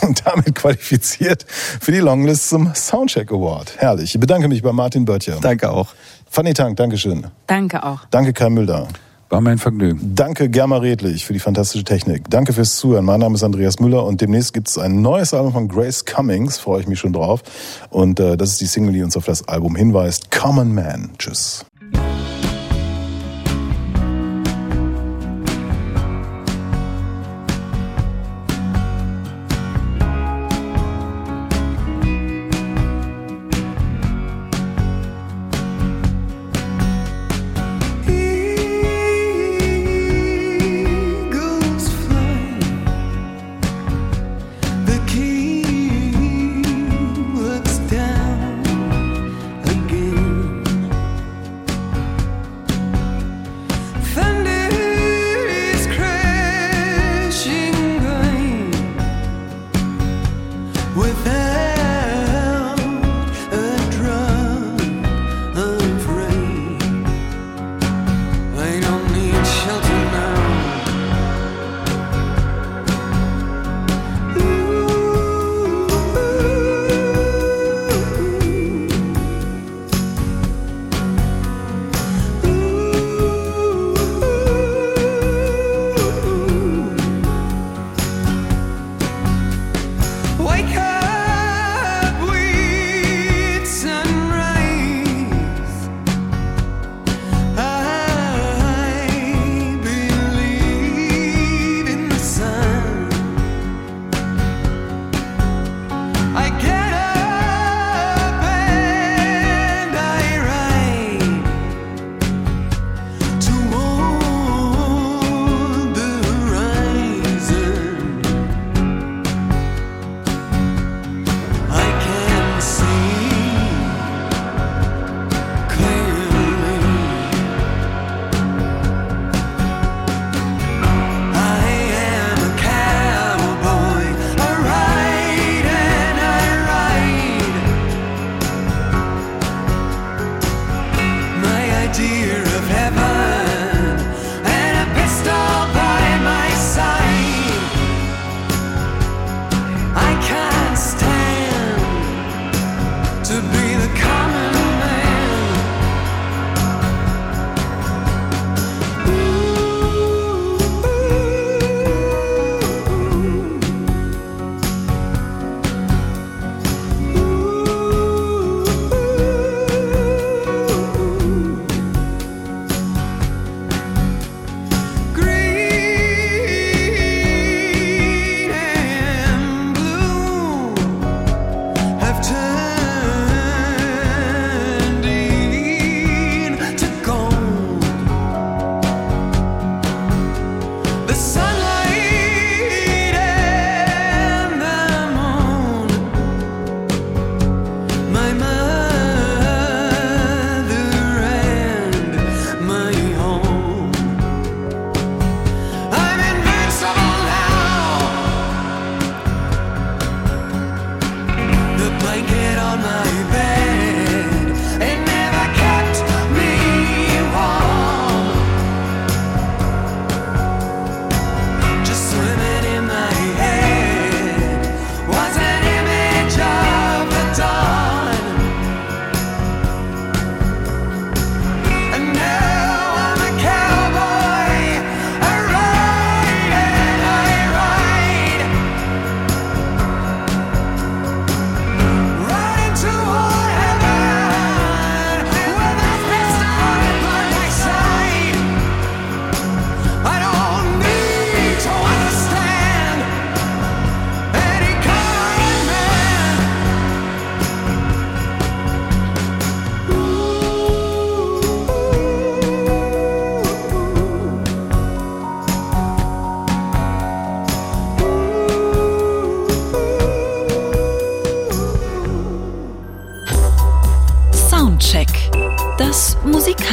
Und 0.03 0.23
damit 0.27 0.57
qualifiziert 0.57 1.47
für 1.49 1.91
die 1.91 2.01
Longlist 2.01 2.51
zum 2.51 2.75
Soundcheck 2.75 3.33
Award. 3.33 3.73
Herrlich. 3.79 4.15
Ich 4.15 4.21
bedanke 4.21 4.49
mich 4.49 4.63
bei 4.63 4.73
Martin 4.73 5.07
Böttcher. 5.07 5.39
Danke 5.41 5.71
auch. 5.71 5.95
Fanny 6.29 6.53
Tank, 6.53 6.77
Dankeschön. 6.77 7.29
Danke 7.47 7.83
auch. 7.83 8.01
Danke 8.11 8.35
Kai 8.35 8.51
Müller. 8.51 8.89
War 9.31 9.43
mein 9.43 9.59
Vergnügen. 9.59 10.15
Danke 10.15 10.49
Germa 10.49 10.79
Redlich 10.79 11.27
für 11.27 11.35
die 11.35 11.39
fantastische 11.39 11.85
Technik. 11.85 12.31
Danke 12.31 12.55
fürs 12.55 12.77
Zuhören. 12.77 13.05
Mein 13.05 13.21
Name 13.21 13.35
ist 13.35 13.45
Andreas 13.45 13.79
Müller 13.79 14.05
und 14.05 14.23
demnächst 14.23 14.55
gibt 14.55 14.69
es 14.69 14.79
ein 14.79 15.03
neues 15.03 15.35
Album 15.35 15.53
von 15.53 15.69
Grace 15.69 16.07
Cummings. 16.07 16.59
Freue 16.59 16.81
ich 16.81 16.89
mich 16.89 16.99
schon 16.99 17.13
drauf. 17.13 17.43
Und 17.91 18.21
äh, 18.21 18.39
das 18.39 18.53
ist 18.53 18.61
die 18.63 18.67
Single, 18.67 18.95
die 18.95 19.03
uns 19.03 19.17
auf 19.19 19.27
das 19.27 19.47
Album 19.47 19.77
hinweist. 19.77 20.31
Common 20.31 20.75
Man. 20.75 21.11
Tschüss. 21.19 21.68